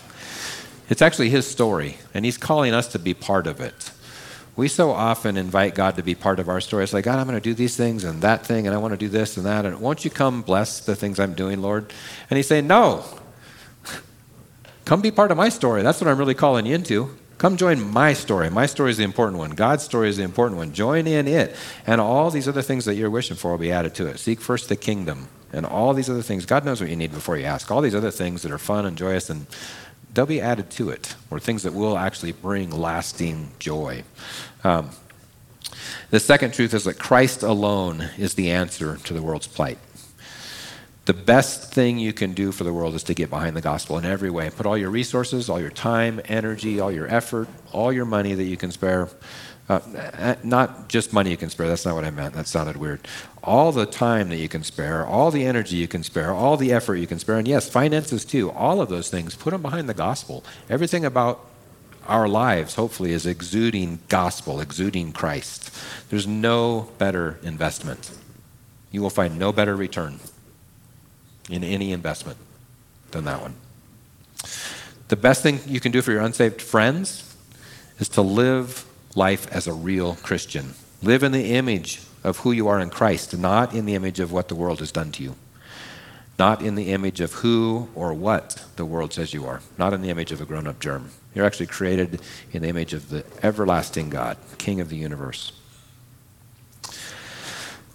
It's 0.89 1.03
actually 1.03 1.29
his 1.29 1.47
story, 1.47 1.97
and 2.11 2.25
he's 2.25 2.39
calling 2.39 2.73
us 2.73 2.87
to 2.93 2.99
be 2.99 3.13
part 3.13 3.45
of 3.45 3.61
it. 3.61 3.91
We 4.55 4.67
so 4.69 4.89
often 4.89 5.37
invite 5.37 5.75
God 5.75 5.97
to 5.97 6.01
be 6.01 6.15
part 6.15 6.39
of 6.39 6.49
our 6.49 6.59
story. 6.59 6.85
It's 6.85 6.93
like, 6.93 7.05
God, 7.05 7.19
I'm 7.19 7.27
going 7.27 7.39
to 7.39 7.49
do 7.49 7.53
these 7.53 7.77
things 7.77 8.03
and 8.03 8.23
that 8.23 8.47
thing, 8.47 8.65
and 8.65 8.75
I 8.75 8.79
want 8.79 8.93
to 8.93 8.97
do 8.97 9.09
this 9.09 9.37
and 9.37 9.45
that. 9.45 9.63
And 9.67 9.79
won't 9.79 10.03
you 10.03 10.09
come 10.09 10.41
bless 10.41 10.79
the 10.79 10.95
things 10.95 11.19
I'm 11.19 11.35
doing, 11.35 11.61
Lord? 11.61 11.93
And 12.31 12.37
he's 12.37 12.47
saying, 12.47 12.65
No, 12.65 13.05
Come 14.87 15.01
be 15.01 15.11
part 15.11 15.31
of 15.31 15.37
my 15.37 15.49
story. 15.49 15.81
That's 15.81 15.99
what 15.99 16.09
I'm 16.09 16.17
really 16.17 16.33
calling 16.33 16.65
you 16.65 16.73
into. 16.73 17.13
Come 17.39 17.57
join 17.57 17.91
my 17.91 18.13
story. 18.13 18.49
My 18.49 18.67
story 18.67 18.89
is 18.89 18.95
the 18.95 19.03
important 19.03 19.37
one. 19.37 19.51
God's 19.51 19.83
story 19.83 20.07
is 20.07 20.15
the 20.15 20.23
important 20.23 20.57
one. 20.57 20.71
Join 20.71 21.07
in 21.07 21.27
it. 21.27 21.57
And 21.85 21.99
all 21.99 22.31
these 22.31 22.47
other 22.47 22.61
things 22.61 22.85
that 22.85 22.95
you're 22.95 23.09
wishing 23.09 23.35
for 23.35 23.51
will 23.51 23.57
be 23.57 23.69
added 23.69 23.95
to 23.95 24.07
it. 24.07 24.17
Seek 24.17 24.39
first 24.39 24.69
the 24.69 24.77
kingdom 24.77 25.27
and 25.51 25.65
all 25.65 25.93
these 25.93 26.09
other 26.09 26.21
things. 26.21 26.45
God 26.45 26.63
knows 26.63 26.79
what 26.79 26.89
you 26.89 26.95
need 26.95 27.11
before 27.11 27.35
you 27.35 27.43
ask. 27.43 27.69
All 27.69 27.81
these 27.81 27.95
other 27.95 28.11
things 28.11 28.43
that 28.43 28.51
are 28.53 28.57
fun 28.57 28.85
and 28.85 28.97
joyous, 28.97 29.29
and 29.29 29.45
they'll 30.13 30.25
be 30.25 30.39
added 30.39 30.69
to 30.71 30.89
it, 30.89 31.15
or 31.29 31.37
things 31.37 31.63
that 31.63 31.73
will 31.73 31.97
actually 31.97 32.31
bring 32.31 32.71
lasting 32.71 33.51
joy. 33.59 34.03
Um, 34.63 34.91
the 36.11 36.21
second 36.21 36.53
truth 36.53 36.73
is 36.73 36.85
that 36.85 36.97
Christ 36.97 37.43
alone 37.43 38.09
is 38.17 38.35
the 38.35 38.51
answer 38.51 38.95
to 39.03 39.13
the 39.13 39.21
world's 39.21 39.47
plight. 39.47 39.79
The 41.07 41.13
best 41.13 41.71
thing 41.71 41.99
you 41.99 42.11
can 42.11 42.33
do 42.33 42.51
for 42.51 42.65
the 42.65 42.73
world 42.73 42.93
is 42.93 43.03
to 43.03 43.13
get 43.13 43.29
behind 43.29 43.55
the 43.55 43.61
gospel 43.61 43.97
in 43.97 44.03
every 44.03 44.29
way. 44.29 44.49
Put 44.49 44.65
all 44.65 44.77
your 44.77 44.89
resources, 44.89 45.47
all 45.47 45.57
your 45.57 45.69
time, 45.69 46.19
energy, 46.25 46.81
all 46.81 46.91
your 46.91 47.07
effort, 47.07 47.47
all 47.71 47.93
your 47.93 48.03
money 48.03 48.33
that 48.33 48.43
you 48.43 48.57
can 48.57 48.71
spare. 48.71 49.07
Uh, 49.69 50.35
not 50.43 50.89
just 50.89 51.13
money 51.13 51.29
you 51.29 51.37
can 51.37 51.49
spare, 51.49 51.69
that's 51.69 51.85
not 51.85 51.95
what 51.95 52.03
I 52.03 52.09
meant. 52.11 52.33
That 52.33 52.45
sounded 52.45 52.75
weird. 52.75 53.07
All 53.41 53.71
the 53.71 53.85
time 53.85 54.27
that 54.27 54.35
you 54.35 54.49
can 54.49 54.63
spare, 54.63 55.05
all 55.05 55.31
the 55.31 55.45
energy 55.45 55.77
you 55.77 55.87
can 55.87 56.03
spare, 56.03 56.33
all 56.33 56.57
the 56.57 56.73
effort 56.73 56.95
you 56.95 57.07
can 57.07 57.19
spare, 57.19 57.37
and 57.37 57.47
yes, 57.47 57.69
finances 57.69 58.25
too, 58.25 58.51
all 58.51 58.81
of 58.81 58.89
those 58.89 59.09
things, 59.09 59.33
put 59.33 59.51
them 59.51 59.61
behind 59.61 59.87
the 59.87 59.93
gospel. 59.93 60.43
Everything 60.69 61.05
about 61.05 61.39
our 62.05 62.27
lives, 62.27 62.75
hopefully, 62.75 63.13
is 63.13 63.25
exuding 63.25 63.99
gospel, 64.09 64.59
exuding 64.59 65.13
Christ. 65.13 65.73
There's 66.09 66.27
no 66.27 66.89
better 66.97 67.39
investment. 67.43 68.11
You 68.91 69.01
will 69.01 69.09
find 69.09 69.39
no 69.39 69.53
better 69.53 69.73
return 69.73 70.19
in 71.49 71.63
any 71.63 71.91
investment 71.91 72.37
than 73.11 73.25
that 73.25 73.41
one. 73.41 73.55
The 75.07 75.15
best 75.15 75.41
thing 75.41 75.59
you 75.65 75.79
can 75.79 75.91
do 75.91 76.01
for 76.01 76.11
your 76.11 76.21
unsaved 76.21 76.61
friends 76.61 77.35
is 77.99 78.09
to 78.09 78.21
live 78.21 78.85
life 79.15 79.47
as 79.51 79.67
a 79.67 79.73
real 79.73 80.15
Christian. 80.15 80.73
Live 81.01 81.23
in 81.23 81.31
the 81.31 81.53
image 81.55 82.01
of 82.23 82.39
who 82.39 82.51
you 82.51 82.67
are 82.67 82.79
in 82.79 82.89
Christ, 82.89 83.37
not 83.37 83.73
in 83.73 83.85
the 83.85 83.95
image 83.95 84.19
of 84.19 84.31
what 84.31 84.47
the 84.47 84.55
world 84.55 84.79
has 84.79 84.91
done 84.91 85.11
to 85.13 85.23
you. 85.23 85.35
Not 86.37 86.61
in 86.61 86.75
the 86.75 86.91
image 86.91 87.19
of 87.19 87.33
who 87.33 87.89
or 87.95 88.13
what 88.13 88.63
the 88.75 88.85
world 88.85 89.13
says 89.13 89.33
you 89.33 89.45
are. 89.47 89.61
Not 89.77 89.93
in 89.93 90.01
the 90.01 90.09
image 90.09 90.31
of 90.31 90.39
a 90.39 90.45
grown 90.45 90.67
up 90.67 90.79
germ. 90.79 91.09
You're 91.33 91.45
actually 91.45 91.67
created 91.67 92.21
in 92.51 92.61
the 92.61 92.67
image 92.67 92.93
of 92.93 93.09
the 93.09 93.23
everlasting 93.41 94.09
God, 94.09 94.37
King 94.57 94.79
of 94.79 94.89
the 94.89 94.97
universe. 94.97 95.51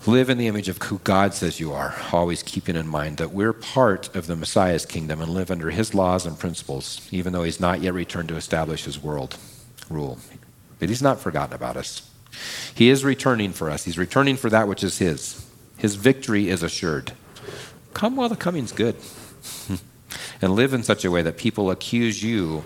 Live 0.07 0.31
in 0.31 0.37
the 0.37 0.49
image 0.49 0.69
of 0.69 0.83
who 0.83 0.99
God 1.05 1.33
says 1.33 1.61
you 1.61 1.73
are, 1.73 1.95
always 2.11 2.43
keeping 2.43 2.75
in 2.75 2.89
mind 2.89 3.19
that 3.19 3.31
we're 3.31 3.53
part 3.53 4.13
of 4.17 4.27
the 4.27 4.35
Messiah's 4.35 4.85
kingdom 4.85 5.21
and 5.21 5.33
live 5.33 5.49
under 5.49 5.71
his 5.71 5.95
laws 5.95 6.27
and 6.27 6.37
principles, 6.37 7.07
even 7.13 7.33
though 7.33 7.45
he's 7.45 7.61
not 7.61 7.81
yet 7.81 7.95
returned 7.95 8.29
to 8.31 8.35
establish 8.35 8.85
his 8.85 9.01
world 9.01 9.37
rule. 9.89 10.19
But 10.81 10.89
he's 10.89 11.03
not 11.03 11.21
forgotten 11.21 11.55
about 11.55 11.77
us. 11.77 12.11
He 12.75 12.89
is 12.89 13.05
returning 13.05 13.53
for 13.53 13.71
us. 13.71 13.85
He's 13.85 13.97
returning 13.97 14.37
for 14.37 14.51
that 14.51 14.67
which 14.67 14.83
is 14.83 14.99
his. 14.99 15.47
His 15.77 15.95
victory 15.95 16.49
is 16.49 16.65
assured. 16.65 17.13
Come 17.95 18.17
while 18.17 18.29
the 18.29 18.35
coming's 18.35 18.73
good. 18.73 18.97
and 20.43 20.57
live 20.57 20.75
in 20.75 20.83
such 20.83 21.05
a 21.05 21.13
way 21.13 21.23
that 21.23 21.37
people 21.37 21.71
accuse 21.71 22.25
you 22.25 22.65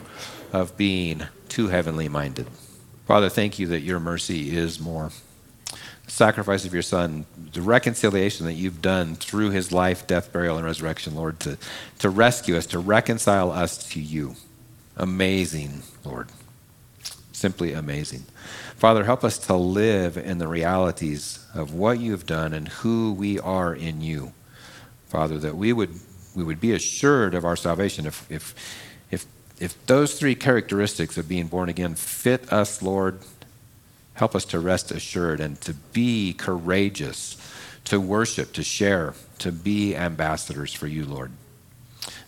of 0.54 0.74
being 0.78 1.24
too 1.50 1.68
heavenly 1.68 2.08
minded. 2.08 2.46
Father, 3.06 3.28
thank 3.28 3.58
you 3.58 3.66
that 3.66 3.80
your 3.80 4.00
mercy 4.00 4.56
is 4.56 4.80
more 4.80 5.10
sacrifice 6.06 6.64
of 6.64 6.72
your 6.72 6.82
son, 6.82 7.26
the 7.52 7.60
reconciliation 7.60 8.46
that 8.46 8.54
you've 8.54 8.80
done 8.80 9.16
through 9.16 9.50
his 9.50 9.72
life, 9.72 10.06
death, 10.06 10.32
burial, 10.32 10.56
and 10.56 10.64
resurrection, 10.64 11.14
Lord, 11.14 11.40
to, 11.40 11.58
to 11.98 12.10
rescue 12.10 12.56
us, 12.56 12.66
to 12.66 12.78
reconcile 12.78 13.50
us 13.50 13.78
to 13.90 14.00
you. 14.00 14.36
Amazing, 14.96 15.82
Lord. 16.04 16.28
Simply 17.32 17.72
amazing. 17.72 18.24
Father, 18.76 19.04
help 19.04 19.24
us 19.24 19.38
to 19.38 19.54
live 19.54 20.16
in 20.16 20.38
the 20.38 20.48
realities 20.48 21.44
of 21.54 21.74
what 21.74 21.98
you've 21.98 22.26
done 22.26 22.52
and 22.54 22.68
who 22.68 23.12
we 23.12 23.38
are 23.38 23.74
in 23.74 24.00
you. 24.00 24.32
Father, 25.08 25.38
that 25.38 25.56
we 25.56 25.72
would, 25.72 25.90
we 26.34 26.44
would 26.44 26.60
be 26.60 26.72
assured 26.72 27.34
of 27.34 27.44
our 27.44 27.56
salvation 27.56 28.06
if, 28.06 28.30
if, 28.30 28.54
if, 29.10 29.26
if 29.58 29.86
those 29.86 30.18
three 30.18 30.34
characteristics 30.34 31.18
of 31.18 31.28
being 31.28 31.46
born 31.46 31.68
again 31.68 31.94
fit 31.94 32.52
us, 32.52 32.80
Lord, 32.80 33.18
Help 34.16 34.34
us 34.34 34.46
to 34.46 34.58
rest 34.58 34.90
assured 34.90 35.40
and 35.40 35.60
to 35.60 35.74
be 35.74 36.32
courageous, 36.32 37.36
to 37.84 38.00
worship, 38.00 38.52
to 38.54 38.62
share, 38.62 39.14
to 39.38 39.52
be 39.52 39.94
ambassadors 39.94 40.72
for 40.72 40.86
you, 40.86 41.04
Lord. 41.04 41.30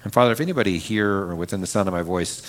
And 0.05 0.13
Father, 0.13 0.33
if 0.33 0.41
anybody 0.41 0.77
here 0.77 1.11
or 1.11 1.35
within 1.35 1.63
the 1.63 1.67
sound 1.67 1.89
of 1.89 1.95
my 1.95 2.03
voice 2.03 2.43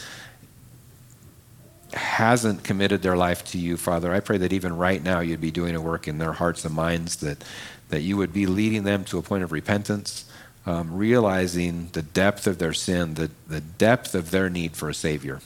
hasn't 1.93 2.65
committed 2.65 3.01
their 3.01 3.15
life 3.15 3.43
to 3.45 3.57
you, 3.57 3.77
Father, 3.77 4.13
I 4.13 4.19
pray 4.19 4.37
that 4.37 4.51
even 4.51 4.75
right 4.75 5.01
now 5.01 5.21
you'd 5.21 5.41
be 5.41 5.51
doing 5.51 5.73
a 5.73 5.81
work 5.81 6.07
in 6.07 6.17
their 6.17 6.33
hearts 6.33 6.65
and 6.65 6.75
minds, 6.75 7.15
that, 7.17 7.43
that 7.87 8.01
you 8.01 8.17
would 8.17 8.33
be 8.33 8.45
leading 8.45 8.83
them 8.83 9.05
to 9.05 9.17
a 9.17 9.21
point 9.21 9.43
of 9.43 9.53
repentance, 9.53 10.25
um, 10.65 10.93
realizing 10.95 11.87
the 11.93 12.01
depth 12.01 12.45
of 12.45 12.59
their 12.59 12.73
sin, 12.73 13.13
the, 13.13 13.31
the 13.47 13.61
depth 13.61 14.13
of 14.15 14.31
their 14.31 14.49
need 14.49 14.75
for 14.75 14.89
a 14.89 14.93
Savior 14.93 15.39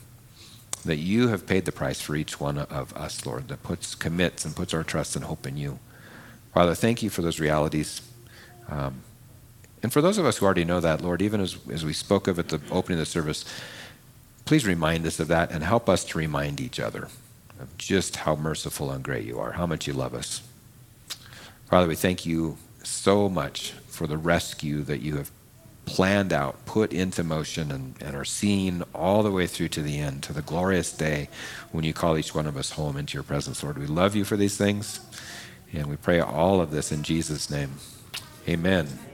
that 0.83 0.97
you 0.97 1.29
have 1.29 1.47
paid 1.47 1.65
the 1.65 1.71
price 1.71 2.01
for 2.01 2.15
each 2.15 2.39
one 2.39 2.57
of 2.57 2.95
us, 2.95 3.25
Lord, 3.25 3.47
that 3.47 3.63
puts, 3.63 3.95
commits 3.95 4.45
and 4.45 4.55
puts 4.55 4.73
our 4.73 4.83
trust 4.83 5.15
and 5.15 5.25
hope 5.25 5.47
in 5.47 5.57
you. 5.57 5.79
Father, 6.53 6.75
thank 6.75 7.01
you 7.01 7.09
for 7.09 7.21
those 7.21 7.39
realities. 7.39 8.01
Um, 8.69 9.03
and 9.81 9.91
for 9.91 10.01
those 10.01 10.17
of 10.17 10.25
us 10.25 10.37
who 10.37 10.45
already 10.45 10.65
know 10.65 10.79
that, 10.79 11.01
Lord, 11.01 11.21
even 11.21 11.41
as, 11.41 11.57
as 11.71 11.83
we 11.83 11.93
spoke 11.93 12.27
of 12.27 12.39
at 12.39 12.49
the 12.49 12.61
opening 12.71 12.99
of 12.99 13.05
the 13.05 13.11
service, 13.11 13.43
please 14.45 14.65
remind 14.65 15.05
us 15.05 15.19
of 15.19 15.27
that 15.29 15.51
and 15.51 15.63
help 15.63 15.89
us 15.89 16.03
to 16.05 16.17
remind 16.17 16.61
each 16.61 16.79
other 16.79 17.09
of 17.59 17.77
just 17.77 18.17
how 18.17 18.35
merciful 18.35 18.91
and 18.91 19.03
great 19.03 19.25
you 19.25 19.39
are, 19.39 19.53
how 19.53 19.65
much 19.65 19.87
you 19.87 19.93
love 19.93 20.13
us. 20.13 20.41
Father, 21.65 21.87
we 21.87 21.95
thank 21.95 22.25
you 22.25 22.57
so 22.83 23.29
much 23.29 23.71
for 23.87 24.07
the 24.07 24.17
rescue 24.17 24.81
that 24.83 25.01
you 25.01 25.17
have 25.17 25.31
planned 25.85 26.31
out, 26.31 26.65
put 26.65 26.93
into 26.93 27.23
motion, 27.23 27.71
and, 27.71 27.95
and 28.01 28.15
are 28.15 28.25
seen 28.25 28.83
all 28.93 29.23
the 29.23 29.31
way 29.31 29.47
through 29.47 29.69
to 29.69 29.81
the 29.81 29.99
end, 29.99 30.23
to 30.23 30.33
the 30.33 30.41
glorious 30.41 30.91
day 30.91 31.29
when 31.71 31.83
you 31.83 31.93
call 31.93 32.17
each 32.17 32.33
one 32.33 32.47
of 32.47 32.57
us 32.57 32.71
home 32.71 32.97
into 32.97 33.15
your 33.15 33.23
presence, 33.23 33.63
Lord. 33.63 33.77
We 33.77 33.87
love 33.87 34.15
you 34.15 34.23
for 34.23 34.37
these 34.37 34.57
things, 34.57 34.99
and 35.71 35.87
we 35.87 35.95
pray 35.95 36.19
all 36.19 36.61
of 36.61 36.71
this 36.71 36.91
in 36.91 37.03
Jesus' 37.03 37.49
name. 37.49 37.71
Amen. 38.47 39.12